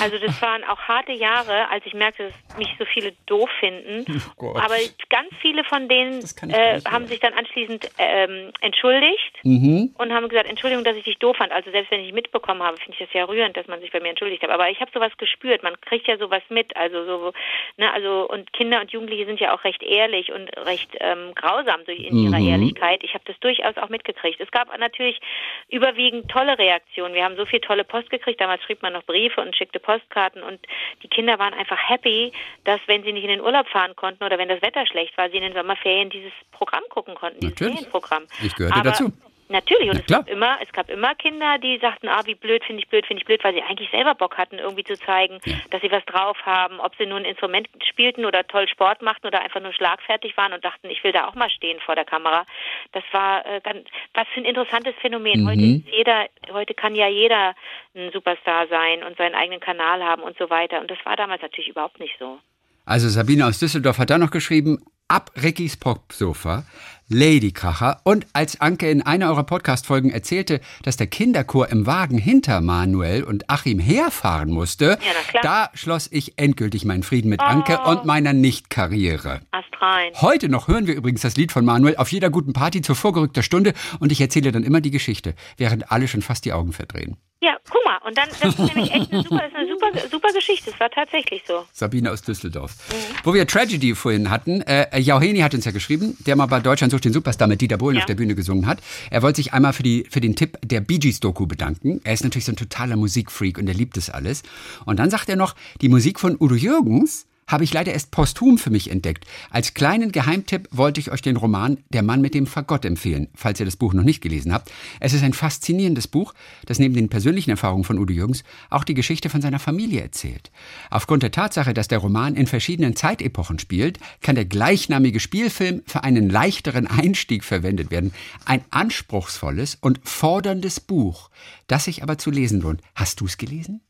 also 0.00 0.18
das 0.18 0.40
waren 0.42 0.64
auch 0.64 0.78
harte 0.80 1.12
Jahre, 1.12 1.68
als 1.70 1.84
ich 1.86 1.94
merkte, 1.94 2.24
dass 2.48 2.58
mich 2.58 2.68
so 2.78 2.84
viele 2.84 3.12
doof 3.26 3.48
finden. 3.60 4.04
Oh. 4.40 4.54
Aber 4.56 4.74
ganz 5.10 5.28
viele 5.40 5.64
von 5.64 5.88
denen 5.88 6.22
äh, 6.48 6.80
haben 6.88 7.06
sich 7.08 7.18
dann 7.18 7.32
anschließend 7.32 7.88
ähm, 7.98 8.52
entschuldigt 8.60 9.34
Mhm. 9.44 9.94
und 9.98 10.12
haben 10.12 10.28
gesagt, 10.28 10.48
Entschuldigung, 10.48 10.84
dass 10.84 10.96
ich 10.96 11.04
dich 11.04 11.18
doof 11.18 11.36
fand. 11.36 11.52
Also 11.52 11.70
selbst 11.70 11.90
wenn 11.90 12.00
ich 12.00 12.12
mitbekommen 12.12 12.62
habe, 12.62 12.76
finde 12.76 12.92
ich 12.92 12.98
das 13.06 13.12
ja 13.14 13.24
rührend, 13.24 13.56
dass 13.56 13.66
man 13.66 13.80
sich 13.80 13.90
bei 13.92 14.00
mir 14.00 14.10
entschuldigt 14.10 14.42
hat. 14.42 14.50
Aber 14.50 14.68
ich 14.70 14.80
habe 14.80 14.90
sowas 14.92 15.12
gespürt. 15.18 15.62
Man 15.62 15.80
kriegt 15.80 16.06
ja 16.08 16.18
sowas 16.18 16.42
mit. 16.50 16.76
Also 16.76 17.04
so, 17.04 17.32
ne, 17.76 17.92
also 17.92 18.28
und 18.28 18.52
Kinder 18.52 18.80
und 18.80 18.90
Jugendliche 18.90 19.26
sind 19.26 19.40
ja 19.40 19.54
auch 19.54 19.64
recht 19.64 19.82
ehrlich 19.82 20.32
und 20.32 20.48
recht 20.58 20.90
ähm, 21.00 21.32
grausam 21.34 21.84
durch 21.86 22.00
in 22.00 22.16
ihrer 22.24 22.38
Mhm. 22.38 22.47
Ehrlichkeit. 22.50 23.02
Ich 23.02 23.14
habe 23.14 23.24
das 23.26 23.38
durchaus 23.40 23.76
auch 23.76 23.88
mitgekriegt. 23.88 24.40
Es 24.40 24.50
gab 24.50 24.76
natürlich 24.78 25.20
überwiegend 25.68 26.30
tolle 26.30 26.58
Reaktionen. 26.58 27.14
Wir 27.14 27.24
haben 27.24 27.36
so 27.36 27.46
viel 27.46 27.60
tolle 27.60 27.84
Post 27.84 28.10
gekriegt. 28.10 28.40
Damals 28.40 28.62
schrieb 28.62 28.82
man 28.82 28.92
noch 28.92 29.04
Briefe 29.04 29.40
und 29.40 29.56
schickte 29.56 29.78
Postkarten 29.78 30.42
und 30.42 30.60
die 31.02 31.08
Kinder 31.08 31.38
waren 31.38 31.54
einfach 31.54 31.78
happy, 31.88 32.32
dass 32.64 32.80
wenn 32.86 33.02
sie 33.02 33.12
nicht 33.12 33.24
in 33.24 33.30
den 33.30 33.40
Urlaub 33.40 33.68
fahren 33.68 33.96
konnten 33.96 34.24
oder 34.24 34.38
wenn 34.38 34.48
das 34.48 34.62
Wetter 34.62 34.86
schlecht 34.86 35.16
war, 35.16 35.30
sie 35.30 35.36
in 35.36 35.42
den 35.42 35.54
Sommerferien 35.54 36.10
dieses 36.10 36.32
Programm 36.52 36.82
gucken 36.90 37.14
konnten, 37.14 37.40
dieses 37.40 37.54
Natürlich. 37.54 37.74
Ferienprogramm. 37.76 38.26
Ich 38.42 38.54
gehörte 38.54 38.76
Aber 38.76 38.90
dazu. 38.90 39.12
Natürlich, 39.50 39.88
und 39.88 39.94
Na 39.96 40.00
es 40.00 40.06
klar. 40.06 40.20
gab 40.24 40.28
immer, 40.30 40.58
es 40.62 40.72
gab 40.72 40.90
immer 40.90 41.14
Kinder, 41.14 41.56
die 41.58 41.78
sagten, 41.78 42.08
ah, 42.08 42.20
wie 42.26 42.34
blöd, 42.34 42.62
finde 42.64 42.82
ich 42.82 42.88
blöd, 42.88 43.06
finde 43.06 43.22
ich 43.22 43.26
blöd, 43.26 43.42
weil 43.42 43.54
sie 43.54 43.62
eigentlich 43.62 43.90
selber 43.90 44.14
Bock 44.14 44.36
hatten, 44.36 44.58
irgendwie 44.58 44.84
zu 44.84 44.94
zeigen, 44.98 45.38
Ja. 45.46 45.54
dass 45.70 45.80
sie 45.80 45.90
was 45.90 46.04
drauf 46.04 46.36
haben, 46.44 46.80
ob 46.80 46.94
sie 46.96 47.06
nun 47.06 47.18
ein 47.22 47.24
Instrument 47.24 47.66
spielten 47.88 48.26
oder 48.26 48.46
toll 48.46 48.68
Sport 48.68 49.00
machten 49.00 49.26
oder 49.26 49.40
einfach 49.40 49.60
nur 49.62 49.72
schlagfertig 49.72 50.36
waren 50.36 50.52
und 50.52 50.64
dachten, 50.64 50.90
ich 50.90 51.02
will 51.02 51.12
da 51.12 51.26
auch 51.28 51.34
mal 51.34 51.48
stehen 51.50 51.80
vor 51.80 51.94
der 51.94 52.04
Kamera. 52.04 52.44
Das 52.92 53.04
war 53.12 53.46
äh, 53.46 53.60
ganz, 53.62 53.86
was 54.14 54.26
für 54.34 54.40
ein 54.40 54.44
interessantes 54.44 54.94
Phänomen. 55.00 55.42
Mhm. 55.42 55.48
Heute 55.48 55.60
ist 55.62 55.96
jeder, 55.96 56.26
heute 56.52 56.74
kann 56.74 56.94
ja 56.94 57.08
jeder 57.08 57.54
ein 57.94 58.10
Superstar 58.12 58.66
sein 58.68 59.02
und 59.02 59.16
seinen 59.16 59.34
eigenen 59.34 59.60
Kanal 59.60 60.04
haben 60.04 60.22
und 60.22 60.36
so 60.36 60.50
weiter. 60.50 60.80
Und 60.80 60.90
das 60.90 60.98
war 61.04 61.16
damals 61.16 61.40
natürlich 61.40 61.68
überhaupt 61.68 62.00
nicht 62.00 62.16
so. 62.18 62.38
Also 62.84 63.08
Sabine 63.08 63.46
aus 63.46 63.58
Düsseldorf 63.58 63.98
hat 63.98 64.10
da 64.10 64.18
noch 64.18 64.30
geschrieben, 64.30 64.78
ab 65.08 65.30
Rickys 65.42 65.78
Popsofa, 65.78 66.64
Ladykracher 67.08 68.00
und 68.04 68.26
als 68.34 68.60
Anke 68.60 68.90
in 68.90 69.02
einer 69.02 69.28
eurer 69.30 69.44
Podcast-Folgen 69.44 70.10
erzählte, 70.10 70.60
dass 70.82 70.96
der 70.96 71.06
Kinderchor 71.06 71.68
im 71.70 71.86
Wagen 71.86 72.18
hinter 72.18 72.60
Manuel 72.60 73.24
und 73.24 73.48
Achim 73.48 73.78
herfahren 73.78 74.50
musste, 74.50 74.98
Ja, 75.32 75.40
da 75.42 75.70
schloss 75.74 76.08
ich 76.12 76.38
endgültig 76.38 76.84
meinen 76.84 77.02
Frieden 77.02 77.30
mit 77.30 77.40
Anke 77.40 77.78
und 77.80 78.04
meiner 78.04 78.34
Nicht-Karriere. 78.34 79.40
Astrein. 79.78 80.12
Heute 80.20 80.48
noch 80.48 80.68
hören 80.68 80.86
wir 80.86 80.94
übrigens 80.94 81.20
das 81.22 81.36
Lied 81.36 81.52
von 81.52 81.64
Manuel 81.64 81.96
auf 81.96 82.10
jeder 82.12 82.30
guten 82.30 82.52
Party 82.52 82.82
zur 82.82 82.96
vorgerückter 82.96 83.42
Stunde 83.42 83.74
und 84.00 84.12
ich 84.12 84.20
erzähle 84.20 84.52
dann 84.52 84.64
immer 84.64 84.80
die 84.80 84.90
Geschichte, 84.90 85.34
während 85.56 85.90
alle 85.92 86.08
schon 86.08 86.22
fast 86.22 86.44
die 86.44 86.52
Augen 86.52 86.72
verdrehen. 86.72 87.16
Ja, 87.40 87.56
guck 87.70 87.84
mal, 87.84 87.98
und 88.04 88.18
dann, 88.18 88.28
das 88.40 88.58
ist 88.58 88.74
nämlich 88.74 88.90
echt 88.92 89.12
eine 89.12 89.22
super, 89.22 89.40
eine 89.54 89.68
super, 89.68 90.08
super 90.10 90.32
Geschichte. 90.34 90.70
Es 90.70 90.80
war 90.80 90.90
tatsächlich 90.90 91.44
so. 91.46 91.64
Sabine 91.72 92.10
aus 92.10 92.22
Düsseldorf. 92.22 92.74
Wo 93.22 93.32
wir 93.32 93.46
Tragedy 93.46 93.94
vorhin 93.94 94.28
hatten, 94.28 94.60
äh, 94.62 94.98
Jauheni 94.98 95.38
hat 95.38 95.54
uns 95.54 95.64
ja 95.64 95.70
geschrieben, 95.70 96.16
der 96.26 96.34
mal 96.34 96.46
bei 96.46 96.58
Deutschland 96.58 96.90
sucht 96.90 97.04
den 97.04 97.12
Superstar 97.12 97.46
mit 97.46 97.60
Dieter 97.60 97.78
Bohlen 97.78 97.94
Ja. 97.94 98.02
auf 98.02 98.06
der 98.06 98.16
Bühne 98.16 98.34
gesungen 98.34 98.66
hat. 98.66 98.80
Er 99.10 99.22
wollte 99.22 99.36
sich 99.36 99.52
einmal 99.52 99.72
für, 99.72 99.84
die, 99.84 100.04
für 100.10 100.20
den 100.20 100.34
Tipp 100.34 100.58
der 100.64 100.80
Bee 100.80 100.98
Gees 100.98 101.20
Doku 101.20 101.46
bedanken. 101.46 102.00
Er 102.02 102.14
ist 102.14 102.24
natürlich 102.24 102.44
so 102.46 102.50
ein 102.52 102.56
totaler 102.56 102.96
Musikfreak 102.96 103.56
und 103.58 103.68
er 103.68 103.74
liebt 103.74 103.96
es 103.96 104.10
alles. 104.10 104.42
Und 104.84 104.98
dann 104.98 105.08
sagt 105.10 105.28
er 105.28 105.36
noch, 105.36 105.54
die 105.80 105.88
Musik 105.88 106.18
von 106.18 106.36
Udo 106.40 106.56
Jürgens 106.56 107.27
habe 107.48 107.64
ich 107.64 107.72
leider 107.72 107.92
erst 107.92 108.12
posthum 108.12 108.58
für 108.58 108.70
mich 108.70 108.90
entdeckt. 108.90 109.24
Als 109.50 109.74
kleinen 109.74 110.12
Geheimtipp 110.12 110.68
wollte 110.70 111.00
ich 111.00 111.10
euch 111.10 111.22
den 111.22 111.36
Roman 111.36 111.78
Der 111.88 112.02
Mann 112.02 112.20
mit 112.20 112.34
dem 112.34 112.46
Fagott 112.46 112.84
empfehlen, 112.84 113.28
falls 113.34 113.58
ihr 113.58 113.66
das 113.66 113.76
Buch 113.76 113.94
noch 113.94 114.04
nicht 114.04 114.20
gelesen 114.20 114.52
habt. 114.52 114.70
Es 115.00 115.14
ist 115.14 115.24
ein 115.24 115.32
faszinierendes 115.32 116.06
Buch, 116.06 116.34
das 116.66 116.78
neben 116.78 116.94
den 116.94 117.08
persönlichen 117.08 117.50
Erfahrungen 117.50 117.84
von 117.84 117.98
Udo 117.98 118.12
Jürgens 118.12 118.44
auch 118.70 118.84
die 118.84 118.94
Geschichte 118.94 119.30
von 119.30 119.42
seiner 119.42 119.58
Familie 119.58 120.02
erzählt. 120.02 120.50
Aufgrund 120.90 121.22
der 121.22 121.32
Tatsache, 121.32 121.74
dass 121.74 121.88
der 121.88 121.98
Roman 121.98 122.36
in 122.36 122.46
verschiedenen 122.46 122.94
Zeitepochen 122.94 123.58
spielt, 123.58 123.98
kann 124.20 124.34
der 124.34 124.44
gleichnamige 124.44 125.18
Spielfilm 125.18 125.82
für 125.86 126.04
einen 126.04 126.28
leichteren 126.30 126.86
Einstieg 126.86 127.44
verwendet 127.44 127.90
werden. 127.90 128.12
Ein 128.44 128.62
anspruchsvolles 128.70 129.78
und 129.80 130.00
forderndes 130.04 130.80
Buch, 130.80 131.30
das 131.66 131.84
sich 131.84 132.02
aber 132.02 132.18
zu 132.18 132.30
lesen 132.30 132.60
lohnt. 132.60 132.82
Hast 132.94 133.20
du 133.20 133.26
es 133.26 133.38
gelesen? 133.38 133.80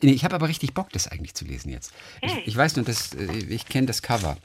Ich 0.00 0.24
habe 0.24 0.34
aber 0.34 0.48
richtig 0.48 0.74
Bock, 0.74 0.90
das 0.92 1.08
eigentlich 1.08 1.34
zu 1.34 1.44
lesen 1.46 1.70
jetzt. 1.70 1.92
Ich, 2.20 2.48
ich 2.48 2.56
weiß 2.56 2.76
nur, 2.76 2.84
dass, 2.84 3.14
äh, 3.14 3.24
ich 3.48 3.64
kenne 3.66 3.86
das 3.86 4.02
Cover. 4.02 4.36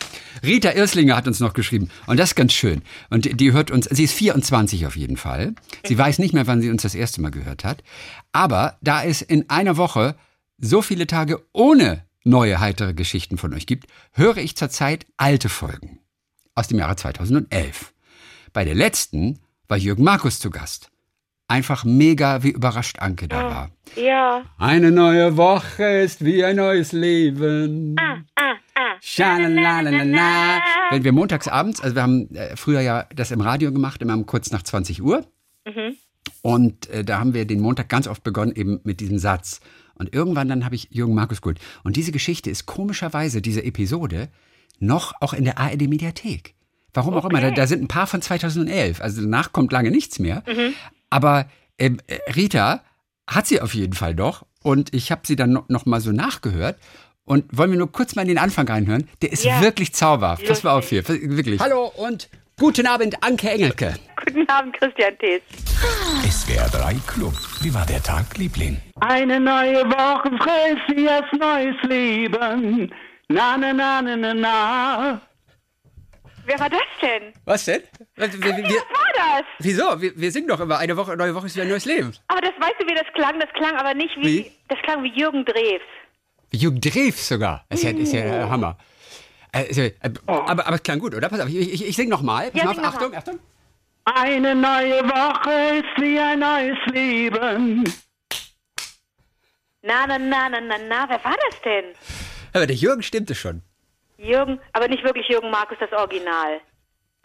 Rita 0.44 0.72
Irslinger 0.72 1.16
hat 1.18 1.28
uns 1.28 1.42
noch 1.42 1.54
geschrieben 1.54 1.90
und 2.08 2.18
das 2.18 2.30
ist 2.32 2.36
ganz 2.36 2.54
schön. 2.54 2.82
Und 3.10 3.26
die- 3.26 3.34
die 3.36 3.52
hört 3.52 3.70
uns, 3.70 3.86
sie 3.92 4.06
ist 4.06 4.14
24 4.14 4.86
auf 4.88 4.96
jeden 4.96 5.18
Fall. 5.18 5.54
Sie 5.86 5.98
weiß 5.98 6.20
nicht 6.20 6.34
mehr, 6.34 6.48
wann 6.48 6.62
sie 6.62 6.70
uns 6.70 6.84
das 6.84 6.96
erste 6.96 7.20
Mal 7.22 7.32
gehört 7.32 7.66
hat. 7.66 7.84
Aber 8.32 8.78
da 8.82 9.04
es 9.04 9.22
in 9.22 9.50
einer 9.50 9.76
Woche 9.76 10.16
so 10.58 10.82
viele 10.82 11.06
Tage 11.06 11.44
ohne 11.52 12.06
neue 12.24 12.60
heitere 12.60 12.94
Geschichten 12.94 13.38
von 13.38 13.54
euch 13.54 13.66
gibt, 13.66 13.88
höre 14.14 14.38
ich 14.38 14.56
zurzeit 14.56 15.06
alte 15.18 15.50
Folgen 15.50 16.00
aus 16.56 16.68
dem 16.70 16.80
Jahre 16.80 16.96
2011. 16.96 17.94
Bei 18.54 18.64
der 18.64 18.76
letzten 18.76 19.40
war 19.68 19.78
Jürgen 19.78 20.04
Markus 20.04 20.40
zu 20.40 20.50
Gast. 20.50 20.92
Einfach 21.52 21.84
mega, 21.84 22.44
wie 22.44 22.52
überrascht 22.52 23.00
Anke 23.00 23.28
da 23.28 23.44
war. 23.44 23.72
Ja. 24.02 24.44
Eine 24.58 24.90
neue 24.90 25.36
Woche 25.36 25.84
ist 25.84 26.24
wie 26.24 26.46
ein 26.46 26.56
neues 26.56 26.94
Leben. 26.94 27.98
Ah, 28.00 28.20
ah. 28.38 28.96
Schalalalala. 29.02 30.62
Wenn 30.92 31.04
wir 31.04 31.12
montags 31.12 31.50
abends, 31.50 31.82
also 31.82 31.94
wir 31.98 32.04
haben 32.04 32.34
äh, 32.34 32.56
früher 32.56 32.80
ja 32.80 33.06
das 33.14 33.32
im 33.32 33.42
Radio 33.42 33.74
gemacht, 33.74 34.02
immer 34.02 34.14
um 34.14 34.26
kurz 34.26 34.52
nach 34.52 34.64
20 34.64 35.04
Uhr. 35.04 35.26
Und 36.42 36.90
äh, 36.90 37.04
da 37.04 37.20
haben 37.20 37.34
wir 37.34 37.44
den 37.44 37.60
Montag 37.60 37.90
ganz 37.90 38.08
oft 38.08 38.24
begonnen, 38.24 38.54
eben 38.56 38.80
mit 38.86 39.02
diesem 39.02 39.20
Satz. 39.20 39.60
Und 39.96 40.16
irgendwann 40.16 40.48
dann 40.48 40.64
habe 40.64 40.76
ich 40.76 40.88
Jürgen 40.90 41.16
Markus 41.16 41.42
geholt. 41.42 41.60
Und 41.84 41.98
diese 41.98 42.14
Geschichte 42.14 42.50
ist 42.50 42.66
komischerweise, 42.66 43.42
diese 43.42 43.66
Episode, 43.66 44.30
noch 44.80 45.16
auch 45.20 45.34
in 45.34 45.44
der 45.44 45.60
ARD-Mediathek. 45.60 46.56
Warum 46.94 47.14
auch 47.14 47.26
immer. 47.26 47.42
Da, 47.42 47.52
da 47.52 47.68
sind 47.68 47.84
ein 47.84 47.88
paar 47.90 48.08
von 48.08 48.22
2011. 48.22 49.02
Also 49.02 49.22
danach 49.22 49.52
kommt 49.52 49.74
lange 49.74 49.92
nichts 49.92 50.18
mehr. 50.20 50.44
Aber 51.12 51.46
ähm, 51.78 52.00
äh, 52.08 52.18
Rita 52.32 52.82
hat 53.30 53.46
sie 53.46 53.62
auf 53.62 53.76
jeden 53.76 53.94
Fall 53.94 54.16
noch. 54.16 54.46
Und 54.64 54.94
ich 54.96 55.12
habe 55.12 55.22
sie 55.26 55.36
dann 55.36 55.52
noch, 55.52 55.70
noch 55.70 55.86
mal 55.86 56.02
so 56.02 56.12
nachgehört. 56.12 56.78
Und 57.26 57.46
wollen 57.56 57.72
wir 57.72 57.78
nur 57.78 57.92
kurz 57.92 58.16
mal 58.16 58.24
in 58.24 58.28
den 58.30 58.38
Anfang 58.40 58.68
reinhören? 58.68 59.08
Der 59.22 59.32
ist 59.32 59.44
Ja. 59.44 59.62
wirklich 59.62 59.94
zauberhaft. 59.94 60.46
Pass 60.48 60.64
mal 60.64 60.72
auf 60.78 60.90
hier. 60.90 61.08
Wirklich. 61.08 61.60
Hallo 61.60 61.92
und 61.96 62.30
guten 62.60 62.88
Abend, 62.88 63.24
Anke 63.24 63.50
Engelke. 63.52 63.94
Guten 64.26 64.48
Abend, 64.50 64.74
Christian 64.78 65.18
Thees. 65.18 65.42
SWR 66.30 66.70
3 66.70 66.94
Club. 67.08 67.34
Wie 67.62 67.74
war 67.74 67.86
der 67.88 68.04
Tag, 68.04 68.38
Liebling? 68.38 68.78
Eine 69.00 69.40
neue 69.40 69.84
Woche 69.86 70.30
frisst 70.38 70.96
wie 70.96 71.38
neues 71.40 71.76
Leben. 71.84 72.92
Na, 73.30 73.58
na, 73.58 73.74
na, 73.74 74.02
na, 74.02 74.16
na, 74.16 74.34
na. 74.36 75.22
Wer 76.52 76.60
war 76.60 76.70
das 76.70 76.82
denn? 77.02 77.34
Was 77.46 77.64
denn? 77.64 77.82
Wir, 78.16 78.34
wir, 78.34 78.58
wir, 78.58 78.64
Was 78.66 78.74
war 78.76 79.14
das? 79.16 79.46
wieso? 79.60 80.02
Wir, 80.02 80.12
wir 80.20 80.32
singen 80.34 80.48
doch 80.50 80.60
immer 80.60 80.80
eine 80.80 80.98
Woche, 80.98 81.16
neue 81.16 81.34
Woche 81.34 81.46
ist 81.48 81.56
wieder 81.56 81.64
ein 81.64 81.70
neues 81.70 81.86
Leben. 81.86 82.12
Aber 82.28 82.42
das 82.42 82.52
weißt 82.60 82.76
du, 82.80 82.86
wie 82.88 82.94
das 82.94 83.06
klang? 83.14 83.40
Das 83.40 83.50
klang 83.54 83.78
aber 83.78 83.94
nicht 83.94 84.16
wie. 84.18 84.24
Wie? 84.26 84.52
Das 84.68 84.78
klang 84.84 85.02
wie 85.04 85.18
Jürgen 85.18 85.46
Drews. 85.46 85.82
Wie 86.50 86.58
Jürgen 86.58 86.82
Drews 86.82 87.26
sogar. 87.30 87.64
Das 87.70 87.80
ist 87.80 87.86
ja, 87.86 87.92
ist 87.98 88.12
ja 88.14 88.22
der 88.24 88.50
Hammer. 88.50 88.78
Ist 89.70 89.78
ja, 89.78 89.86
äh, 89.86 89.94
aber, 90.28 90.68
aber 90.68 90.76
es 90.76 90.84
klang 90.84 91.00
gut, 91.00 91.16
oder? 91.16 91.30
Pass 91.30 91.40
auf, 91.40 91.48
ich, 91.48 91.74
ich, 91.74 91.88
ich 91.88 91.96
sing 91.96 92.10
nochmal. 92.10 92.52
Pass 92.52 92.60
Ja, 92.60 92.66
mal 92.66 92.72
auf, 92.72 92.76
sing 92.76 92.84
noch 92.84 92.94
Achtung, 92.94 93.12
mal. 93.12 93.18
Achtung. 93.18 93.40
Eine 94.04 94.56
neue 94.56 95.04
Woche 95.08 95.78
ist 95.78 96.02
wie 96.04 96.20
ein 96.20 96.40
neues 96.40 96.78
Leben. 96.92 97.84
Na, 99.84 100.06
na, 100.06 100.20
na, 100.20 100.50
na, 100.50 100.60
na, 100.60 100.76
na. 100.90 101.06
Wer 101.10 101.24
war 101.24 101.38
das 101.50 101.62
denn? 101.62 101.86
Aber 102.52 102.68
der 102.68 102.76
Jürgen 102.76 103.04
stimmte 103.04 103.36
schon. 103.36 103.62
Jürgen, 104.22 104.60
aber 104.74 104.88
nicht 104.88 105.04
wirklich 105.04 105.28
Jürgen 105.28 105.50
Markus, 105.50 105.78
das 105.80 105.92
Original. 105.92 106.62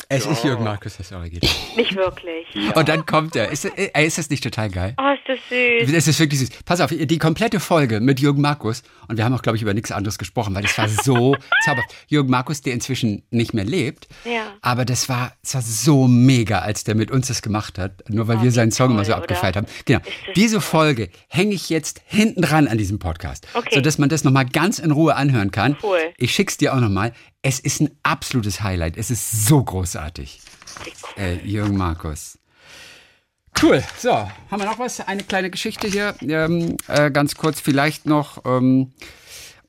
Es 0.08 0.24
ist 0.24 0.44
Jürgen 0.44 0.62
Markus, 0.62 0.96
das 0.98 1.10
Original. 1.12 1.50
Nicht 1.76 1.96
wirklich. 1.96 2.46
Und 2.76 2.88
dann 2.88 3.04
kommt 3.06 3.34
er. 3.34 3.50
Ist, 3.50 3.64
äh, 3.64 3.90
ist 4.06 4.18
das 4.18 4.30
nicht 4.30 4.42
total 4.44 4.70
geil? 4.70 4.94
Oh, 4.98 5.12
ist 5.12 5.22
das 5.26 5.38
süß. 5.48 5.92
Es 5.96 6.06
ist 6.06 6.20
wirklich 6.20 6.38
süß. 6.40 6.50
Pass 6.64 6.80
auf, 6.80 6.90
die 6.94 7.18
komplette 7.18 7.58
Folge 7.58 8.00
mit 8.00 8.20
Jürgen 8.20 8.40
Markus, 8.40 8.82
und 9.08 9.16
wir 9.16 9.24
haben 9.24 9.34
auch, 9.34 9.42
glaube 9.42 9.56
ich, 9.56 9.62
über 9.62 9.74
nichts 9.74 9.90
anderes 9.90 10.16
gesprochen, 10.18 10.54
weil 10.54 10.62
das 10.62 10.78
war 10.78 10.88
so 10.88 11.36
zauberhaft. 11.64 11.92
Jürgen 12.06 12.30
Markus, 12.30 12.60
der 12.62 12.74
inzwischen 12.74 13.24
nicht 13.30 13.52
mehr 13.52 13.64
lebt, 13.64 14.06
Ja. 14.24 14.52
aber 14.62 14.84
das 14.84 15.08
war, 15.08 15.32
das 15.42 15.54
war 15.54 15.62
so 15.62 16.06
mega, 16.06 16.60
als 16.60 16.84
der 16.84 16.94
mit 16.94 17.10
uns 17.10 17.26
das 17.26 17.42
gemacht 17.42 17.76
hat, 17.78 18.08
nur 18.08 18.28
weil 18.28 18.36
Oh, 18.38 18.42
wir 18.42 18.52
seinen 18.52 18.70
Song 18.70 18.92
immer 18.92 19.04
so 19.04 19.12
toll, 19.12 19.22
abgefeiert 19.22 19.56
haben. 19.56 19.66
Genau. 19.86 20.00
Diese 20.36 20.60
Folge 20.60 21.08
hänge 21.28 21.54
ich 21.54 21.68
jetzt 21.68 22.00
hinten 22.06 22.42
dran 22.42 22.68
an 22.68 22.78
diesem 22.78 22.98
Podcast, 23.00 23.46
Okay. 23.54 23.74
sodass 23.74 23.98
man 23.98 24.08
das 24.08 24.22
nochmal 24.22 24.46
ganz 24.46 24.78
in 24.78 24.92
Ruhe 24.92 25.16
anhören 25.16 25.50
kann. 25.50 25.76
Cool. 25.82 25.98
Ich 26.16 26.32
schick's 26.32 26.56
dir 26.58 26.74
auch 26.74 26.80
nochmal. 26.80 27.12
Es 27.48 27.60
ist 27.60 27.80
ein 27.80 27.90
absolutes 28.02 28.60
Highlight. 28.60 28.96
Es 28.96 29.08
ist 29.08 29.46
so 29.46 29.62
großartig. 29.62 30.40
Äh, 31.16 31.36
Jürgen 31.46 31.76
Markus. 31.76 32.40
Cool. 33.62 33.84
So, 33.96 34.10
haben 34.10 34.32
wir 34.50 34.64
noch 34.64 34.80
was? 34.80 34.98
Eine 34.98 35.22
kleine 35.22 35.48
Geschichte 35.48 35.86
hier. 35.86 36.16
Ähm, 36.22 36.76
äh, 36.88 37.08
ganz 37.12 37.36
kurz 37.36 37.60
vielleicht 37.60 38.04
noch. 38.04 38.44
Ähm, 38.44 38.94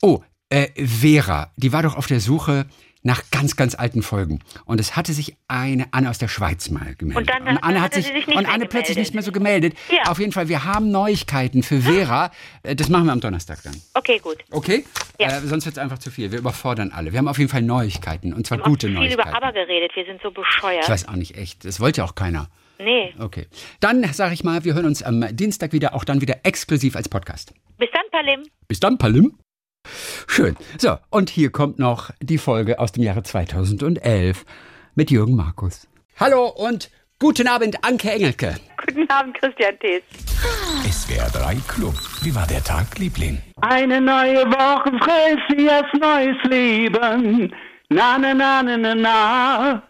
oh, 0.01 0.21
äh, 0.49 0.69
Vera, 0.83 1.51
die 1.55 1.71
war 1.71 1.83
doch 1.83 1.95
auf 1.95 2.07
der 2.07 2.19
Suche 2.19 2.65
nach 3.07 3.23
ganz, 3.31 3.55
ganz 3.55 3.73
alten 3.73 4.03
Folgen. 4.03 4.39
Und 4.65 4.79
es 4.79 4.95
hatte 4.95 5.13
sich 5.13 5.35
eine 5.47 5.87
Anne 5.91 6.09
aus 6.09 6.17
der 6.19 6.27
Schweiz 6.27 6.69
mal 6.69 6.93
gemeldet. 6.95 7.17
Und 7.17 7.47
dann 7.47 7.57
Anne 7.57 7.81
hat 7.81 7.93
sich, 7.93 8.05
sich 8.05 8.27
und 8.27 8.45
Anne 8.45 8.65
plötzlich 8.67 8.97
nicht 8.97 9.13
mehr 9.13 9.23
so 9.23 9.31
gemeldet. 9.31 9.75
Ja. 9.89 10.11
Auf 10.11 10.19
jeden 10.19 10.33
Fall, 10.33 10.49
wir 10.49 10.65
haben 10.65 10.91
Neuigkeiten 10.91 11.63
für 11.63 11.81
Vera. 11.81 12.31
Äh, 12.63 12.75
Das 12.75 12.89
machen 12.89 13.05
wir 13.05 13.13
am 13.13 13.21
Donnerstag 13.21 13.63
dann. 13.63 13.75
Okay, 13.93 14.19
gut. 14.19 14.37
Okay? 14.51 14.85
Ja. 15.19 15.37
Äh, 15.37 15.41
sonst 15.47 15.65
wird 15.65 15.77
es 15.77 15.81
einfach 15.81 15.97
zu 15.97 16.11
viel. 16.11 16.31
Wir 16.31 16.39
überfordern 16.39 16.91
alle. 16.91 17.11
Wir 17.13 17.19
haben 17.19 17.27
auf 17.27 17.37
jeden 17.39 17.49
Fall 17.49 17.61
Neuigkeiten. 17.63 18.33
Und 18.33 18.45
zwar 18.45 18.57
Wir 18.59 18.65
haben 18.65 18.71
gute 18.71 18.87
viel 18.87 18.95
Neuigkeiten. 18.95 19.29
über 19.29 19.35
Aber 19.37 19.53
geredet. 19.53 19.91
Wir 19.95 20.05
sind 20.05 20.21
so 20.21 20.27
ich 20.29 20.35
bescheuert. 20.35 20.87
weiß 20.89 21.07
auch 21.07 21.15
nicht 21.15 21.35
echt. 21.37 21.63
Das 21.65 21.79
wollte 21.79 22.01
ja 22.01 22.05
auch 22.05 22.15
keiner. 22.15 22.49
Nee. 22.79 23.13
Okay. 23.17 23.47
Dann 23.79 24.03
sage 24.13 24.33
ich 24.35 24.43
mal, 24.43 24.63
wir 24.65 24.73
hören 24.75 24.85
uns 24.85 25.01
am 25.01 25.25
Dienstag 25.35 25.71
wieder, 25.73 25.95
auch 25.95 26.03
dann 26.03 26.21
wieder 26.21 26.41
exklusiv 26.43 26.95
als 26.95 27.09
Podcast. 27.09 27.53
Bis 27.77 27.89
dann, 27.91 28.03
Palim. 28.11 28.43
Bis 28.67 28.79
dann, 28.79 28.97
Palim. 28.99 29.33
Schön. 30.27 30.55
So, 30.77 30.97
und 31.09 31.29
hier 31.29 31.51
kommt 31.51 31.79
noch 31.79 32.11
die 32.21 32.37
Folge 32.37 32.79
aus 32.79 32.91
dem 32.91 33.03
Jahre 33.03 33.23
2011 33.23 34.45
mit 34.95 35.11
Jürgen 35.11 35.35
Markus. 35.35 35.87
Hallo 36.19 36.47
und 36.47 36.89
guten 37.19 37.47
Abend, 37.47 37.83
Anke 37.83 38.11
Engelke. 38.11 38.55
Guten 38.85 39.09
Abend, 39.09 39.37
Christian 39.39 39.77
Thees. 39.79 40.03
SWR 40.89 41.29
3 41.29 41.55
Club. 41.67 41.95
Wie 42.21 42.33
war 42.33 42.47
der 42.47 42.63
Tag, 42.63 42.97
Liebling? 42.97 43.41
Eine 43.61 43.99
neue 44.01 44.45
Woche 44.45 44.91
frisst 44.99 45.57
wie 45.57 45.69
ein 45.69 45.85
neues 45.99 46.43
Leben. 46.49 47.53
Na, 47.89 48.17
na, 48.17 48.33
na, 48.33 48.63
na, 48.63 48.77
na, 48.77 48.95
na. 48.95 49.83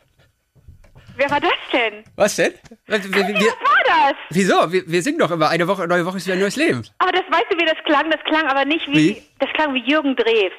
Wer 1.17 1.29
war 1.31 1.39
das 1.41 1.51
denn? 1.73 2.03
Was 2.15 2.35
denn? 2.35 2.53
Wir, 2.85 3.03
wir, 3.03 3.11
wir, 3.27 3.35
Was 3.35 3.45
war 3.45 3.83
das? 4.11 4.15
wieso? 4.29 4.71
Wir, 4.71 4.83
wir 4.87 5.01
singen 5.01 5.17
doch 5.17 5.31
immer 5.31 5.49
eine 5.49 5.67
Woche, 5.67 5.87
neue 5.87 6.05
Woche 6.05 6.17
ist 6.17 6.25
wieder 6.27 6.35
ein 6.35 6.39
neues 6.41 6.55
Leben. 6.55 6.83
Aber 6.99 7.11
das 7.11 7.23
weißt 7.29 7.45
du, 7.49 7.57
wie 7.57 7.65
das 7.65 7.77
klang? 7.85 8.09
Das 8.11 8.21
klang 8.25 8.45
aber 8.47 8.65
nicht 8.65 8.87
wie. 8.87 9.15
Wie? 9.15 9.23
Das 9.39 9.49
klang 9.53 9.73
wie 9.73 9.81
Jürgen 9.89 10.15
Drews. 10.15 10.51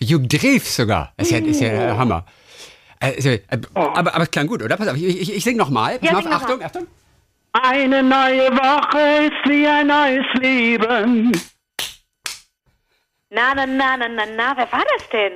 Jürgen 0.00 0.28
Drews 0.28 0.74
sogar. 0.76 1.12
Das 1.16 1.28
ist 1.30 1.32
ja, 1.32 1.46
ist 1.46 1.60
ja 1.60 1.68
der 1.70 1.96
Hammer. 1.96 2.26
Äh, 3.00 3.10
äh, 3.10 3.40
aber, 3.74 4.14
aber 4.14 4.22
es 4.24 4.30
klang 4.30 4.46
gut, 4.48 4.62
oder? 4.62 4.76
Pass 4.76 4.88
auf, 4.88 4.96
ich, 4.96 5.04
ich, 5.22 5.36
ich 5.36 5.44
sing 5.44 5.56
nochmal. 5.56 5.98
Pass 6.00 6.08
Ja, 6.08 6.12
mal 6.14 6.22
sing 6.22 6.32
auf. 6.32 6.42
noch 6.42 6.48
mal. 6.48 6.64
Achtung, 6.64 6.84
Achtung. 6.84 6.86
Eine 7.52 8.02
neue 8.02 8.50
Woche 8.50 9.26
ist 9.26 9.48
wie 9.48 9.66
ein 9.66 9.86
neues 9.86 10.26
Leben. 10.40 11.30
Na, 13.30 13.54
na, 13.54 13.64
na, 13.66 13.96
na, 13.96 14.08
na, 14.08 14.24
na. 14.36 14.54
Wer 14.56 14.72
war 14.72 14.84
das 14.98 15.08
denn? 15.10 15.32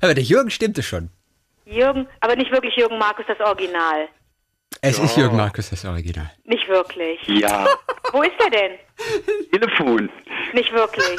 Aber 0.00 0.14
der 0.14 0.24
Jürgen 0.24 0.50
stimmte 0.50 0.82
schon. 0.82 1.10
Jürgen, 1.64 2.06
aber 2.20 2.36
nicht 2.36 2.50
wirklich 2.52 2.76
Jürgen 2.76 2.98
Markus, 2.98 3.24
das 3.26 3.40
Original. 3.40 4.08
Es 4.80 4.98
ist 4.98 5.16
Jürgen 5.16 5.36
Markus, 5.36 5.70
das 5.70 5.84
Original. 5.84 6.30
Nicht 6.44 6.68
wirklich. 6.68 7.20
Ja, 7.26 7.66
Wo 8.12 8.22
ist 8.22 8.32
er 8.38 8.50
denn? 8.50 8.72
Telefon. 9.50 10.10
Nicht 10.52 10.72
wirklich. 10.72 11.18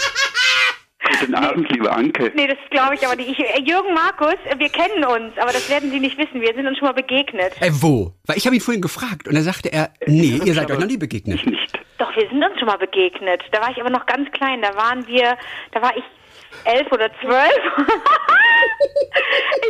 Guten 1.19 1.35
Abend, 1.35 1.69
liebe 1.69 1.91
Anke. 1.91 2.31
Nee, 2.35 2.47
das 2.47 2.57
glaube 2.71 2.95
ich 2.95 3.05
aber 3.05 3.15
nicht. 3.15 3.29
Ich, 3.29 3.39
äh, 3.39 3.61
Jürgen 3.61 3.93
Markus, 3.93 4.35
äh, 4.45 4.57
wir 4.57 4.69
kennen 4.69 5.03
uns, 5.03 5.37
aber 5.37 5.51
das 5.51 5.69
werden 5.69 5.91
Sie 5.91 5.99
nicht 5.99 6.17
wissen. 6.17 6.41
Wir 6.41 6.53
sind 6.55 6.65
uns 6.67 6.77
schon 6.77 6.87
mal 6.87 6.93
begegnet. 6.93 7.53
Äh, 7.61 7.69
wo? 7.73 8.13
Weil 8.25 8.37
ich 8.37 8.45
habe 8.45 8.55
ihn 8.55 8.61
vorhin 8.61 8.81
gefragt 8.81 9.27
und 9.27 9.35
da 9.35 9.41
sagte 9.41 9.71
er, 9.71 9.91
nee, 10.07 10.39
ihr 10.43 10.53
seid 10.53 10.71
euch 10.71 10.79
noch 10.79 10.87
nie 10.87 10.97
begegnet. 10.97 11.39
Ich 11.39 11.45
nicht. 11.45 11.79
Doch, 11.97 12.15
wir 12.15 12.27
sind 12.27 12.43
uns 12.43 12.57
schon 12.57 12.67
mal 12.67 12.77
begegnet. 12.77 13.43
Da 13.51 13.61
war 13.61 13.69
ich 13.71 13.79
aber 13.79 13.89
noch 13.89 14.05
ganz 14.05 14.31
klein. 14.31 14.61
Da 14.61 14.75
waren 14.75 15.05
wir, 15.07 15.37
da 15.73 15.81
war 15.81 15.95
ich 15.95 16.03
elf 16.63 16.91
oder 16.91 17.09
zwölf. 17.21 17.59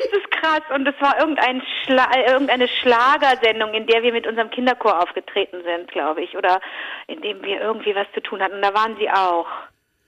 ist 0.03 0.13
das 0.13 0.29
krass. 0.41 0.61
Und 0.73 0.87
es 0.87 0.95
war 1.01 1.19
irgendein 1.19 1.61
Schla 1.83 2.09
irgendeine 2.27 2.67
Schlagersendung, 2.67 3.73
in 3.73 3.87
der 3.87 4.03
wir 4.03 4.13
mit 4.13 4.27
unserem 4.27 4.49
Kinderchor 4.49 5.01
aufgetreten 5.01 5.63
sind, 5.63 5.91
glaube 5.91 6.21
ich. 6.21 6.37
Oder 6.37 6.59
in 7.07 7.21
dem 7.21 7.41
wir 7.43 7.61
irgendwie 7.61 7.95
was 7.95 8.07
zu 8.13 8.21
tun 8.21 8.41
hatten. 8.41 8.55
Und 8.55 8.61
da 8.61 8.73
waren 8.73 8.95
Sie 8.97 9.09
auch. 9.09 9.47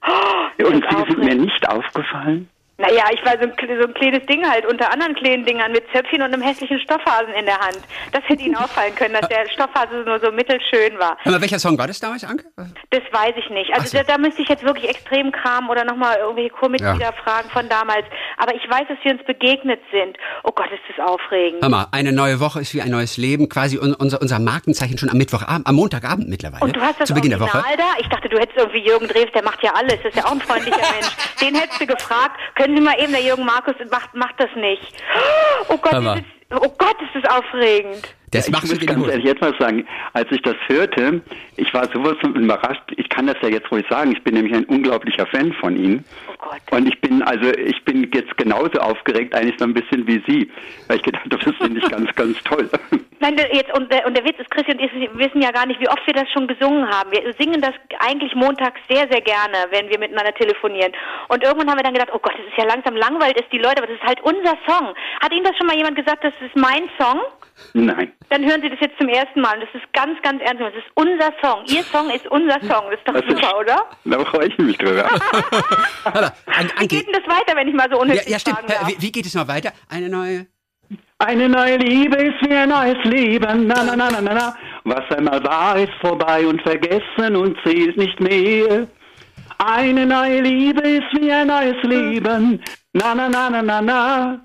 Oh, 0.06 0.64
Und 0.64 0.84
Sie 0.88 0.96
sind 1.10 1.24
mir 1.24 1.34
nicht 1.34 1.68
aufgefallen? 1.68 2.48
Naja, 2.80 3.04
ich 3.12 3.20
war 3.26 3.32
so 3.32 3.42
ein, 3.42 3.52
so 3.58 3.86
ein 3.88 3.94
kleines 3.94 4.24
Ding 4.26 4.48
halt, 4.48 4.64
unter 4.64 4.92
anderen 4.92 5.12
kleinen 5.16 5.44
Dingern 5.44 5.72
mit 5.72 5.82
Zöpfchen 5.92 6.22
und 6.22 6.32
einem 6.32 6.40
hässlichen 6.42 6.78
Stoffhasen 6.78 7.34
in 7.34 7.44
der 7.44 7.58
Hand. 7.58 7.78
Das 8.12 8.22
hätte 8.26 8.42
Ihnen 8.44 8.54
auffallen 8.54 8.94
können, 8.94 9.14
dass 9.14 9.28
der 9.28 9.48
Stoffhase 9.50 9.96
nur 10.06 10.20
so 10.20 10.30
mittelschön 10.30 10.96
war. 10.96 11.18
Mal, 11.24 11.40
welcher 11.40 11.58
Song 11.58 11.76
war 11.76 11.88
das 11.88 11.98
damals, 11.98 12.22
Anke? 12.22 12.44
Das 12.90 13.02
weiß 13.10 13.34
ich 13.36 13.50
nicht. 13.50 13.72
Also 13.74 13.88
so. 13.88 13.98
da, 13.98 14.04
da 14.04 14.18
müsste 14.18 14.42
ich 14.42 14.48
jetzt 14.48 14.62
wirklich 14.62 14.88
extrem 14.88 15.32
kramen 15.32 15.68
oder 15.68 15.84
nochmal 15.84 16.18
irgendwelche 16.18 16.50
Chormitglieder 16.50 16.98
Ja. 17.00 17.12
fragen 17.24 17.50
von 17.50 17.68
damals. 17.68 18.04
Aber 18.36 18.54
ich 18.54 18.62
weiß, 18.70 18.86
dass 18.88 18.98
wir 19.02 19.10
uns 19.12 19.24
begegnet 19.24 19.80
sind. 19.90 20.16
Oh 20.44 20.52
Gott, 20.52 20.70
ist 20.70 20.82
das 20.96 21.04
aufregend. 21.04 21.60
Hör 21.62 21.68
mal, 21.70 21.86
eine 21.90 22.12
neue 22.12 22.38
Woche 22.38 22.60
ist 22.60 22.74
wie 22.74 22.82
ein 22.82 22.90
neues 22.92 23.16
Leben, 23.16 23.48
quasi 23.48 23.76
un 23.78 23.92
unser, 23.94 24.20
unser 24.22 24.38
Markenzeichen 24.38 24.98
schon 24.98 25.10
am 25.10 25.18
Mittwochabend, 25.18 25.66
am 25.66 25.74
Montagabend 25.74 26.28
mittlerweile. 26.28 26.62
Und 26.64 26.76
du 26.76 26.80
hast 26.80 27.00
das 27.00 27.08
zu 27.08 27.14
Beginn 27.14 27.30
der 27.30 27.40
Original 27.40 27.64
Woche. 27.64 27.76
da? 27.76 27.84
Ich 27.98 28.08
dachte, 28.08 28.28
du 28.28 28.38
hättest 28.38 28.56
irgendwie 28.56 28.86
Jürgen 28.86 29.08
Drews, 29.08 29.26
der 29.34 29.42
macht 29.42 29.62
ja 29.64 29.72
alles. 29.74 29.96
Das 30.04 30.12
ist 30.14 30.16
ja 30.16 30.24
auch 30.26 30.32
ein 30.32 30.40
freundlicher 30.40 30.76
Mensch. 30.92 31.08
Den 31.42 31.56
hättest 31.56 31.80
du 31.80 31.86
gefragt, 31.86 32.38
können 32.68 32.76
Sie 32.76 32.82
mal 32.82 33.00
eben, 33.02 33.12
der 33.12 33.22
Jürgen 33.22 33.46
Markus 33.46 33.74
macht, 33.90 34.14
macht 34.14 34.34
das 34.38 34.50
nicht. 34.54 34.92
Oh 35.68 35.78
Gott, 35.78 35.94
ist 35.94 36.24
das, 36.50 36.60
oh 36.62 36.74
Gott, 36.76 36.96
ist 37.00 37.24
das 37.24 37.32
aufregend. 37.32 38.14
Das 38.30 38.46
ich 38.46 38.52
muss 38.52 38.86
ganz 38.86 39.06
ehrlich 39.06 39.24
jetzt 39.24 39.40
mal 39.40 39.54
sagen, 39.58 39.86
als 40.12 40.30
ich 40.30 40.42
das 40.42 40.56
hörte, 40.66 41.22
ich 41.56 41.72
war 41.72 41.88
sowas 41.90 42.16
von 42.20 42.34
überrascht. 42.34 42.82
Ich 42.96 43.08
kann 43.08 43.26
das 43.26 43.36
ja 43.40 43.48
jetzt 43.48 43.70
ruhig 43.72 43.86
sagen. 43.88 44.12
Ich 44.12 44.22
bin 44.22 44.34
nämlich 44.34 44.54
ein 44.54 44.66
unglaublicher 44.66 45.26
Fan 45.26 45.50
von 45.54 45.76
Ihnen. 45.76 46.04
Oh 46.28 46.34
Gott. 46.38 46.60
Und 46.70 46.86
ich 46.86 47.00
bin 47.00 47.22
also, 47.22 47.50
ich 47.54 47.82
bin 47.84 48.10
jetzt 48.12 48.36
genauso 48.36 48.80
aufgeregt, 48.80 49.34
eigentlich 49.34 49.58
so 49.58 49.64
ein 49.64 49.72
bisschen 49.72 50.06
wie 50.06 50.22
Sie, 50.26 50.50
weil 50.88 50.98
ich 50.98 51.02
gedacht 51.02 51.24
habe, 51.24 51.42
das 51.42 51.56
finde 51.56 51.80
ich 51.80 51.90
ganz, 51.90 52.14
ganz 52.14 52.36
toll. 52.44 52.68
Nein, 53.20 53.36
jetzt, 53.52 53.72
und, 53.76 53.92
der, 53.92 54.06
und 54.06 54.16
der 54.16 54.24
Witz 54.24 54.38
ist, 54.38 54.50
Christian, 54.50 54.78
und 54.78 54.84
ich 54.84 54.92
wissen 55.14 55.42
ja 55.42 55.50
gar 55.50 55.66
nicht, 55.66 55.80
wie 55.80 55.88
oft 55.88 56.06
wir 56.06 56.14
das 56.14 56.30
schon 56.30 56.46
gesungen 56.46 56.88
haben. 56.88 57.10
Wir 57.10 57.34
singen 57.38 57.60
das 57.60 57.72
eigentlich 57.98 58.34
montags 58.34 58.80
sehr, 58.88 59.06
sehr 59.10 59.20
gerne, 59.20 59.66
wenn 59.70 59.88
wir 59.88 59.98
miteinander 59.98 60.32
telefonieren. 60.34 60.92
Und 61.28 61.42
irgendwann 61.42 61.68
haben 61.70 61.78
wir 61.78 61.82
dann 61.84 61.94
gedacht, 61.94 62.10
oh 62.12 62.18
Gott, 62.18 62.34
das 62.38 62.46
ist 62.46 62.56
ja 62.56 62.64
langsam 62.64 62.94
langweilt 62.96 63.40
es 63.40 63.48
die 63.50 63.58
Leute, 63.58 63.78
aber 63.82 63.86
das 63.88 63.96
ist 63.96 64.04
halt 64.06 64.20
unser 64.22 64.56
Song. 64.66 64.94
Hat 65.20 65.32
Ihnen 65.32 65.44
das 65.44 65.56
schon 65.56 65.66
mal 65.66 65.76
jemand 65.76 65.96
gesagt, 65.96 66.22
das 66.22 66.32
ist 66.40 66.54
mein 66.56 66.88
Song? 66.98 67.20
Nein. 67.74 68.12
Dann 68.30 68.44
hören 68.48 68.62
Sie 68.62 68.70
das 68.70 68.78
jetzt 68.80 68.96
zum 68.98 69.08
ersten 69.08 69.40
Mal. 69.40 69.54
Und 69.58 69.62
das 69.66 69.74
ist 69.82 69.92
ganz, 69.92 70.20
ganz 70.22 70.40
ernst. 70.42 70.62
Das 70.62 70.74
ist 70.74 70.86
unser 70.94 71.32
Song. 71.42 71.64
Ihr 71.66 71.82
Song 71.82 72.10
ist 72.10 72.26
unser 72.28 72.60
Song. 72.60 72.84
Das 72.90 72.98
ist 73.00 73.08
doch 73.08 73.14
Das 73.14 73.24
ist- 73.24 73.30
super, 73.30 73.58
oder? 73.58 73.84
Da 74.04 74.24
freue 74.26 74.46
ich 74.46 74.58
mich 74.58 74.78
drüber. 74.78 75.08
Wie 76.78 76.86
geht 76.86 77.06
denn 77.06 77.12
das 77.20 77.26
weiter, 77.36 77.56
wenn 77.56 77.66
ich 77.68 77.74
mal 77.74 77.88
so 77.90 77.96
ja, 77.96 78.02
unnötig 78.02 78.28
ja, 78.28 78.38
stimmt. 78.38 78.58
fragen 78.58 78.68
darf? 78.72 78.88
Wie, 78.88 79.02
wie 79.02 79.12
geht 79.12 79.26
es 79.26 79.34
noch 79.34 79.48
weiter? 79.48 79.72
Eine 79.88 80.08
neue... 80.08 80.46
Eine 81.20 81.48
neue 81.48 81.78
Liebe 81.78 82.16
ist 82.16 82.48
wie 82.48 82.54
ein 82.54 82.68
neues 82.68 83.02
Leben, 83.02 83.66
na 83.66 83.82
na 83.82 83.96
na 83.96 84.08
na 84.08 84.20
na 84.20 84.34
na. 84.34 84.56
Was 84.84 85.04
einmal 85.16 85.42
war, 85.42 85.76
ist 85.76 85.92
vorbei 86.00 86.46
und 86.46 86.62
vergessen 86.62 87.34
und 87.34 87.56
zählt 87.64 87.96
nicht 87.96 88.20
mehr. 88.20 88.86
Eine 89.58 90.06
neue 90.06 90.40
Liebe 90.42 90.80
ist 90.80 91.20
wie 91.20 91.32
ein 91.32 91.48
neues 91.48 91.82
Leben, 91.82 92.62
na 92.92 93.16
na 93.16 93.28
na 93.28 93.50
na 93.50 93.62
na 93.62 93.82
na. 93.82 94.40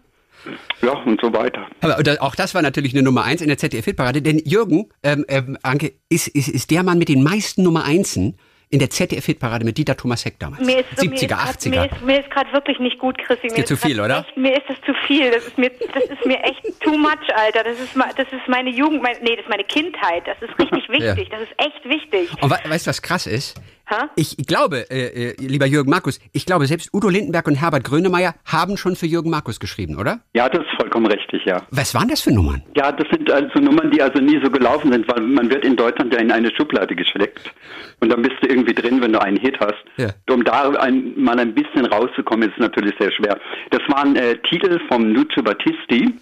Ja, 0.82 0.94
und 1.06 1.22
so 1.22 1.32
weiter. 1.32 1.68
Aber 1.82 1.96
auch 2.22 2.36
das 2.36 2.56
war 2.56 2.64
natürlich 2.64 2.94
eine 2.96 3.04
Nummer 3.04 3.24
eins 3.24 3.42
in 3.42 3.50
der 3.50 3.60
ZDF-Hitparade, 3.60 4.24
denn 4.24 4.40
Jürgen, 4.40 4.90
ähm, 5.04 5.26
ähm, 5.28 5.60
Anke, 5.62 5.94
ist, 6.10 6.28
ist, 6.28 6.48
ist 6.48 6.72
der 6.72 6.82
Mann 6.82 6.98
mit 6.98 7.08
den 7.08 7.22
meisten 7.22 7.62
Nummer 7.62 7.86
Einsen 7.86 8.40
in 8.74 8.80
der 8.80 8.90
ZDF-Hitparade 8.90 9.64
mit 9.66 9.78
Dieter 9.78 9.96
Thomas 9.96 10.26
Heck 10.26 10.40
damals. 10.40 10.66
Mir 10.66 10.80
ist, 10.80 10.90
so- 10.98 11.04
70er, 11.06 11.10
mir 11.10 11.16
ist 11.16 11.28
grad- 11.30 11.58
80er. 11.58 11.70
Mir 11.70 11.86
ist, 11.86 12.02
mir 12.02 12.20
ist 12.22 12.32
gerade 12.32 12.52
wirklich 12.54 12.80
nicht 12.80 12.98
gut, 12.98 13.18
Chrissy. 13.20 13.48
Mir 13.52 13.60
ist 13.60 13.68
zu 13.68 13.78
viel, 13.78 14.00
oder? 14.02 14.26
Echt, 14.28 14.36
mir 14.36 14.54
ist 14.58 14.64
das 14.68 14.78
zu 14.86 14.94
viel. 15.06 15.30
Das 15.30 15.46
ist 15.46 15.58
mir, 15.60 15.70
das 15.94 16.04
ist 16.06 16.26
mir 16.26 16.40
echt 16.44 16.62
too 16.82 16.98
much, 16.98 17.12
Alter. 17.36 17.64
Das 17.64 17.80
ist, 17.80 17.96
das 17.96 18.28
ist 18.32 18.48
meine 18.48 18.72
Jugend, 18.72 19.04
mein, 19.04 19.16
nee, 19.22 19.36
das 19.36 19.46
ist 19.46 19.50
meine 19.50 19.64
Kindheit. 19.64 20.24
Das 20.26 20.38
ist 20.42 20.58
richtig 20.58 20.90
wichtig. 20.90 21.30
Das 21.30 21.42
ist 21.42 21.52
echt 21.58 21.86
wichtig. 21.88 22.30
Und 22.42 22.50
we 22.50 22.58
weißt 22.68 22.88
du, 22.88 22.90
was 22.90 23.02
krass 23.02 23.28
ist? 23.28 23.56
Hä? 23.86 24.06
Ich 24.16 24.38
glaube, 24.38 24.90
äh, 24.90 25.32
äh, 25.32 25.36
lieber 25.40 25.66
Jürgen 25.66 25.90
Markus, 25.90 26.20
ich 26.32 26.46
glaube, 26.46 26.68
selbst 26.68 26.94
Udo 26.94 27.10
Lindenberg 27.10 27.48
und 27.48 27.56
Herbert 27.56 27.84
Grönemeyer 27.84 28.34
haben 28.46 28.78
schon 28.78 28.96
für 28.96 29.08
Jürgen 29.08 29.30
Markus 29.30 29.60
geschrieben, 29.60 29.98
oder? 29.98 30.22
Ja, 30.34 30.48
das 30.48 30.62
ist 30.62 30.72
vollkommen 30.80 31.08
richtig, 31.08 31.44
ja. 31.46 31.62
Was 31.72 31.94
waren 31.94 32.08
das 32.08 32.22
für 32.22 32.32
Nummern? 32.32 32.64
Ja, 32.76 32.92
das 32.92 33.08
sind 33.12 33.30
also 33.30 33.60
Nummern, 33.60 33.92
die 33.92 34.02
also 34.02 34.22
nie 34.22 34.40
so 34.42 34.50
gelaufen 34.50 34.92
sind, 34.92 35.06
weil 35.10 35.22
man 35.22 35.50
wird 35.50 35.66
in 35.66 35.76
Deutschland 35.76 36.14
ja 36.14 36.20
in 36.20 36.32
eine 36.32 36.50
Schublade 36.56 36.96
gesteckt. 36.96 37.54
Und 38.00 38.10
dann 38.10 38.22
bist 38.22 38.36
du 38.42 38.48
irgendwie 38.48 38.74
drin, 38.74 39.02
wenn 39.02 39.12
du 39.12 39.22
einen 39.22 39.38
Hit 39.38 39.60
hast. 39.60 39.84
Ja. 39.98 40.10
Um 40.30 40.44
da 40.46 40.70
ein, 40.72 41.14
mal 41.18 41.38
ein 41.38 41.54
bisschen 41.54 41.86
rauszukommen, 41.86 42.50
ist 42.50 42.56
es 42.56 42.62
natürlich 42.62 42.94
sehr 43.00 43.12
schwer. 43.12 43.38
Das 43.72 43.82
waren 43.90 44.16
äh, 44.16 44.38
Titel 44.50 44.80
vom 44.88 45.14
Lucio 45.14 45.44
Battisti. 45.44 46.14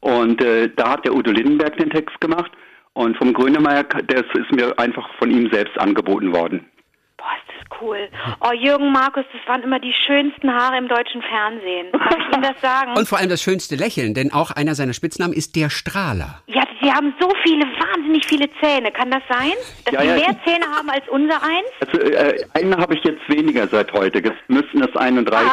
Und 0.00 0.42
äh, 0.42 0.68
da 0.74 0.92
hat 0.92 1.04
der 1.04 1.14
Udo 1.14 1.30
Lindenberg 1.30 1.76
den 1.76 1.90
Text 1.90 2.20
gemacht. 2.20 2.50
Und 2.94 3.16
vom 3.16 3.32
Grönemeyer, 3.32 3.84
das 3.84 4.24
ist 4.34 4.52
mir 4.52 4.76
einfach 4.78 5.08
von 5.18 5.30
ihm 5.30 5.48
selbst 5.52 5.78
angeboten 5.78 6.34
worden. 6.34 6.66
Cool. 7.80 8.08
Oh, 8.40 8.52
Jürgen 8.52 8.90
Markus, 8.92 9.24
das 9.32 9.40
waren 9.46 9.62
immer 9.62 9.78
die 9.78 9.92
schönsten 10.06 10.50
Haare 10.52 10.76
im 10.78 10.88
deutschen 10.88 11.22
Fernsehen. 11.22 11.88
Darf 11.92 12.16
ich 12.18 12.34
Ihnen 12.34 12.42
das 12.42 12.60
sagen? 12.62 12.96
Und 12.96 13.08
vor 13.08 13.18
allem 13.18 13.28
das 13.28 13.42
schönste 13.42 13.76
Lächeln, 13.76 14.14
denn 14.14 14.32
auch 14.32 14.50
einer 14.50 14.74
seiner 14.74 14.92
Spitznamen 14.92 15.32
ist 15.34 15.54
der 15.56 15.70
Strahler. 15.70 16.42
ja, 16.46 16.62
Sie 16.82 16.90
haben 16.90 17.14
so 17.20 17.28
viele, 17.42 17.64
wahnsinnig 17.66 18.24
viele 18.26 18.48
Zähne. 18.62 18.90
Kann 18.90 19.10
das 19.10 19.20
sein? 19.28 19.52
Dass 19.84 19.92
Ja, 19.94 20.00
Sie 20.00 20.08
ja, 20.08 20.14
mehr 20.14 20.36
Zähne 20.46 20.64
haben 20.74 20.88
als 20.88 21.06
unser 21.10 21.34
eins? 21.42 21.68
Also 21.80 21.98
äh, 22.00 22.42
einen 22.54 22.74
habe 22.76 22.94
ich 22.94 23.04
jetzt 23.04 23.20
weniger 23.28 23.68
seit 23.68 23.92
heute. 23.92 24.22
Das 24.22 24.32
müssten 24.48 24.82
es 24.82 24.96
31. 24.96 25.50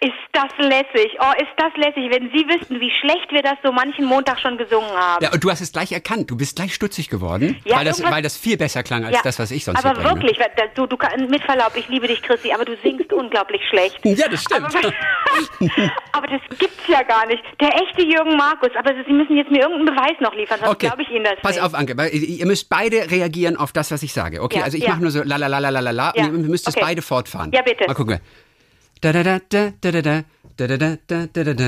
ist 0.00 0.12
das 0.32 0.48
lässig. 0.58 1.16
Oh, 1.20 1.32
ist 1.38 1.50
das 1.56 1.72
lässig, 1.76 2.08
wenn 2.10 2.30
Sie 2.30 2.46
wüssten, 2.48 2.80
wie 2.80 2.90
schlecht 3.00 3.30
wir 3.32 3.42
das 3.42 3.54
so 3.64 3.72
manchen 3.72 4.04
Montag 4.04 4.38
schon 4.40 4.56
gesungen 4.56 4.90
haben. 4.90 5.22
Ja, 5.24 5.32
und 5.32 5.42
du 5.42 5.50
hast 5.50 5.60
es 5.60 5.72
gleich 5.72 5.90
erkannt. 5.92 6.30
Du 6.30 6.36
bist 6.36 6.56
gleich 6.56 6.72
stutzig 6.74 7.08
geworden, 7.10 7.60
Ja, 7.64 7.78
weil, 7.78 7.84
das, 7.84 8.02
weil 8.02 8.22
das 8.22 8.36
viel 8.36 8.56
besser 8.56 8.82
klang 8.82 9.04
als 9.04 9.16
Ja, 9.16 9.20
das, 9.24 9.38
was 9.40 9.50
ich 9.50 9.64
sonst 9.64 9.84
Aber 9.84 10.02
wirklich, 10.04 10.38
weil 10.38 10.50
da- 10.56 10.66
du, 10.74 10.86
du 10.86 10.96
mit 11.28 11.42
Verlaub, 11.44 11.72
ich 11.76 11.88
liebe 11.88 12.06
dich, 12.06 12.22
Chrissy, 12.22 12.52
aber 12.52 12.64
du 12.64 12.76
singst 12.82 13.12
unglaublich 13.12 13.60
schlecht. 13.68 13.98
Ja, 14.04 14.28
das 14.28 14.42
stimmt. 14.42 14.66
Aber, 14.74 14.92
aber 16.12 16.26
das 16.26 16.58
gibt's 16.58 16.86
ja 16.86 17.02
gar 17.02 17.26
nicht. 17.26 17.42
Der 17.60 17.68
echte 17.74 18.02
Jürgen 18.02 18.36
Markus. 18.36 18.70
Aber 18.78 18.92
Sie 19.06 19.12
müssen 19.12 19.36
jetzt 19.36 19.50
mir 19.50 19.60
irgendeinen 19.62 19.96
Beweis 19.96 20.20
noch 20.20 20.34
liefern, 20.34 20.58
sonst 20.60 20.72
Okay, 20.72 20.86
glaube 20.86 21.02
ich 21.02 21.10
Ihnen 21.10 21.24
das 21.24 21.40
pass 21.42 21.56
nicht. 21.56 21.64
auf, 21.64 21.74
Anke, 21.74 21.94
ihr 22.08 22.46
müsst 22.46 22.68
beide 22.68 23.10
reagieren 23.10 23.56
auf 23.56 23.72
das, 23.72 23.90
was 23.90 24.02
ich 24.02 24.12
sage. 24.12 24.42
Okay, 24.42 24.58
Ja, 24.58 24.64
also 24.64 24.76
ich 24.76 24.84
ja. 24.84 24.90
mache 24.90 25.02
nur 25.02 25.10
so 25.10 25.22
la 25.22 25.36
la 25.36 25.46
la 25.46 25.58
la 25.58 25.80
la 25.80 25.90
la 25.90 26.10
und 26.10 26.16
ihr 26.16 26.50
müsst 26.50 26.68
okay. 26.68 26.80
beide 26.80 27.02
fortfahren. 27.02 27.50
Ja, 27.52 27.62
bitte. 27.62 27.86
Mal 27.86 27.94
gucken. 27.94 28.20
Da 29.02 29.12
da 29.12 29.22
da 29.22 29.38
da 29.48 29.70
da 29.80 29.90
da 29.90 30.02
da 30.02 30.24
da 30.58 30.66
da 30.66 30.76
da 30.76 30.96
da 31.06 31.26
da 31.32 31.44
da 31.44 31.54
da. 31.54 31.64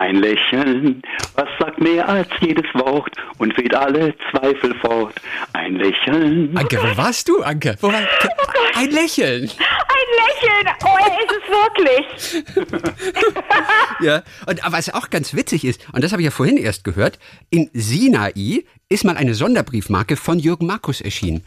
Ein 0.00 0.16
Lächeln, 0.16 1.02
was 1.34 1.48
sagt 1.58 1.80
mehr 1.80 2.06
als 2.06 2.28
jedes 2.40 2.66
Wort 2.74 3.16
und 3.38 3.56
weht 3.56 3.74
alle 3.74 4.14
Zweifel 4.30 4.74
fort. 4.82 5.14
Ein 5.54 5.76
Lächeln. 5.76 6.54
Anke, 6.54 6.76
wo 6.76 6.94
warst 6.94 7.26
du, 7.30 7.42
Anke? 7.42 7.78
Wo 7.80 7.88
war, 7.90 8.02
ein 8.74 8.90
Lächeln. 8.90 9.48
Ein 9.48 10.08
Lächeln! 10.20 10.74
Oh, 10.84 10.98
er 11.00 11.18
ist 11.20 11.32
es 11.40 12.44
wirklich! 12.44 12.82
Ja, 14.00 14.24
und 14.46 14.64
aber 14.64 14.78
was 14.78 14.92
auch 14.92 15.10
ganz 15.10 15.32
witzig 15.32 15.64
ist, 15.64 15.86
und 15.92 16.02
das 16.02 16.10
habe 16.10 16.22
ich 16.22 16.26
ja 16.26 16.32
vorhin 16.32 16.56
erst 16.56 16.82
gehört, 16.82 17.20
in 17.50 17.70
Sinai 17.72 18.64
ist 18.92 19.04
mal 19.04 19.16
eine 19.16 19.34
Sonderbriefmarke 19.34 20.16
von 20.16 20.38
Jürgen 20.38 20.66
Markus 20.66 21.00
erschienen. 21.00 21.42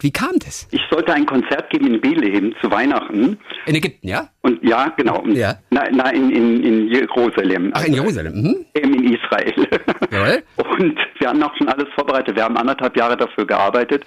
Wie 0.00 0.10
kam 0.10 0.32
das? 0.44 0.66
Ich 0.72 0.80
sollte 0.90 1.14
ein 1.14 1.26
Konzert 1.26 1.70
geben 1.70 1.86
in 1.86 2.00
Bethlehem 2.00 2.54
zu 2.60 2.70
Weihnachten. 2.70 3.38
In 3.66 3.74
Ägypten, 3.74 4.08
ja? 4.08 4.28
Und 4.42 4.62
ja, 4.64 4.88
genau. 4.96 5.24
Ja. 5.28 5.54
Na, 5.70 5.84
na 5.92 6.10
in, 6.10 6.30
in, 6.30 6.64
in 6.64 6.88
Jerusalem. 6.88 7.70
Ach, 7.74 7.84
in 7.84 7.94
Jerusalem. 7.94 8.34
Mhm. 8.34 8.66
In 8.74 9.14
Israel. 9.14 9.54
Jawohl. 10.10 10.42
Und 10.56 10.98
wir 11.18 11.28
haben 11.28 11.42
auch 11.42 11.56
schon 11.56 11.68
alles 11.68 11.86
vorbereitet. 11.94 12.34
Wir 12.34 12.44
haben 12.44 12.56
anderthalb 12.56 12.96
Jahre 12.96 13.16
dafür 13.16 13.46
gearbeitet. 13.46 14.04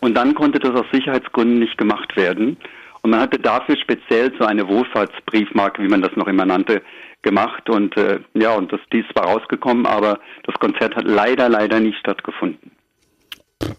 Und 0.00 0.14
dann 0.14 0.34
konnte 0.34 0.58
das 0.58 0.72
aus 0.72 0.86
Sicherheitsgründen 0.92 1.60
nicht 1.60 1.78
gemacht 1.78 2.14
werden. 2.16 2.58
Und 3.02 3.10
man 3.10 3.20
hatte 3.20 3.38
dafür 3.38 3.76
speziell 3.76 4.32
so 4.38 4.44
eine 4.44 4.68
Wohlfahrtsbriefmarke, 4.68 5.82
wie 5.82 5.88
man 5.88 6.02
das 6.02 6.14
noch 6.16 6.26
immer 6.26 6.44
nannte, 6.44 6.82
gemacht. 7.22 7.68
Und 7.68 7.96
äh, 7.96 8.20
ja, 8.34 8.54
und 8.54 8.72
das, 8.72 8.80
die 8.92 9.00
ist 9.00 9.10
zwar 9.12 9.26
rausgekommen, 9.26 9.86
aber 9.86 10.20
das 10.44 10.54
Konzert 10.56 10.94
hat 10.94 11.04
leider, 11.04 11.48
leider 11.48 11.80
nicht 11.80 11.98
stattgefunden. 11.98 12.72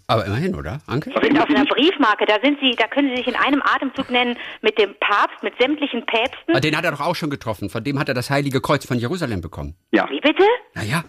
Aber 0.08 0.26
immerhin, 0.26 0.56
oder, 0.56 0.80
Anke? 0.88 1.12
Sie 1.14 1.28
sind 1.28 1.40
auf 1.40 1.50
einer 1.50 1.66
Briefmarke, 1.66 2.26
da 2.26 2.36
sind 2.42 2.58
Sie, 2.62 2.72
da 2.78 2.88
können 2.88 3.10
Sie 3.10 3.18
sich 3.18 3.28
in 3.28 3.36
einem 3.36 3.62
Atemzug 3.62 4.10
nennen 4.10 4.38
mit 4.62 4.78
dem 4.78 4.96
Papst, 5.00 5.44
mit 5.44 5.54
sämtlichen 5.60 6.06
Päpsten. 6.06 6.52
Aber 6.52 6.62
Den 6.62 6.78
hat 6.78 6.86
er 6.86 6.92
doch 6.92 7.02
auch 7.02 7.16
schon 7.16 7.30
getroffen. 7.30 7.70
Von 7.70 7.84
dem 7.84 8.00
hat 8.00 8.08
er 8.08 8.14
das 8.14 8.30
Heilige 8.30 8.62
Kreuz 8.62 8.86
von 8.86 8.98
Jerusalem 8.98 9.42
bekommen. 9.42 9.76
Ja, 9.92 10.10
Wie 10.10 10.22
bitte? 10.22 10.44
Naja, 10.74 11.04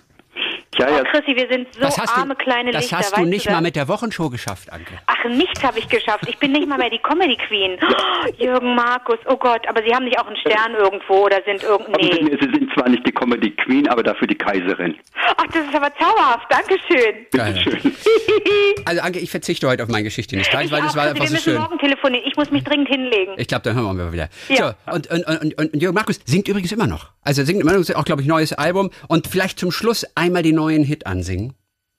ja, 0.78 0.86
Oh, 0.88 0.96
ja. 0.96 1.04
Chrissy, 1.04 1.36
wir 1.36 1.48
sind 1.48 1.72
so 1.74 1.80
das 1.80 1.98
hast 1.98 2.16
arme 2.16 2.34
du, 2.34 2.44
kleine 2.44 2.70
das 2.72 2.82
Lichter, 2.82 2.98
hast 2.98 3.12
du 3.16 3.20
weißt 3.20 3.28
nicht 3.28 3.46
das? 3.46 3.52
mal 3.52 3.60
mit 3.60 3.76
der 3.76 3.88
Wochenshow 3.88 4.30
geschafft, 4.30 4.72
Anke. 4.72 4.94
Ach, 5.06 5.24
nichts 5.28 5.62
habe 5.62 5.78
ich 5.78 5.88
geschafft. 5.88 6.24
Ich 6.28 6.38
bin 6.38 6.52
nicht 6.52 6.68
mal 6.68 6.78
mehr 6.78 6.90
die 6.90 6.98
Comedy 6.98 7.36
Queen. 7.48 7.78
Oh, 7.82 8.28
Jürgen 8.42 8.74
Markus, 8.74 9.18
oh 9.26 9.36
Gott, 9.36 9.66
aber 9.68 9.82
Sie 9.86 9.94
haben 9.94 10.04
nicht 10.04 10.18
auch 10.18 10.26
einen 10.26 10.36
Stern 10.36 10.74
irgendwo 10.78 11.24
oder 11.26 11.40
sind 11.46 11.62
irgend 11.62 11.88
Aber 11.88 11.98
nee. 11.98 12.36
Sie 12.40 12.50
sind 12.52 12.72
zwar 12.74 12.88
nicht 12.88 13.06
die 13.06 13.12
Comedy 13.12 13.50
Queen, 13.52 13.88
aber 13.88 14.02
dafür 14.02 14.26
die 14.26 14.34
Kaiserin. 14.36 14.94
Ach, 15.36 15.46
das 15.46 15.64
ist 15.66 15.74
aber 15.74 15.92
zauberhaft. 15.94 16.46
Dankeschön. 16.50 17.26
Geil. 17.32 17.56
Schön. 17.62 17.94
Also 18.86 19.00
Anke, 19.00 19.18
ich 19.18 19.30
verzichte 19.30 19.66
heute 19.66 19.82
auf 19.82 19.88
mein 19.88 20.04
Geschichte 20.04 20.36
nicht 20.36 20.52
weil 20.52 20.64
Ich 20.64 20.70
das 20.70 20.92
auch, 20.92 20.96
war 20.96 21.04
Chrissy, 21.06 21.08
einfach 21.10 21.22
wir 21.22 21.28
so 21.28 21.34
müssen 21.34 21.44
schön. 21.52 21.58
morgen 21.60 21.78
telefonieren. 21.78 22.24
Ich 22.26 22.36
muss 22.36 22.50
mich 22.50 22.64
dringend 22.64 22.88
hinlegen. 22.88 23.32
Ich 23.38 23.48
glaube, 23.48 23.62
dann 23.62 23.74
hören 23.76 23.96
wir 23.96 24.04
mal 24.04 24.12
wieder. 24.12 24.28
Ja. 24.48 24.74
So, 24.86 24.92
und, 24.92 25.06
und, 25.10 25.26
und, 25.26 25.58
und, 25.58 25.72
und 25.74 25.80
Jürgen 25.82 25.94
Markus 25.94 26.20
singt 26.26 26.48
übrigens 26.48 26.70
immer 26.72 26.86
noch. 26.86 27.10
Also 27.22 27.42
er 27.42 27.46
singt 27.46 27.60
immer 27.62 27.72
noch, 27.72 27.88
auch, 27.94 28.04
glaube 28.04 28.20
ich, 28.22 28.28
neues 28.28 28.52
Album. 28.52 28.90
Und 29.08 29.26
vielleicht 29.26 29.58
zum 29.58 29.70
Schluss 29.72 30.04
einmal 30.14 30.42
den 30.42 30.56
neuen 30.64 30.84
Hit 30.84 31.06
ansingen. 31.06 31.54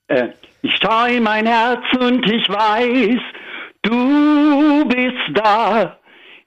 Äh, 0.08 0.30
ich 0.62 0.76
schau 0.82 1.06
in 1.06 1.24
mein 1.24 1.46
Herz 1.46 1.84
und 2.00 2.30
ich 2.30 2.48
weiß, 2.50 3.22
du 3.84 4.86
bist 4.88 5.30
da. 5.34 5.98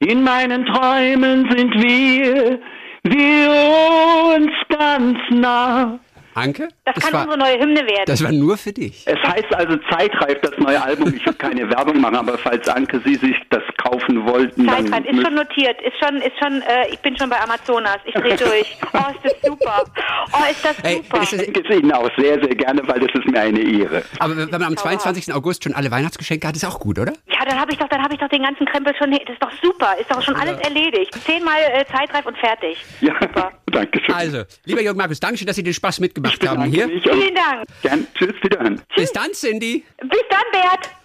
In 0.00 0.22
meinen 0.22 0.64
Träumen 0.66 1.48
sind 1.50 1.74
wir, 1.74 2.60
wir 3.04 4.36
uns 4.36 4.52
ganz 4.68 5.18
nah. 5.30 5.98
Anke? 6.38 6.68
Das, 6.84 6.94
kann 6.96 7.12
war, 7.12 7.22
unsere 7.22 7.38
neue 7.38 7.58
Hymne 7.60 7.80
werden. 7.86 8.04
das 8.06 8.22
war 8.24 8.32
nur 8.32 8.56
für 8.56 8.72
dich. 8.72 9.04
Es 9.06 9.18
heißt 9.22 9.54
also 9.54 9.76
Zeitreif, 9.90 10.40
das 10.42 10.52
neue 10.58 10.82
Album. 10.82 11.12
Ich 11.14 11.24
will 11.26 11.34
keine 11.34 11.68
Werbung 11.70 12.00
machen, 12.00 12.16
aber 12.16 12.38
falls 12.38 12.66
Anke 12.68 13.00
Sie 13.04 13.14
sich 13.16 13.36
das 13.50 13.62
kaufen 13.82 14.24
wollten, 14.26 14.66
dann 14.66 14.86
Zeitreif, 14.86 15.06
ist 15.12 15.22
schon 15.22 15.34
notiert, 15.34 15.80
ist 15.82 15.98
schon, 16.02 16.16
ist 16.22 16.38
schon, 16.42 16.62
äh, 16.62 16.88
ich 16.90 16.98
bin 17.00 17.16
schon 17.16 17.28
bei 17.30 17.40
Amazonas, 17.40 17.98
ich 18.04 18.14
dreh 18.14 18.36
durch. 18.36 18.76
Oh, 18.92 18.98
ist 19.14 19.24
das 19.24 19.34
super. 19.42 19.84
Oh, 20.32 20.50
ist 20.50 20.64
das 20.64 20.78
Ey, 20.82 20.96
super. 20.96 21.22
ist 21.22 21.32
das- 21.32 21.42
Ich 21.42 21.56
es 21.56 21.76
Ihnen 21.76 21.92
auch 21.92 22.10
sehr, 22.16 22.34
sehr 22.42 22.54
gerne, 22.54 22.82
weil 22.86 23.00
das 23.00 23.10
ist 23.14 23.26
mir 23.30 23.40
eine 23.40 23.60
Ehre. 23.60 24.02
Aber 24.18 24.36
wenn 24.36 24.50
man 24.50 24.62
am 24.62 24.76
22. 24.76 25.32
August 25.34 25.64
schon 25.64 25.74
alle 25.74 25.90
Weihnachtsgeschenke 25.90 26.46
hat, 26.48 26.56
ist 26.56 26.64
auch 26.64 26.78
gut, 26.80 26.98
oder? 26.98 27.12
Ja, 27.28 27.44
dann 27.46 27.60
habe 27.60 27.72
ich 27.72 27.78
doch, 27.78 27.88
dann 27.88 28.02
habe 28.02 28.14
ich 28.14 28.20
doch 28.20 28.28
den 28.28 28.42
ganzen 28.42 28.66
Krempel 28.66 28.94
schon. 28.96 29.10
Das 29.10 29.20
ist 29.28 29.42
doch 29.42 29.52
super, 29.62 29.94
ist 30.00 30.10
doch 30.10 30.22
schon 30.22 30.36
alles 30.36 30.58
erledigt. 30.60 31.12
Zehnmal 31.24 31.56
äh, 31.72 31.84
Zeitreif 31.86 32.26
und 32.26 32.36
fertig. 32.38 32.78
Ja, 33.00 33.14
Super. 33.20 33.52
Danke 33.78 34.00
schön. 34.04 34.14
Also, 34.14 34.42
lieber 34.64 34.80
Jörg 34.82 34.96
Markus, 34.96 35.20
danke 35.20 35.38
schön, 35.38 35.46
dass 35.46 35.56
Sie 35.56 35.62
den 35.62 35.74
Spaß 35.74 36.00
mitgemacht 36.00 36.46
haben 36.46 36.64
hier. 36.64 36.88
Vielen 36.88 37.34
Dank. 37.34 37.64
Gern, 37.82 38.06
tschüss, 38.14 38.34
wiederhören. 38.42 38.80
Bis 38.96 39.12
dann, 39.12 39.32
Cindy. 39.32 39.84
Bis 40.00 40.22
dann, 40.30 40.42
Bert. 40.52 40.97